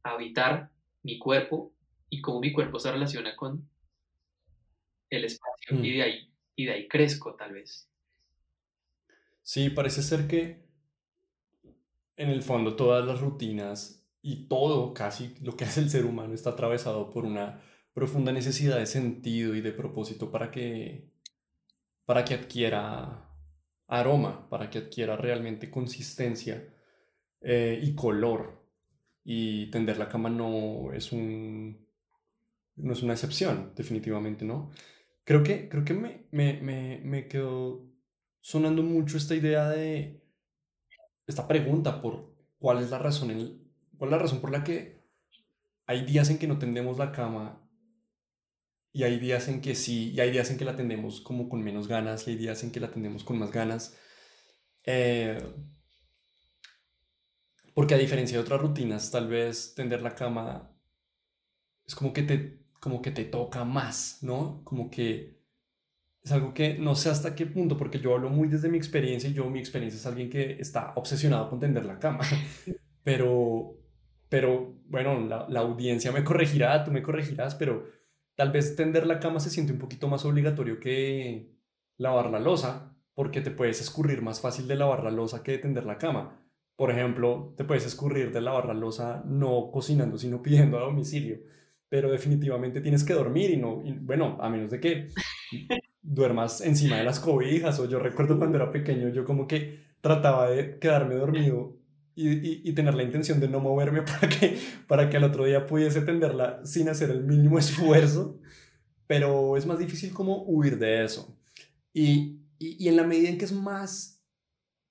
habitar 0.03 0.69
mi 1.05 1.19
cuerpo 1.19 1.71
y 2.09 2.19
cómo 2.19 2.39
mi 2.39 2.51
cuerpo 2.51 2.79
se 2.79 2.91
relaciona 2.91 3.35
con 3.35 3.69
el 5.09 5.23
espacio 5.23 5.77
y, 5.77 5.77
mm. 5.77 5.81
de 5.81 6.01
ahí, 6.01 6.33
y 6.55 6.65
de 6.65 6.71
ahí 6.71 6.87
crezco 6.87 7.35
tal 7.35 7.53
vez. 7.53 7.87
Sí, 9.43 9.69
parece 9.69 10.01
ser 10.01 10.27
que 10.27 10.65
en 12.17 12.29
el 12.29 12.41
fondo 12.41 12.75
todas 12.75 13.05
las 13.05 13.21
rutinas 13.21 14.03
y 14.21 14.47
todo, 14.47 14.93
casi 14.93 15.35
lo 15.41 15.55
que 15.55 15.65
hace 15.65 15.81
el 15.81 15.89
ser 15.89 16.05
humano 16.05 16.33
está 16.33 16.51
atravesado 16.51 17.11
por 17.11 17.25
una 17.25 17.61
profunda 17.93 18.31
necesidad 18.31 18.77
de 18.77 18.87
sentido 18.87 19.55
y 19.55 19.61
de 19.61 19.71
propósito 19.71 20.31
para 20.31 20.49
que, 20.49 21.11
para 22.05 22.25
que 22.25 22.33
adquiera 22.33 23.29
aroma, 23.87 24.49
para 24.49 24.71
que 24.71 24.79
adquiera 24.79 25.15
realmente 25.15 25.69
consistencia 25.69 26.73
eh, 27.41 27.79
y 27.81 27.93
color. 27.93 28.64
Y 29.25 29.69
tender 29.71 29.97
la 29.97 30.07
cama 30.07 30.29
no 30.29 30.93
es 30.93 31.11
un 31.11 31.85
no 32.77 32.93
es 32.93 33.03
una 33.03 33.13
excepción, 33.13 33.73
definitivamente, 33.75 34.45
¿no? 34.45 34.71
Creo 35.23 35.43
que, 35.43 35.69
creo 35.69 35.83
que 35.85 35.93
me, 35.93 36.27
me, 36.31 36.61
me, 36.61 37.01
me 37.03 37.27
quedó 37.27 37.89
sonando 38.41 38.83
mucho 38.83 39.17
esta 39.17 39.35
idea 39.35 39.69
de 39.69 40.21
esta 41.27 41.47
pregunta 41.47 42.01
por 42.01 42.35
cuál 42.59 42.83
es 42.83 42.91
la 42.91 42.99
razón, 42.99 43.29
cuál 43.97 44.09
es 44.09 44.11
la 44.11 44.19
razón 44.19 44.41
por 44.41 44.51
la 44.51 44.63
que 44.63 45.03
hay 45.87 46.05
días 46.05 46.29
en 46.29 46.37
que 46.37 46.47
no 46.47 46.59
tendemos 46.59 46.97
la 46.97 47.11
cama 47.11 47.67
y 48.91 49.03
hay 49.03 49.19
días 49.19 49.47
en 49.47 49.61
que 49.61 49.75
sí, 49.75 50.11
y 50.13 50.19
hay 50.19 50.31
días 50.31 50.49
en 50.51 50.57
que 50.57 50.65
la 50.65 50.75
tendemos 50.75 51.21
como 51.21 51.49
con 51.49 51.63
menos 51.63 51.87
ganas 51.87 52.27
y 52.27 52.31
hay 52.31 52.37
días 52.37 52.63
en 52.63 52.71
que 52.71 52.79
la 52.79 52.91
tendemos 52.91 53.23
con 53.23 53.37
más 53.37 53.51
ganas. 53.51 53.97
Eh, 54.85 55.37
porque 57.75 57.93
a 57.93 57.97
diferencia 57.99 58.37
de 58.37 58.43
otras 58.43 58.61
rutinas, 58.61 59.11
tal 59.11 59.27
vez 59.27 59.75
tender 59.75 60.01
la 60.01 60.15
cama 60.15 60.71
es 61.85 61.95
como 61.95 62.13
que 62.13 62.23
te, 62.23 62.59
como 62.79 63.01
que 63.01 63.11
te 63.11 63.25
toca 63.25 63.63
más, 63.63 64.19
¿no? 64.21 64.61
Como 64.63 64.89
que 64.89 65.35
es 66.23 66.31
algo 66.31 66.53
que 66.53 66.77
no 66.79 66.95
sé 66.95 67.09
hasta 67.09 67.35
qué 67.35 67.45
punto, 67.45 67.77
porque 67.77 67.99
yo 67.99 68.15
hablo 68.15 68.29
muy 68.29 68.47
desde 68.47 68.69
mi 68.69 68.77
experiencia 68.77 69.29
y 69.29 69.33
yo 69.33 69.49
mi 69.49 69.59
experiencia 69.59 69.99
es 69.99 70.05
alguien 70.07 70.29
que 70.29 70.53
está 70.59 70.93
obsesionado 70.95 71.49
con 71.49 71.59
tender 71.59 71.85
la 71.85 71.99
cama. 71.99 72.23
Pero, 73.03 73.77
pero 74.29 74.73
bueno, 74.87 75.19
la, 75.27 75.47
la 75.47 75.59
audiencia 75.59 76.11
me 76.11 76.23
corregirá, 76.23 76.83
tú 76.83 76.89
me 76.91 77.03
corregirás, 77.03 77.53
pero 77.53 77.85
tal 78.35 78.51
vez 78.51 78.75
tender 78.75 79.05
la 79.05 79.19
cama 79.19 79.39
se 79.39 79.51
siente 79.51 79.73
un 79.73 79.77
poquito 79.79 80.07
más 80.07 80.25
obligatorio 80.25 80.79
que 80.79 81.55
lavar 81.97 82.31
la 82.31 82.39
losa, 82.39 82.97
porque 83.13 83.41
te 83.41 83.51
puedes 83.51 83.79
escurrir 83.79 84.23
más 84.23 84.41
fácil 84.41 84.67
de 84.67 84.75
lavar 84.75 85.03
la 85.03 85.11
losa 85.11 85.43
que 85.43 85.51
de 85.53 85.57
tender 85.59 85.85
la 85.85 85.99
cama. 85.99 86.44
Por 86.75 86.91
ejemplo, 86.91 87.53
te 87.57 87.63
puedes 87.63 87.85
escurrir 87.85 88.31
de 88.31 88.41
la 88.41 88.61
losa 88.73 89.23
no 89.25 89.69
cocinando, 89.71 90.17
sino 90.17 90.41
pidiendo 90.41 90.77
a 90.77 90.81
domicilio. 90.81 91.39
Pero 91.89 92.11
definitivamente 92.11 92.81
tienes 92.81 93.03
que 93.03 93.13
dormir 93.13 93.51
y 93.51 93.57
no, 93.57 93.81
y, 93.83 93.93
bueno, 93.93 94.37
a 94.41 94.49
menos 94.49 94.71
de 94.71 94.79
que 94.79 95.09
duermas 96.01 96.61
encima 96.61 96.97
de 96.97 97.03
las 97.03 97.19
cobijas 97.19 97.79
o 97.79 97.87
yo 97.87 97.99
recuerdo 97.99 98.37
cuando 98.37 98.57
era 98.57 98.71
pequeño 98.71 99.09
yo 99.09 99.25
como 99.25 99.47
que 99.47 99.79
trataba 100.01 100.51
de 100.51 100.77
quedarme 100.77 101.15
dormido 101.15 101.77
y, 102.15 102.69
y, 102.69 102.73
tener 102.73 102.93
la 102.93 103.03
intención 103.03 103.39
de 103.39 103.49
no 103.49 103.59
moverme 103.59 104.01
para 104.03 104.29
que, 104.29 104.57
para 104.87 105.09
que 105.09 105.17
al 105.17 105.25
otro 105.25 105.45
día 105.45 105.65
pudiese 105.65 106.01
tenderla 106.01 106.61
sin 106.65 106.87
hacer 106.87 107.09
el 107.09 107.23
mínimo 107.23 107.59
esfuerzo, 107.59 108.39
pero 109.07 109.57
es 109.57 109.65
más 109.65 109.79
difícil 109.79 110.13
como 110.13 110.43
huir 110.43 110.79
de 110.79 111.03
eso. 111.03 111.37
Y, 111.93 112.39
y, 112.57 112.87
en 112.87 112.95
la 112.95 113.03
medida 113.03 113.29
en 113.29 113.37
que 113.37 113.45
es 113.45 113.51
más 113.51 114.14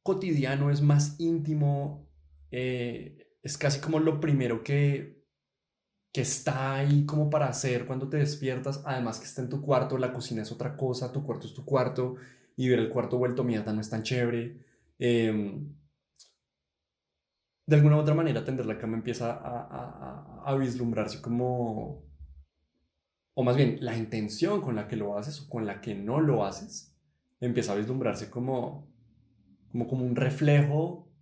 cotidiano, 0.04 0.70
es 0.70 0.82
más 0.82 1.16
íntimo, 1.18 2.08
eh, 2.52 3.32
es 3.42 3.58
casi 3.58 3.80
como 3.80 3.98
lo 3.98 4.20
primero 4.20 4.62
que 4.62 5.24
que 6.14 6.20
está 6.20 6.76
ahí 6.76 7.04
como 7.06 7.28
para 7.28 7.48
hacer 7.48 7.86
cuando 7.86 8.08
te 8.08 8.18
despiertas, 8.18 8.82
además 8.86 9.18
que 9.18 9.24
está 9.24 9.42
en 9.42 9.48
tu 9.48 9.60
cuarto, 9.60 9.98
la 9.98 10.12
cocina 10.12 10.42
es 10.42 10.52
otra 10.52 10.76
cosa, 10.76 11.10
tu 11.10 11.24
cuarto 11.24 11.48
es 11.48 11.54
tu 11.54 11.64
cuarto, 11.64 12.14
y 12.56 12.68
ver 12.68 12.78
el 12.78 12.88
cuarto 12.88 13.18
vuelto 13.18 13.42
mierda 13.42 13.72
no 13.72 13.80
es 13.80 13.90
tan 13.90 14.04
chévere. 14.04 14.64
Em, 14.96 15.74
de 17.66 17.76
alguna 17.76 17.96
u 17.96 17.98
otra 17.98 18.14
manera, 18.14 18.44
tender 18.44 18.64
la 18.64 18.78
cama 18.78 18.96
empieza 18.96 19.32
a, 19.32 19.64
a, 19.64 20.42
a, 20.44 20.54
vislumbrarse 20.54 21.20
como, 21.20 22.04
o 23.34 23.42
más 23.42 23.56
bien, 23.56 23.78
la 23.80 23.96
intención 23.96 24.60
con 24.60 24.76
la 24.76 24.86
que 24.86 24.94
lo 24.94 25.18
haces 25.18 25.40
o 25.40 25.48
con 25.48 25.66
la 25.66 25.80
que 25.80 25.96
no 25.96 26.20
lo 26.20 26.44
haces, 26.44 26.94
empieza 27.40 27.72
a 27.72 27.76
vislumbrarse 27.76 28.30
como, 28.30 28.86
como, 29.74 29.88
como 29.88 30.04
un 30.04 30.14
reflejo 30.14 31.12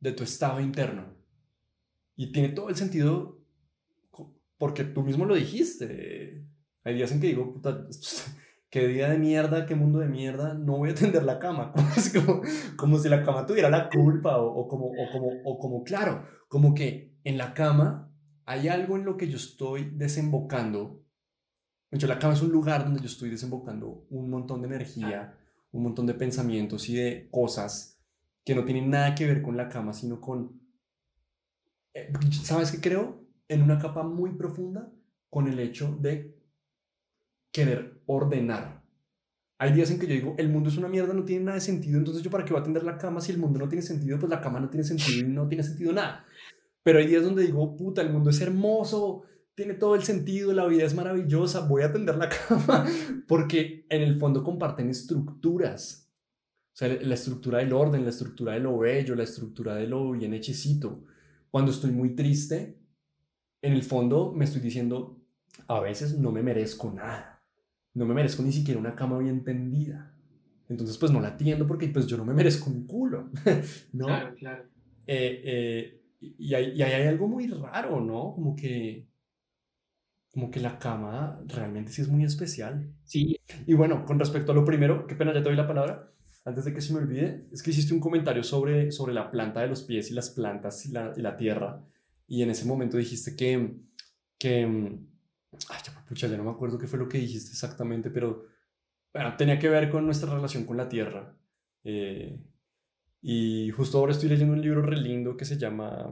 de 0.00 0.12
tu 0.12 0.24
estado 0.24 0.58
interno. 0.58 1.04
Y 2.16 2.32
tiene 2.32 2.48
todo 2.48 2.70
el 2.70 2.76
sentido 2.76 3.44
porque 4.56 4.84
tú 4.84 5.02
mismo 5.02 5.26
lo 5.26 5.34
dijiste. 5.34 6.46
Hay 6.82 6.94
días 6.94 7.12
en 7.12 7.20
que 7.20 7.26
digo, 7.26 7.52
puta, 7.52 7.86
qué 8.70 8.88
día 8.88 9.10
de 9.10 9.18
mierda, 9.18 9.66
qué 9.66 9.74
mundo 9.74 9.98
de 9.98 10.08
mierda, 10.08 10.54
no 10.54 10.78
voy 10.78 10.90
a 10.90 10.94
tender 10.94 11.24
la 11.24 11.38
cama. 11.38 11.74
Como, 12.14 12.40
como, 12.78 12.98
si 12.98 13.10
la 13.10 13.22
cama 13.22 13.44
tuviera 13.44 13.68
la 13.68 13.90
culpa 13.90 14.38
o, 14.38 14.46
o, 14.46 14.66
como, 14.66 14.86
o, 14.86 15.10
como, 15.12 15.28
o 15.44 15.58
como, 15.58 15.84
claro, 15.84 16.24
como 16.48 16.74
que 16.74 17.18
en 17.24 17.36
la 17.36 17.52
cama 17.52 18.10
hay 18.46 18.68
algo 18.68 18.96
en 18.96 19.04
lo 19.04 19.18
que 19.18 19.28
yo 19.28 19.36
estoy 19.36 19.90
desembocando. 19.94 21.04
De 21.90 21.98
hecho, 21.98 22.06
la 22.06 22.18
cama 22.18 22.32
es 22.32 22.40
un 22.40 22.50
lugar 22.50 22.82
donde 22.82 23.00
yo 23.00 23.06
estoy 23.06 23.28
desembocando 23.28 24.06
un 24.08 24.30
montón 24.30 24.62
de 24.62 24.68
energía, 24.68 25.36
un 25.70 25.82
montón 25.82 26.06
de 26.06 26.14
pensamientos 26.14 26.88
y 26.88 26.94
de 26.94 27.28
cosas 27.30 27.89
que 28.44 28.54
no 28.54 28.64
tienen 28.64 28.90
nada 28.90 29.14
que 29.14 29.26
ver 29.26 29.42
con 29.42 29.56
la 29.56 29.68
cama, 29.68 29.92
sino 29.92 30.20
con... 30.20 30.60
Eh, 31.94 32.12
¿Sabes 32.42 32.72
qué 32.72 32.80
creo? 32.80 33.24
En 33.48 33.62
una 33.62 33.78
capa 33.78 34.02
muy 34.02 34.32
profunda 34.32 34.92
con 35.28 35.48
el 35.48 35.58
hecho 35.58 35.96
de 36.00 36.36
querer 37.52 38.02
ordenar. 38.06 38.80
Hay 39.58 39.72
días 39.72 39.90
en 39.90 39.98
que 39.98 40.06
yo 40.06 40.14
digo, 40.14 40.34
el 40.38 40.48
mundo 40.48 40.70
es 40.70 40.78
una 40.78 40.88
mierda, 40.88 41.12
no 41.12 41.24
tiene 41.24 41.44
nada 41.44 41.56
de 41.56 41.60
sentido, 41.60 41.98
entonces 41.98 42.22
yo 42.22 42.30
para 42.30 42.44
qué 42.44 42.52
voy 42.52 42.60
a 42.60 42.62
atender 42.62 42.82
la 42.82 42.96
cama 42.96 43.20
si 43.20 43.32
el 43.32 43.38
mundo 43.38 43.58
no 43.58 43.68
tiene 43.68 43.82
sentido, 43.82 44.18
pues 44.18 44.30
la 44.30 44.40
cama 44.40 44.58
no 44.58 44.70
tiene 44.70 44.84
sentido 44.84 45.26
y 45.26 45.30
no 45.30 45.48
tiene 45.48 45.62
sentido 45.62 45.92
nada. 45.92 46.24
Pero 46.82 46.98
hay 46.98 47.06
días 47.06 47.22
donde 47.22 47.42
digo, 47.42 47.76
puta, 47.76 48.00
el 48.00 48.10
mundo 48.10 48.30
es 48.30 48.40
hermoso, 48.40 49.24
tiene 49.54 49.74
todo 49.74 49.94
el 49.94 50.02
sentido, 50.02 50.54
la 50.54 50.66
vida 50.66 50.84
es 50.84 50.94
maravillosa, 50.94 51.66
voy 51.66 51.82
a 51.82 51.86
atender 51.86 52.16
la 52.16 52.30
cama, 52.48 52.86
porque 53.28 53.84
en 53.90 54.00
el 54.00 54.18
fondo 54.18 54.42
comparten 54.42 54.88
estructuras. 54.88 56.09
Sea, 56.80 56.88
la 57.02 57.12
estructura 57.12 57.58
del 57.58 57.74
orden, 57.74 58.04
la 58.04 58.08
estructura 58.08 58.54
de 58.54 58.60
lo 58.60 58.78
bello, 58.78 59.14
la 59.14 59.24
estructura 59.24 59.74
de 59.74 59.86
lo 59.86 60.12
bien 60.12 60.32
hechecito. 60.32 61.04
Cuando 61.50 61.72
estoy 61.72 61.90
muy 61.90 62.14
triste, 62.14 62.78
en 63.60 63.74
el 63.74 63.82
fondo 63.82 64.32
me 64.32 64.46
estoy 64.46 64.62
diciendo, 64.62 65.20
a 65.68 65.78
veces 65.80 66.18
no 66.18 66.32
me 66.32 66.42
merezco 66.42 66.90
nada. 66.90 67.44
No 67.92 68.06
me 68.06 68.14
merezco 68.14 68.42
ni 68.42 68.50
siquiera 68.50 68.80
una 68.80 68.94
cama 68.94 69.18
bien 69.18 69.44
tendida. 69.44 70.16
Entonces, 70.70 70.96
pues 70.96 71.12
no 71.12 71.20
la 71.20 71.28
atiendo 71.28 71.66
porque 71.66 71.86
pues 71.88 72.06
yo 72.06 72.16
no 72.16 72.24
me 72.24 72.32
merezco 72.32 72.70
un 72.70 72.86
culo. 72.86 73.28
¿no? 73.92 74.06
Claro, 74.06 74.34
claro. 74.36 74.64
Eh, 75.06 75.42
eh, 75.44 76.02
y, 76.18 76.54
hay, 76.54 76.72
y 76.74 76.82
hay 76.82 77.06
algo 77.06 77.28
muy 77.28 77.46
raro, 77.46 78.00
¿no? 78.00 78.32
Como 78.32 78.56
que, 78.56 79.06
como 80.32 80.50
que 80.50 80.60
la 80.60 80.78
cama 80.78 81.42
realmente 81.46 81.92
sí 81.92 82.00
es 82.00 82.08
muy 82.08 82.24
especial. 82.24 82.90
Sí. 83.04 83.38
Y 83.66 83.74
bueno, 83.74 84.06
con 84.06 84.18
respecto 84.18 84.52
a 84.52 84.54
lo 84.54 84.64
primero, 84.64 85.06
qué 85.06 85.14
pena, 85.14 85.34
ya 85.34 85.42
te 85.42 85.50
doy 85.50 85.56
la 85.56 85.68
palabra. 85.68 86.10
Antes 86.44 86.64
de 86.64 86.72
que 86.72 86.80
se 86.80 86.92
me 86.92 87.00
olvide, 87.00 87.46
es 87.52 87.62
que 87.62 87.70
hiciste 87.70 87.92
un 87.92 88.00
comentario 88.00 88.42
sobre, 88.42 88.90
sobre 88.90 89.12
la 89.12 89.30
planta 89.30 89.60
de 89.60 89.68
los 89.68 89.82
pies 89.82 90.10
y 90.10 90.14
las 90.14 90.30
plantas 90.30 90.86
y 90.86 90.92
la, 90.92 91.12
y 91.16 91.20
la 91.20 91.36
tierra. 91.36 91.84
Y 92.26 92.42
en 92.42 92.50
ese 92.50 92.64
momento 92.64 92.96
dijiste 92.96 93.36
que, 93.36 93.76
que 94.38 94.64
ay, 94.64 95.80
pucha, 96.08 96.28
ya 96.28 96.36
no 96.36 96.44
me 96.44 96.50
acuerdo 96.50 96.78
qué 96.78 96.86
fue 96.86 96.98
lo 96.98 97.08
que 97.08 97.18
dijiste 97.18 97.50
exactamente, 97.50 98.10
pero 98.10 98.46
bueno, 99.12 99.36
tenía 99.36 99.58
que 99.58 99.68
ver 99.68 99.90
con 99.90 100.06
nuestra 100.06 100.32
relación 100.32 100.64
con 100.64 100.76
la 100.76 100.88
tierra. 100.88 101.36
Eh, 101.84 102.40
y 103.22 103.70
justo 103.70 103.98
ahora 103.98 104.12
estoy 104.12 104.28
leyendo 104.28 104.54
un 104.54 104.62
libro 104.62 104.82
re 104.82 104.96
lindo 104.96 105.36
que 105.36 105.44
se 105.44 105.58
llama 105.58 106.10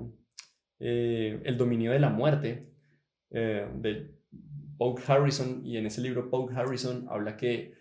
eh, 0.79 1.41
El 1.45 1.57
dominio 1.57 1.93
de 1.93 2.01
la 2.01 2.11
muerte, 2.11 2.75
eh, 3.31 3.67
de 3.77 4.15
Paul 4.77 5.01
Harrison, 5.07 5.65
y 5.65 5.77
en 5.77 5.87
ese 5.87 6.01
libro 6.01 6.31
Paul 6.31 6.55
Harrison 6.55 7.07
habla 7.09 7.37
que 7.37 7.78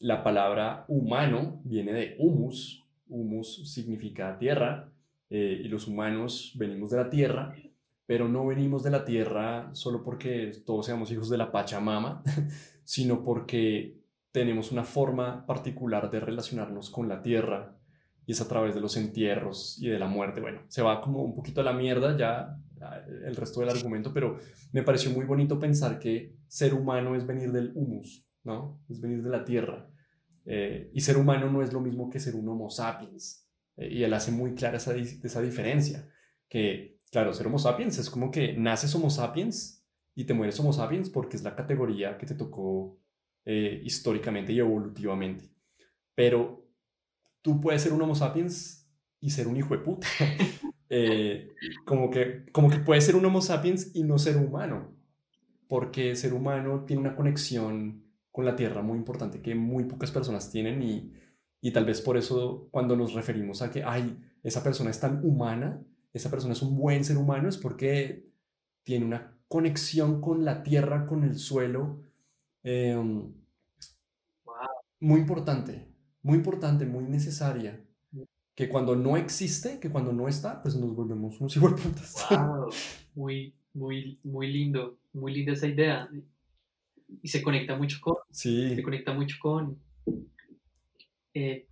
la 0.00 0.22
palabra 0.22 0.84
humano 0.88 1.60
viene 1.64 1.92
de 1.92 2.16
humus, 2.18 2.84
humus 3.08 3.70
significa 3.72 4.38
tierra, 4.38 4.92
eh, 5.30 5.62
y 5.64 5.68
los 5.68 5.88
humanos 5.88 6.52
venimos 6.56 6.90
de 6.90 6.96
la 6.96 7.10
tierra, 7.10 7.54
pero 8.06 8.28
no 8.28 8.46
venimos 8.46 8.82
de 8.82 8.90
la 8.90 9.04
tierra 9.04 9.70
solo 9.72 10.04
porque 10.04 10.52
todos 10.66 10.86
seamos 10.86 11.10
hijos 11.10 11.30
de 11.30 11.38
la 11.38 11.50
Pachamama, 11.50 12.22
sino 12.84 13.24
porque 13.24 13.98
tenemos 14.30 14.72
una 14.72 14.84
forma 14.84 15.46
particular 15.46 16.10
de 16.10 16.20
relacionarnos 16.20 16.90
con 16.90 17.08
la 17.08 17.22
tierra 17.22 17.76
y 18.26 18.32
es 18.32 18.40
a 18.40 18.48
través 18.48 18.74
de 18.74 18.80
los 18.80 18.96
entierros 18.96 19.78
y 19.80 19.88
de 19.88 19.98
la 19.98 20.06
muerte. 20.06 20.40
Bueno, 20.40 20.62
se 20.68 20.82
va 20.82 21.00
como 21.00 21.22
un 21.22 21.34
poquito 21.34 21.60
a 21.60 21.64
la 21.64 21.72
mierda 21.72 22.16
ya 22.16 22.58
el 23.24 23.36
resto 23.36 23.60
del 23.60 23.70
argumento, 23.70 24.12
pero 24.12 24.38
me 24.72 24.82
pareció 24.82 25.10
muy 25.10 25.24
bonito 25.24 25.58
pensar 25.58 25.98
que 25.98 26.34
ser 26.48 26.74
humano 26.74 27.14
es 27.14 27.26
venir 27.26 27.52
del 27.52 27.72
humus, 27.74 28.26
¿no? 28.44 28.84
Es 28.88 29.00
venir 29.00 29.22
de 29.22 29.30
la 29.30 29.44
tierra. 29.44 29.90
Eh, 30.46 30.90
y 30.92 31.00
ser 31.00 31.16
humano 31.16 31.50
no 31.50 31.62
es 31.62 31.72
lo 31.72 31.80
mismo 31.80 32.10
que 32.10 32.20
ser 32.20 32.36
un 32.36 32.48
homo 32.48 32.70
sapiens. 32.70 33.48
Eh, 33.76 33.88
y 33.90 34.02
él 34.04 34.12
hace 34.14 34.30
muy 34.30 34.54
clara 34.54 34.76
esa, 34.76 34.94
esa 34.94 35.40
diferencia, 35.40 36.08
que, 36.48 36.98
claro, 37.10 37.32
ser 37.32 37.46
homo 37.46 37.58
sapiens 37.58 37.98
es 37.98 38.10
como 38.10 38.30
que 38.30 38.56
naces 38.56 38.94
homo 38.94 39.10
sapiens 39.10 39.84
y 40.14 40.24
te 40.24 40.34
mueres 40.34 40.60
homo 40.60 40.72
sapiens 40.72 41.10
porque 41.10 41.36
es 41.36 41.42
la 41.42 41.56
categoría 41.56 42.16
que 42.18 42.26
te 42.26 42.34
tocó 42.34 43.00
eh, 43.46 43.82
históricamente 43.84 44.52
y 44.52 44.58
evolutivamente. 44.58 45.50
Pero 46.14 46.66
tú 47.42 47.60
puedes 47.60 47.82
ser 47.82 47.92
un 47.92 48.00
Homo 48.00 48.14
sapiens 48.14 48.88
y 49.20 49.30
ser 49.30 49.48
un 49.48 49.56
hijo 49.56 49.76
de 49.76 49.82
puta. 49.82 50.06
Eh, 50.96 51.54
como, 51.86 52.08
que, 52.08 52.44
como 52.52 52.70
que 52.70 52.76
puedes 52.76 53.04
ser 53.04 53.16
un 53.16 53.24
Homo 53.24 53.40
sapiens 53.40 53.96
y 53.96 54.04
no 54.04 54.16
ser 54.16 54.36
humano, 54.36 54.94
porque 55.66 56.14
ser 56.14 56.34
humano 56.34 56.84
tiene 56.86 57.00
una 57.00 57.16
conexión 57.16 58.03
con 58.34 58.44
la 58.44 58.56
Tierra 58.56 58.82
muy 58.82 58.98
importante 58.98 59.40
que 59.40 59.54
muy 59.54 59.84
pocas 59.84 60.10
personas 60.10 60.50
tienen 60.50 60.82
y, 60.82 61.12
y 61.60 61.70
tal 61.70 61.84
vez 61.84 62.00
por 62.00 62.16
eso 62.16 62.66
cuando 62.72 62.96
nos 62.96 63.14
referimos 63.14 63.62
a 63.62 63.70
que, 63.70 63.84
ay, 63.84 64.18
esa 64.42 64.64
persona 64.64 64.90
es 64.90 64.98
tan 64.98 65.24
humana, 65.24 65.80
esa 66.12 66.30
persona 66.30 66.54
es 66.54 66.62
un 66.62 66.76
buen 66.76 67.04
ser 67.04 67.16
humano, 67.16 67.48
es 67.48 67.56
porque 67.56 68.26
tiene 68.82 69.06
una 69.06 69.38
conexión 69.46 70.20
con 70.20 70.44
la 70.44 70.64
Tierra, 70.64 71.06
con 71.06 71.22
el 71.22 71.36
suelo. 71.36 72.00
Em, 72.64 73.32
muy 74.98 75.20
importante 75.20 75.94
muy 76.24 76.38
importante, 76.38 76.86
muy 76.86 77.04
necesaria, 77.04 77.84
que 78.56 78.68
cuando 78.68 78.96
no 78.96 79.16
existe, 79.16 79.78
que 79.78 79.90
cuando 79.90 80.12
no 80.12 80.26
está, 80.26 80.62
pues 80.62 80.74
nos 80.74 80.96
volvemos 80.96 81.38
unos 81.38 81.54
putas. 81.82 82.26
Wow, 82.30 82.70
muy, 83.14 83.54
muy, 83.74 84.18
muy 84.24 84.50
lindo, 84.50 84.98
muy 85.12 85.34
linda 85.34 85.52
esa 85.52 85.68
idea. 85.68 86.08
Y 87.22 87.28
se 87.28 87.42
conecta 87.42 87.76
mucho 87.76 87.98
con, 88.00 88.16
sí. 88.30 88.74
se 88.74 88.82
conecta 88.82 89.12
mucho 89.12 89.36
con, 89.40 89.78
eh, 91.34 91.66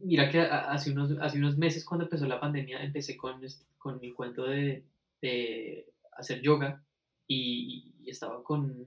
mira 0.00 0.28
que 0.30 0.40
hace 0.40 0.92
unos, 0.92 1.12
hace 1.20 1.38
unos 1.38 1.56
meses 1.56 1.84
cuando 1.84 2.04
empezó 2.04 2.26
la 2.26 2.40
pandemia 2.40 2.82
empecé 2.82 3.16
con, 3.16 3.40
con 3.78 4.00
mi 4.00 4.12
cuento 4.12 4.44
de, 4.44 4.84
de 5.20 5.86
hacer 6.16 6.40
yoga 6.40 6.82
y, 7.26 7.92
y, 8.02 8.10
estaba 8.10 8.42
con, 8.42 8.86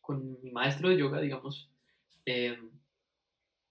con 0.00 0.40
mi 0.42 0.50
maestro 0.50 0.88
de 0.88 0.98
yoga, 0.98 1.20
digamos, 1.20 1.70
Em, 2.24 2.70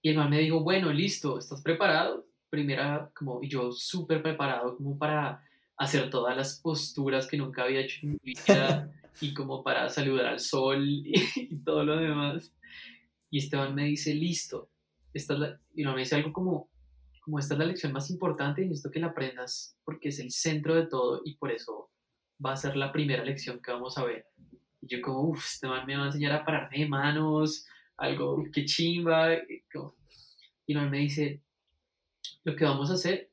y 0.02 0.10
el 0.10 0.16
man 0.16 0.30
me 0.30 0.38
dijo, 0.38 0.60
bueno, 0.60 0.92
listo, 0.92 1.38
¿estás 1.38 1.62
preparado? 1.62 2.26
Primera, 2.48 3.10
como, 3.14 3.42
y 3.42 3.48
yo 3.48 3.72
súper 3.72 4.22
preparado 4.22 4.76
como 4.76 4.98
para 4.98 5.44
hacer 5.76 6.10
todas 6.10 6.36
las 6.36 6.60
posturas 6.60 7.26
que 7.26 7.36
nunca 7.36 7.62
había 7.62 7.80
hecho 7.80 8.00
en 8.02 8.18
mi 8.22 8.34
vida 8.48 8.92
y 9.20 9.34
como 9.34 9.62
para 9.62 9.88
saludar 9.88 10.26
al 10.26 10.40
sol 10.40 10.84
y, 10.88 11.56
todo 11.64 11.84
lo 11.84 11.96
demás. 11.96 12.52
Y 13.30 13.38
Esteban 13.38 13.74
me 13.74 13.84
dice, 13.84 14.14
listo, 14.14 14.70
esta 15.14 15.34
es 15.34 15.40
la, 15.40 15.60
y 15.74 15.82
no 15.82 15.94
me 15.94 16.00
dice 16.00 16.16
algo 16.16 16.32
como, 16.32 16.68
como 17.22 17.38
esta 17.38 17.54
es 17.54 17.60
la 17.60 17.66
lección 17.66 17.92
más 17.92 18.10
importante 18.10 18.64
y 18.64 18.72
esto 18.72 18.90
que 18.90 19.00
la 19.00 19.08
aprendas 19.08 19.76
porque 19.84 20.08
es 20.08 20.18
el 20.18 20.30
centro 20.30 20.74
de 20.74 20.86
todo 20.86 21.22
y 21.24 21.34
por 21.34 21.50
eso 21.52 21.90
va 22.44 22.52
a 22.52 22.56
ser 22.56 22.76
la 22.76 22.92
primera 22.92 23.24
lección 23.24 23.60
que 23.60 23.72
vamos 23.72 23.98
a 23.98 24.04
ver. 24.04 24.26
Y 24.80 24.88
yo 24.88 25.02
como, 25.02 25.20
uff, 25.28 25.44
Esteban 25.44 25.86
me 25.86 25.96
va 25.96 26.04
a 26.04 26.06
enseñar 26.06 26.32
a 26.32 26.44
pararme 26.44 26.78
de 26.78 26.88
manos, 26.88 27.66
algo 27.96 28.42
que 28.52 28.64
chimba. 28.64 29.34
Y 30.66 30.74
no 30.74 30.88
me 30.88 30.98
dice, 30.98 31.42
lo 32.44 32.56
que 32.56 32.64
vamos 32.64 32.90
a 32.90 32.94
hacer 32.94 33.30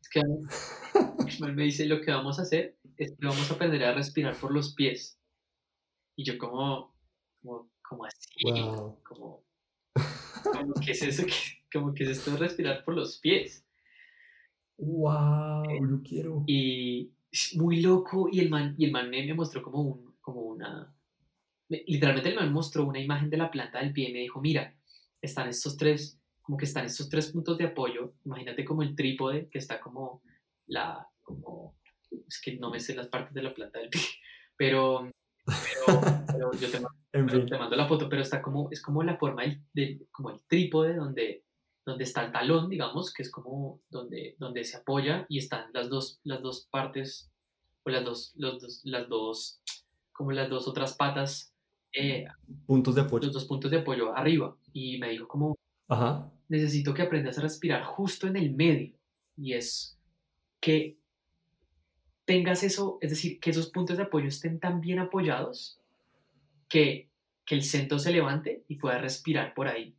es 0.00 0.08
que 0.08 0.22
me 1.40 1.64
dice, 1.64 1.86
lo 1.86 2.00
que 2.00 2.10
vamos 2.10 2.38
a 2.38 2.42
hacer 2.42 2.76
es 2.96 3.10
que 3.10 3.26
vamos 3.26 3.50
a 3.50 3.54
aprender 3.54 3.84
a 3.84 3.94
respirar 3.94 4.34
por 4.36 4.52
los 4.52 4.74
pies. 4.74 5.15
Y 6.16 6.24
yo 6.24 6.38
como, 6.38 6.94
como, 7.82 8.04
así, 8.04 8.28
como, 9.04 9.44
como, 10.42 10.74
¿qué 10.84 10.92
es 10.92 11.02
eso? 11.02 11.24
Como 11.72 11.92
que 11.92 12.04
es 12.04 12.10
esto 12.10 12.30
de 12.32 12.38
respirar 12.38 12.84
por 12.84 12.94
los 12.94 13.18
pies. 13.18 13.64
Wow, 14.78 15.64
yo 15.88 16.02
quiero. 16.02 16.42
Y 16.46 17.12
muy 17.54 17.80
loco, 17.80 18.28
y 18.30 18.40
el 18.40 18.50
man, 18.50 18.74
y 18.78 18.86
el 18.86 18.92
man 18.92 19.10
me 19.10 19.34
mostró 19.34 19.62
como, 19.62 19.82
un, 19.82 20.16
como 20.20 20.40
una, 20.42 20.94
literalmente 21.68 22.34
me 22.34 22.48
mostró 22.48 22.84
una 22.84 23.00
imagen 23.00 23.30
de 23.30 23.36
la 23.36 23.50
planta 23.50 23.80
del 23.80 23.92
pie 23.92 24.10
y 24.10 24.12
me 24.12 24.20
dijo, 24.20 24.40
mira, 24.40 24.74
están 25.20 25.48
estos 25.48 25.76
tres, 25.76 26.20
como 26.42 26.56
que 26.56 26.64
están 26.64 26.86
estos 26.86 27.08
tres 27.08 27.30
puntos 27.32 27.58
de 27.58 27.64
apoyo, 27.64 28.14
imagínate 28.24 28.64
como 28.64 28.82
el 28.82 28.94
trípode, 28.94 29.48
que 29.50 29.58
está 29.58 29.80
como 29.80 30.22
la, 30.66 31.06
como, 31.22 31.76
es 32.10 32.40
que 32.40 32.56
no 32.56 32.70
me 32.70 32.80
sé 32.80 32.94
las 32.94 33.08
partes 33.08 33.34
de 33.34 33.42
la 33.42 33.54
planta 33.54 33.78
del 33.78 33.90
pie, 33.90 34.00
pero, 34.56 35.10
pero, 36.26 36.52
yo 36.52 36.70
te 36.70 36.80
mando, 36.80 37.46
te 37.46 37.58
mando, 37.58 37.76
la 37.76 37.86
foto, 37.86 38.08
pero 38.08 38.22
está 38.22 38.42
como, 38.42 38.68
es 38.70 38.82
como 38.82 39.02
la 39.02 39.16
forma 39.16 39.44
del, 39.72 40.06
como 40.10 40.30
el 40.30 40.40
trípode 40.48 40.94
donde, 40.94 41.44
donde 41.84 42.04
está 42.04 42.24
el 42.24 42.32
talón, 42.32 42.68
digamos, 42.68 43.12
que 43.12 43.22
es 43.22 43.30
como 43.30 43.80
donde, 43.88 44.36
donde 44.38 44.64
se 44.64 44.78
apoya 44.78 45.26
y 45.28 45.38
están 45.38 45.70
las 45.72 45.88
dos, 45.88 46.20
las 46.24 46.42
dos 46.42 46.68
partes, 46.70 47.30
o 47.84 47.90
las 47.90 48.04
dos, 48.04 48.32
los 48.36 48.60
dos, 48.60 48.80
las 48.84 49.08
dos, 49.08 49.60
como 50.12 50.32
las 50.32 50.50
dos 50.50 50.66
otras 50.66 50.94
patas 50.94 51.52
eh, 51.92 52.26
puntos 52.66 52.94
de 52.94 53.00
apoyo. 53.02 53.24
los 53.24 53.34
dos 53.34 53.44
puntos 53.46 53.70
de 53.70 53.78
apoyo 53.78 54.14
arriba. 54.14 54.56
Y 54.72 54.98
me 54.98 55.10
dijo 55.10 55.26
como, 55.26 55.56
Ajá. 55.88 56.30
necesito 56.48 56.92
que 56.92 57.02
aprendas 57.02 57.38
a 57.38 57.42
respirar 57.42 57.84
justo 57.84 58.26
en 58.26 58.36
el 58.36 58.54
medio. 58.54 58.94
Y 59.36 59.54
es 59.54 59.98
que 60.60 60.98
tengas 62.26 62.62
eso, 62.62 62.98
es 63.00 63.10
decir, 63.10 63.40
que 63.40 63.50
esos 63.50 63.70
puntos 63.70 63.96
de 63.96 64.02
apoyo 64.02 64.28
estén 64.28 64.60
tan 64.60 64.80
bien 64.80 64.98
apoyados 64.98 65.78
que, 66.68 67.08
que 67.46 67.54
el 67.54 67.62
centro 67.62 67.98
se 67.98 68.12
levante 68.12 68.64
y 68.68 68.74
pueda 68.76 68.98
respirar 68.98 69.54
por 69.54 69.68
ahí. 69.68 69.94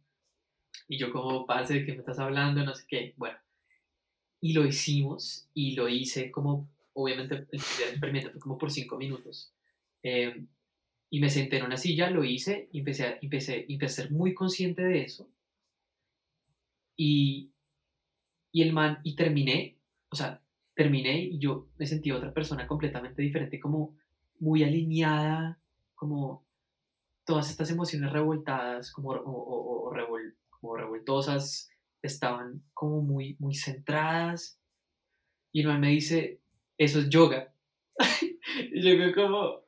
Y 0.87 0.97
yo 0.97 1.11
como, 1.11 1.45
parce, 1.45 1.73
¿de 1.73 1.85
qué 1.85 1.93
me 1.93 1.99
estás 1.99 2.19
hablando? 2.19 2.63
No 2.63 2.75
sé 2.75 2.85
qué. 2.87 3.13
Bueno, 3.17 3.37
y 4.41 4.53
lo 4.53 4.65
hicimos 4.65 5.47
y 5.53 5.71
lo 5.75 5.89
hice 5.89 6.29
como, 6.29 6.69
obviamente 6.93 7.47
el 7.51 8.39
como 8.39 8.57
por 8.57 8.71
cinco 8.71 8.97
minutos. 8.97 9.51
Eh, 10.03 10.45
y 11.09 11.19
me 11.21 11.29
senté 11.29 11.57
en 11.57 11.65
una 11.65 11.77
silla, 11.77 12.09
lo 12.09 12.25
hice 12.25 12.67
y 12.73 12.79
empecé 12.79 13.05
a, 13.05 13.19
empecé, 13.21 13.65
empecé 13.69 14.01
a 14.01 14.03
ser 14.03 14.11
muy 14.11 14.33
consciente 14.33 14.83
de 14.83 15.03
eso. 15.03 15.29
Y, 16.97 17.51
y 18.51 18.61
el 18.63 18.73
man, 18.73 18.99
y 19.03 19.15
terminé, 19.15 19.77
o 20.09 20.15
sea, 20.15 20.41
terminé 20.77 21.21
y 21.21 21.39
yo 21.39 21.67
me 21.79 21.87
sentí 21.87 22.11
otra 22.11 22.31
persona 22.31 22.67
completamente 22.67 23.23
diferente, 23.23 23.59
como 23.59 23.97
muy 24.39 24.63
alineada, 24.63 25.59
como 25.95 26.45
todas 27.25 27.49
estas 27.49 27.71
emociones 27.71 28.13
revoltadas, 28.13 28.91
como, 28.91 29.09
o, 29.09 29.91
revol, 29.91 30.37
como 30.51 30.77
revoltosas, 30.77 31.69
estaban 32.03 32.63
como 32.75 33.01
muy, 33.01 33.35
muy 33.39 33.55
centradas. 33.55 34.61
Y 35.51 35.61
el 35.61 35.67
man 35.67 35.81
me 35.81 35.89
dice, 35.89 36.41
eso 36.77 36.99
es 36.99 37.09
yoga. 37.09 37.51
y 38.71 38.81
yo 38.81 39.15
como, 39.15 39.63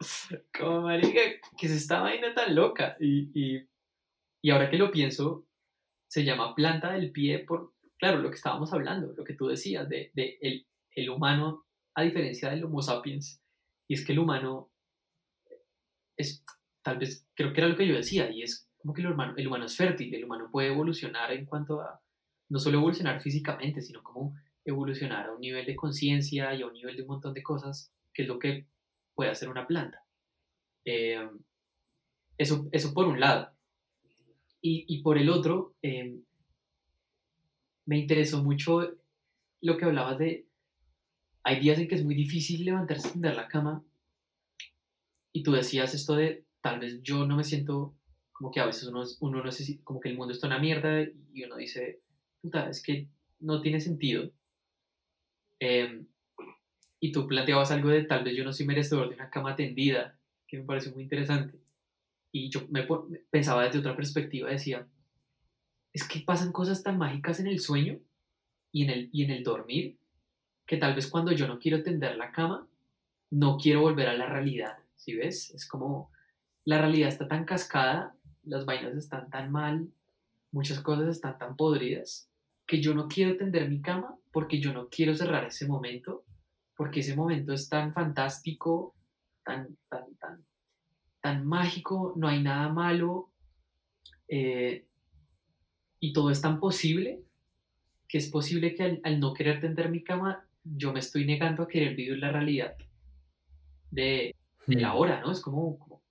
como 0.58 0.82
marica, 0.82 1.22
que 1.58 1.68
se 1.68 1.76
esta 1.76 2.02
vaina 2.02 2.36
tan 2.36 2.54
loca. 2.54 2.96
Y, 3.00 3.32
y, 3.34 3.68
y 4.44 4.52
ahora 4.52 4.70
que 4.70 4.78
lo 4.78 4.92
pienso, 4.92 5.48
se 6.08 6.24
llama 6.24 6.54
planta 6.54 6.94
del 6.94 7.12
pie 7.12 7.40
por, 7.40 7.74
claro, 7.98 8.20
lo 8.20 8.30
que 8.30 8.36
estábamos 8.36 8.72
hablando, 8.74 9.12
lo 9.18 9.24
que 9.24 9.34
tú 9.34 9.48
decías, 9.48 9.90
de, 9.90 10.12
de 10.14 10.38
el 10.96 11.10
humano, 11.10 11.66
a 11.96 12.04
diferencia 12.04 12.50
del 12.50 12.64
Homo 12.64 12.82
sapiens, 12.82 13.42
y 13.88 13.94
es 13.94 14.06
que 14.06 14.14
el 14.14 14.20
humano 14.20 14.72
es, 16.18 16.44
tal 16.82 16.98
vez, 16.98 17.26
creo 17.34 17.54
que 17.54 17.62
era 17.62 17.70
lo 17.70 17.78
que 17.78 17.88
yo 17.88 17.96
decía, 17.96 18.30
y 18.30 18.44
es 18.44 18.70
como 18.78 18.94
que 18.94 19.02
el 19.02 19.12
humano, 19.12 19.34
el 19.38 19.48
humano 19.48 19.66
es 19.66 19.76
fértil, 19.76 20.14
el 20.14 20.26
humano 20.26 20.50
puede 20.52 20.70
evolucionar 20.70 21.32
en 21.32 21.46
cuanto 21.46 21.82
a, 21.82 22.02
no 22.50 22.60
solo 22.60 22.78
evolucionar 22.78 23.22
físicamente, 23.22 23.82
sino 23.82 24.04
como 24.04 24.36
evolucionar 24.66 25.28
a 25.28 25.34
un 25.34 25.42
nivel 25.42 25.66
de 25.66 25.76
conciencia 25.76 26.54
y 26.54 26.62
a 26.62 26.68
un 26.68 26.74
nivel 26.74 26.96
de 26.96 27.02
un 27.02 27.10
montón 27.10 27.34
de 27.34 27.44
cosas, 27.44 27.92
que 28.14 28.24
es 28.24 28.28
lo 28.28 28.40
que 28.40 28.68
puede 29.14 29.32
hacer 29.32 29.50
una 29.50 29.68
planta. 29.68 30.04
Eh, 30.86 31.30
eso, 32.38 32.68
eso 32.72 32.94
por 32.94 33.08
un 33.08 33.20
lado. 33.20 33.52
Y, 34.62 34.86
y 34.88 35.02
por 35.02 35.18
el 35.18 35.30
otro, 35.30 35.76
eh, 35.82 36.20
me 37.86 37.98
interesó 37.98 38.44
mucho 38.44 38.98
lo 39.62 39.78
que 39.78 39.86
hablabas 39.86 40.20
de, 40.20 40.49
hay 41.44 41.60
días 41.60 41.80
en 41.80 41.88
que 41.88 41.96
es 41.96 42.04
muy 42.04 42.16
difícil 42.16 42.66
levantarse 42.66 43.12
y 43.16 43.20
la 43.20 43.48
cama, 43.48 43.84
y 45.32 45.44
tú 45.44 45.52
decías 45.52 45.94
esto 45.94 46.16
de, 46.16 46.46
tal 46.62 46.80
vez 46.80 47.02
yo 47.02 47.26
no 47.26 47.36
me 47.36 47.44
siento, 47.44 47.96
como 48.32 48.52
que 48.52 48.60
a 48.60 48.66
veces 48.66 48.86
uno, 48.86 49.04
uno 49.20 49.44
no 49.44 49.52
sé, 49.52 49.80
como 49.84 50.00
que 50.00 50.10
el 50.10 50.18
mundo 50.18 50.34
está 50.34 50.48
una 50.48 50.60
mierda, 50.60 51.04
y 51.34 51.44
uno 51.44 51.58
dice, 51.58 52.02
puta, 52.42 52.70
es 52.70 52.82
que 52.82 53.08
no 53.40 53.62
tiene 53.62 53.80
sentido. 53.80 54.32
Eh, 55.60 56.06
y 57.00 57.12
tú 57.12 57.28
planteabas 57.28 57.72
algo 57.72 57.90
de 57.90 58.04
tal 58.04 58.24
vez 58.24 58.36
yo 58.36 58.44
no 58.44 58.54
soy 58.54 58.66
merecedor 58.66 59.10
de 59.10 59.16
una 59.16 59.30
cama 59.30 59.56
tendida, 59.56 60.20
que 60.48 60.58
me 60.58 60.66
pareció 60.66 60.92
muy 60.92 61.04
interesante. 61.04 61.60
Y 62.32 62.50
yo 62.50 62.68
me 62.70 62.88
pensaba 63.30 63.64
desde 63.64 63.80
otra 63.80 63.96
perspectiva, 63.96 64.50
decía, 64.50 64.88
es 65.94 66.08
que 66.08 66.20
pasan 66.20 66.52
cosas 66.52 66.84
tan 66.84 66.98
mágicas 66.98 67.40
en 67.40 67.48
el 67.48 67.60
sueño 67.60 68.00
y 68.72 68.84
en 68.84 68.90
el, 68.90 69.10
y 69.12 69.24
en 69.24 69.32
el 69.32 69.44
dormir, 69.44 69.99
que 70.70 70.78
tal 70.78 70.94
vez 70.94 71.08
cuando 71.08 71.32
yo 71.32 71.48
no 71.48 71.58
quiero 71.58 71.82
tender 71.82 72.16
la 72.16 72.32
cama, 72.32 72.68
no 73.32 73.58
quiero 73.58 73.82
volver 73.82 74.08
a 74.08 74.14
la 74.14 74.28
realidad, 74.28 74.78
¿sí 74.98 75.16
ves? 75.16 75.50
Es 75.50 75.68
como 75.68 76.12
la 76.64 76.78
realidad 76.78 77.10
está 77.10 77.28
tan 77.28 77.44
cascada, 77.44 78.16
las 78.44 78.68
vainas 78.68 78.96
están 78.96 79.32
tan 79.32 79.52
mal, 79.52 79.90
muchas 80.52 80.80
cosas 80.82 81.08
están 81.08 81.40
tan 81.40 81.56
podridas, 81.56 82.30
que 82.68 82.84
yo 82.84 82.94
no 82.94 83.08
quiero 83.08 83.36
tender 83.36 83.68
mi 83.68 83.82
cama 83.82 84.16
porque 84.32 84.62
yo 84.62 84.72
no 84.72 84.90
quiero 84.90 85.16
cerrar 85.16 85.46
ese 85.46 85.68
momento, 85.68 86.24
porque 86.78 87.00
ese 87.00 87.16
momento 87.16 87.52
es 87.52 87.68
tan 87.68 87.92
fantástico, 87.92 88.96
tan, 89.44 89.76
tan, 89.90 90.14
tan, 90.18 90.46
tan 91.20 91.48
mágico, 91.48 92.14
no 92.16 92.28
hay 92.28 92.44
nada 92.44 92.72
malo, 92.72 93.32
eh, 94.28 94.86
y 96.00 96.14
todo 96.14 96.30
es 96.30 96.42
tan 96.42 96.60
posible, 96.60 97.24
que 98.08 98.20
es 98.20 98.30
posible 98.30 98.76
que 98.76 98.84
al, 98.84 99.02
al, 99.04 99.20
no 99.20 99.34
querer 99.34 99.62
tender 99.62 99.90
mi 99.90 100.04
cama, 100.04 100.46
yo 100.64 100.94
me 100.94 101.00
estoy 101.00 101.26
negando 101.26 101.64
a 101.64 101.68
querer 101.68 101.96
vivir 101.96 102.18
la 102.18 102.32
realidad 102.32 102.76
de, 103.92 104.36
de 104.68 104.76
la 104.76 104.94
hora, 104.94 105.22
¿no? 105.22 105.32
Es 105.32 105.42
como... 105.42 105.78
como 105.80 106.02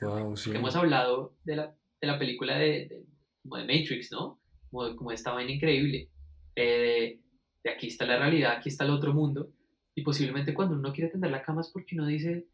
wow, 0.00 0.36
sí. 0.36 0.50
Hemos 0.54 0.76
hablado 0.76 1.36
de 1.44 1.56
la, 1.56 1.76
de 2.00 2.06
la 2.06 2.18
película 2.18 2.58
de, 2.58 2.88
de, 2.88 3.06
como 3.42 3.56
de 3.56 3.62
Matrix, 3.62 4.10
¿no? 4.12 4.40
Como, 4.70 4.96
como 4.96 5.12
esta 5.12 5.32
vaina 5.32 5.52
increíble. 5.52 6.10
Eh, 6.56 7.20
de, 7.64 7.70
aquí 7.70 7.88
está 7.88 8.04
la 8.04 8.18
realidad, 8.18 8.56
aquí 8.56 8.68
está 8.68 8.84
el 8.84 8.90
otro 8.90 9.14
mundo. 9.14 9.52
Y 9.94 10.02
posiblemente 10.02 10.54
cuando 10.54 10.74
uno 10.74 10.92
quiere 10.92 11.10
tender 11.10 11.30
la 11.30 11.42
cama 11.42 11.60
es 11.60 11.70
porque 11.70 11.94
uno 11.94 12.06
dice, 12.06 12.48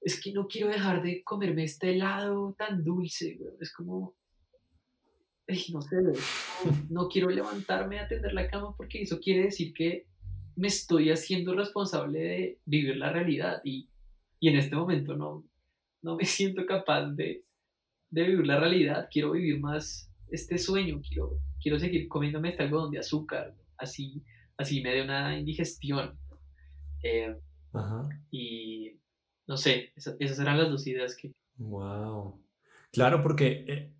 es 0.00 0.20
que 0.20 0.32
no 0.32 0.46
quiero 0.46 0.68
dejar 0.68 1.02
de 1.02 1.22
comerme 1.22 1.64
este 1.64 1.92
helado 1.92 2.54
tan 2.58 2.82
dulce, 2.84 3.36
güey. 3.38 3.54
Es 3.60 3.72
como, 3.72 4.14
ay, 5.48 5.64
no 5.72 5.80
sé, 5.80 5.96
no 6.88 7.08
quiero 7.08 7.30
levantarme 7.30 7.98
a 8.00 8.08
tender 8.08 8.32
la 8.32 8.48
cama 8.48 8.74
porque 8.76 9.02
eso 9.02 9.20
quiere 9.20 9.44
decir 9.44 9.72
que 9.72 10.09
me 10.56 10.68
estoy 10.68 11.10
haciendo 11.10 11.54
responsable 11.54 12.18
de 12.18 12.58
vivir 12.64 12.96
la 12.96 13.12
realidad 13.12 13.60
y, 13.64 13.88
y 14.38 14.48
en 14.48 14.56
este 14.56 14.76
momento 14.76 15.16
no, 15.16 15.44
no 16.02 16.16
me 16.16 16.24
siento 16.26 16.66
capaz 16.66 17.06
de, 17.10 17.44
de 18.10 18.22
vivir 18.22 18.46
la 18.46 18.58
realidad, 18.58 19.08
quiero 19.10 19.32
vivir 19.32 19.60
más 19.60 20.10
este 20.30 20.58
sueño, 20.58 21.00
quiero, 21.06 21.38
quiero 21.60 21.78
seguir 21.78 22.08
comiéndome 22.08 22.50
este 22.50 22.62
algodón 22.62 22.90
de 22.90 22.98
azúcar, 22.98 23.54
así, 23.76 24.22
así 24.56 24.80
me 24.80 24.94
dé 24.94 25.02
una 25.02 25.38
indigestión. 25.38 26.18
Eh, 27.02 27.34
Ajá. 27.72 28.08
y 28.30 29.00
no 29.46 29.56
sé, 29.56 29.92
esas, 29.96 30.16
esas, 30.18 30.38
eran 30.38 30.58
las 30.58 30.70
dos 30.70 30.86
ideas 30.86 31.16
que... 31.16 31.32
Wow. 31.56 32.44
Claro, 32.92 33.22
porque 33.22 33.64
eh, 33.66 33.94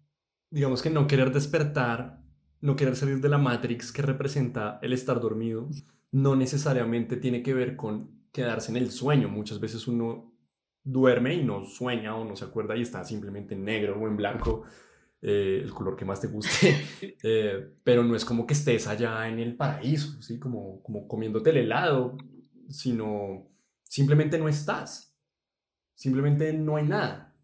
digamos 0.50 0.82
que 0.82 0.90
no 0.90 1.06
querer 1.06 1.32
despertar, 1.32 2.20
no 2.60 2.76
querer 2.76 2.96
salir 2.96 3.20
de 3.20 3.28
la 3.28 3.38
Matrix 3.38 3.90
que 3.92 4.02
representa 4.02 4.78
el 4.82 4.92
estar 4.92 5.20
dormido, 5.20 5.68
no 6.12 6.36
necesariamente 6.36 7.16
tiene 7.16 7.42
que 7.42 7.54
ver 7.54 7.76
con 7.76 8.20
quedarse 8.32 8.70
en 8.70 8.76
el 8.76 8.90
sueño. 8.90 9.28
Muchas 9.28 9.60
veces 9.60 9.86
uno 9.86 10.30
duerme 10.82 11.34
y 11.34 11.44
no 11.44 11.64
sueña 11.64 12.16
o 12.16 12.24
no 12.24 12.36
se 12.36 12.44
acuerda 12.44 12.76
y 12.76 12.82
está 12.82 13.04
simplemente 13.04 13.54
en 13.54 13.64
negro 13.64 13.98
o 14.00 14.06
en 14.06 14.16
blanco, 14.16 14.64
eh, 15.22 15.60
el 15.62 15.72
color 15.72 15.96
que 15.96 16.04
más 16.04 16.20
te 16.20 16.28
guste, 16.28 16.74
eh, 17.22 17.74
pero 17.84 18.02
no 18.02 18.16
es 18.16 18.24
como 18.24 18.46
que 18.46 18.54
estés 18.54 18.86
allá 18.86 19.28
en 19.28 19.38
el 19.38 19.56
paraíso, 19.56 20.20
¿sí? 20.22 20.38
como, 20.38 20.82
como 20.82 21.06
comiéndote 21.06 21.50
el 21.50 21.58
helado, 21.58 22.16
sino 22.68 23.50
simplemente 23.82 24.38
no 24.38 24.48
estás, 24.48 25.14
simplemente 25.94 26.54
no 26.54 26.76
hay 26.76 26.84
nada, 26.84 27.36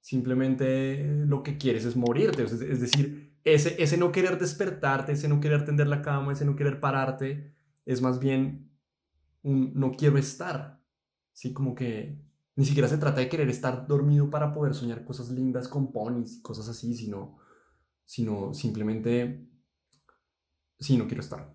simplemente 0.00 1.04
lo 1.26 1.42
que 1.42 1.58
quieres 1.58 1.84
es 1.84 1.96
morirte, 1.96 2.44
es, 2.44 2.52
es 2.52 2.80
decir, 2.80 3.36
ese, 3.42 3.82
ese 3.82 3.96
no 3.96 4.12
querer 4.12 4.38
despertarte, 4.38 5.12
ese 5.12 5.28
no 5.28 5.40
querer 5.40 5.64
tender 5.64 5.88
la 5.88 6.02
cama, 6.02 6.32
ese 6.32 6.44
no 6.44 6.54
querer 6.54 6.78
pararte, 6.78 7.52
es 7.88 8.02
más 8.02 8.20
bien 8.20 8.70
un 9.42 9.72
no 9.74 9.92
quiero 9.92 10.18
estar, 10.18 10.78
¿sí? 11.32 11.54
Como 11.54 11.74
que 11.74 12.20
ni 12.54 12.66
siquiera 12.66 12.86
se 12.86 12.98
trata 12.98 13.20
de 13.20 13.30
querer 13.30 13.48
estar 13.48 13.86
dormido 13.86 14.28
para 14.28 14.52
poder 14.52 14.74
soñar 14.74 15.06
cosas 15.06 15.30
lindas 15.30 15.68
con 15.68 15.90
ponis 15.90 16.36
y 16.36 16.42
cosas 16.42 16.68
así, 16.68 16.94
sino, 16.94 17.38
sino 18.04 18.52
simplemente, 18.52 19.48
sí, 20.78 20.98
no 20.98 21.06
quiero 21.06 21.22
estar. 21.22 21.54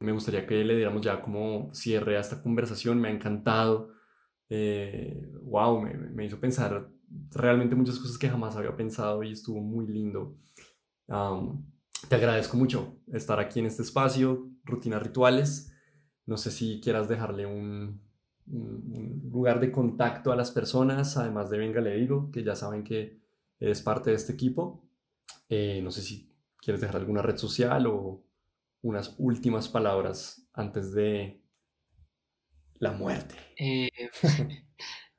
Me 0.00 0.12
gustaría 0.12 0.46
que 0.46 0.62
le 0.64 0.76
diéramos 0.76 1.00
ya 1.00 1.22
como 1.22 1.74
cierre 1.74 2.18
a 2.18 2.20
esta 2.20 2.42
conversación, 2.42 3.00
me 3.00 3.08
ha 3.08 3.12
encantado. 3.12 3.94
Eh, 4.50 5.32
wow, 5.44 5.80
me, 5.80 5.94
me, 5.94 6.26
hizo 6.26 6.38
pensar 6.38 6.90
realmente 7.30 7.74
muchas 7.74 7.98
cosas 7.98 8.18
que 8.18 8.28
jamás 8.28 8.54
había 8.54 8.76
pensado 8.76 9.22
y 9.22 9.32
estuvo 9.32 9.62
muy 9.62 9.86
lindo. 9.86 10.36
Te 12.08 12.14
agradezco 12.14 12.56
mucho 12.56 12.96
estar 13.12 13.40
aquí 13.40 13.60
en 13.60 13.66
este 13.66 13.82
espacio, 13.82 14.50
Rutinas 14.64 15.02
Rituales. 15.02 15.72
No 16.26 16.36
sé 16.36 16.50
si 16.50 16.80
quieras 16.80 17.08
dejarle 17.08 17.46
un, 17.46 18.06
lugar 19.30 19.60
de 19.60 19.70
contacto 19.70 20.32
a 20.32 20.36
las 20.36 20.50
personas, 20.50 21.16
además 21.16 21.50
de 21.50 21.58
Venga 21.58 21.80
Le 21.80 21.96
Digo, 21.96 22.30
que 22.30 22.42
ya 22.42 22.54
saben 22.54 22.82
que 22.82 23.20
es 23.60 23.82
parte 23.82 24.10
de 24.10 24.16
este 24.16 24.32
equipo. 24.32 24.88
Eh, 25.48 25.80
no 25.82 25.90
sé 25.90 26.02
si 26.02 26.34
quieres 26.58 26.80
dejar 26.80 26.96
alguna 26.96 27.22
red 27.22 27.36
social 27.36 27.86
o 27.86 28.24
unas 28.82 29.14
últimas 29.18 29.68
palabras 29.68 30.48
antes 30.52 30.92
de 30.92 31.42
la 32.78 32.92
muerte. 32.92 33.34
Eh, 33.58 33.88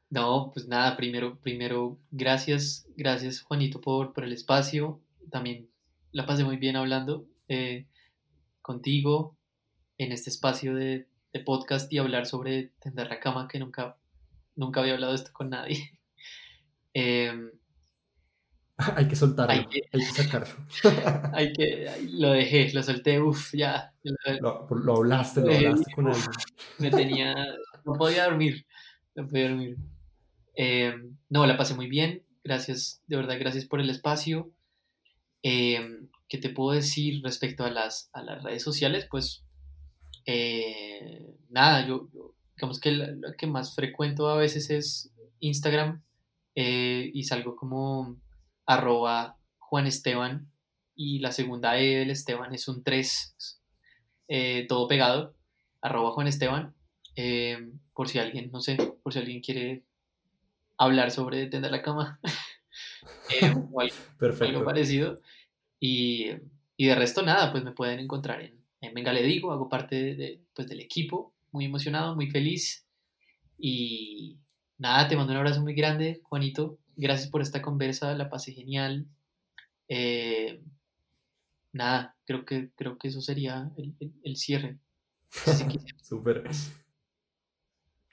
No, 0.09 0.49
pues 0.53 0.67
nada, 0.67 0.97
primero, 0.97 1.39
primero, 1.39 1.99
gracias, 2.09 2.87
gracias 2.97 3.41
Juanito 3.41 3.79
por, 3.79 4.11
por 4.11 4.23
el 4.23 4.33
espacio. 4.33 4.99
También 5.29 5.69
la 6.11 6.25
pasé 6.25 6.43
muy 6.43 6.57
bien 6.57 6.75
hablando 6.75 7.25
eh, 7.47 7.87
contigo 8.61 9.37
en 9.97 10.11
este 10.11 10.29
espacio 10.29 10.75
de, 10.75 11.07
de 11.33 11.39
podcast 11.41 11.91
y 11.91 11.97
hablar 11.97 12.25
sobre 12.25 12.71
tender 12.79 13.07
la 13.07 13.19
cama, 13.19 13.47
que 13.47 13.59
nunca, 13.59 13.97
nunca 14.55 14.79
había 14.81 14.93
hablado 14.93 15.13
esto 15.13 15.31
con 15.33 15.49
nadie. 15.49 15.91
Em, 16.91 17.51
hay 18.95 19.07
que 19.07 19.15
soltarlo, 19.15 19.53
hay 19.53 19.67
que, 19.67 20.01
sacarlo. 20.05 20.55
hay 21.33 21.53
que, 21.53 21.87
lo 22.13 22.31
dejé, 22.31 22.71
lo 22.73 22.81
solté, 22.81 23.21
uff, 23.21 23.53
ya. 23.53 23.93
Lo, 24.41 24.67
lo, 24.71 24.95
hablaste, 24.97 25.41
lo 25.41 25.53
hablaste 25.53 25.93
con 25.93 26.07
él. 26.07 26.15
Me 26.79 26.89
tenía, 26.89 27.35
no 27.85 27.93
podía 27.93 28.25
dormir, 28.25 28.65
no 29.13 29.27
podía 29.27 29.49
dormir. 29.49 29.77
Em, 30.55 31.15
no, 31.29 31.45
la 31.45 31.57
pasé 31.57 31.75
muy 31.75 31.87
bien, 31.87 32.23
gracias, 32.43 33.03
de 33.05 33.17
verdad, 33.17 33.37
gracias 33.39 33.65
por 33.65 33.81
el 33.81 33.89
espacio. 33.91 34.51
Em, 35.41 36.09
¿Qué 36.27 36.37
te 36.37 36.49
puedo 36.49 36.75
decir 36.75 37.21
respecto 37.23 37.63
a 37.63 37.71
las, 37.71 38.09
a 38.13 38.21
las 38.21 38.43
redes 38.43 38.61
sociales? 38.61 39.07
Pues 39.09 39.43
eh, 40.25 41.35
nada, 41.49 41.87
yo, 41.87 42.07
digamos 42.55 42.79
que 42.79 42.91
lo 42.91 43.33
que 43.37 43.47
más 43.47 43.73
frecuento 43.73 44.29
a 44.29 44.37
veces 44.37 44.69
es 44.69 45.11
Instagram 45.39 46.03
eh, 46.55 47.09
y 47.13 47.23
salgo 47.23 47.55
como 47.55 48.17
arroba 48.65 49.39
Juan 49.57 49.87
Esteban 49.87 50.51
y 50.95 51.19
la 51.19 51.31
segunda 51.31 51.79
E 51.79 51.97
del 51.97 52.11
Esteban 52.11 52.53
es 52.53 52.67
un 52.67 52.83
3, 52.83 53.61
eh, 54.27 54.67
todo 54.67 54.87
pegado, 54.87 55.35
arroba 55.81 56.11
Juan 56.11 56.27
Esteban, 56.27 56.75
por 57.93 58.07
si 58.07 58.19
alguien, 58.19 58.51
no 58.51 58.61
sé, 58.61 58.77
por 59.01 59.13
si 59.13 59.19
alguien 59.19 59.41
quiere 59.41 59.83
hablar 60.77 61.11
sobre 61.11 61.47
tender 61.47 61.71
la 61.71 61.81
cama 61.81 62.19
o 63.71 63.81
algo, 64.41 64.63
parecido. 64.63 65.19
Y, 65.79 66.31
y, 66.77 66.87
de 66.87 66.95
resto 66.95 67.21
nada, 67.21 67.51
pues 67.51 67.63
me 67.63 67.71
pueden 67.71 67.99
encontrar 67.99 68.41
en, 68.41 68.59
en 68.81 68.93
Venga 68.93 69.13
Le 69.13 69.23
Digo, 69.23 69.51
hago 69.51 69.69
parte 69.69 70.15
de, 70.15 70.41
pues, 70.53 70.67
del 70.67 70.79
equipo, 70.79 71.33
muy 71.51 71.65
emocionado, 71.65 72.15
muy 72.15 72.29
feliz. 72.29 72.85
Y 73.57 74.37
nada, 74.77 75.07
te 75.07 75.15
mando 75.15 75.33
un 75.33 75.39
abrazo 75.39 75.61
muy 75.61 75.73
grande, 75.73 76.21
Juanito. 76.23 76.77
Gracias 76.95 77.29
por 77.29 77.41
esta 77.41 77.61
conversa, 77.61 78.13
la 78.15 78.29
pasé 78.29 78.51
genial. 78.53 79.07
Eh, 79.87 80.61
nada, 81.71 82.15
creo 82.25 82.45
que, 82.45 82.69
creo 82.75 82.97
que 82.97 83.07
eso 83.07 83.21
sería 83.21 83.71
el, 83.77 83.95
el, 84.23 84.35
cierre. 84.35 84.77
Súper. 86.03 86.43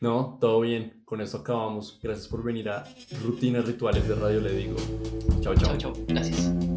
No, 0.01 0.39
todo 0.41 0.61
bien. 0.61 1.03
Con 1.05 1.21
eso 1.21 1.39
acabamos. 1.39 1.99
Gracias 2.03 2.29
por 2.29 2.43
venir 2.43 2.69
a 2.69 2.85
Rutinas 3.23 3.65
Rituales 3.65 4.07
de 4.09 4.15
Radio 4.15 4.41
Le 4.41 4.53
Digo. 4.53 4.77
Chao, 5.41 5.55
chao. 5.55 5.77
Chao, 5.77 5.93
chao. 5.93 5.93
Gracias. 6.09 6.76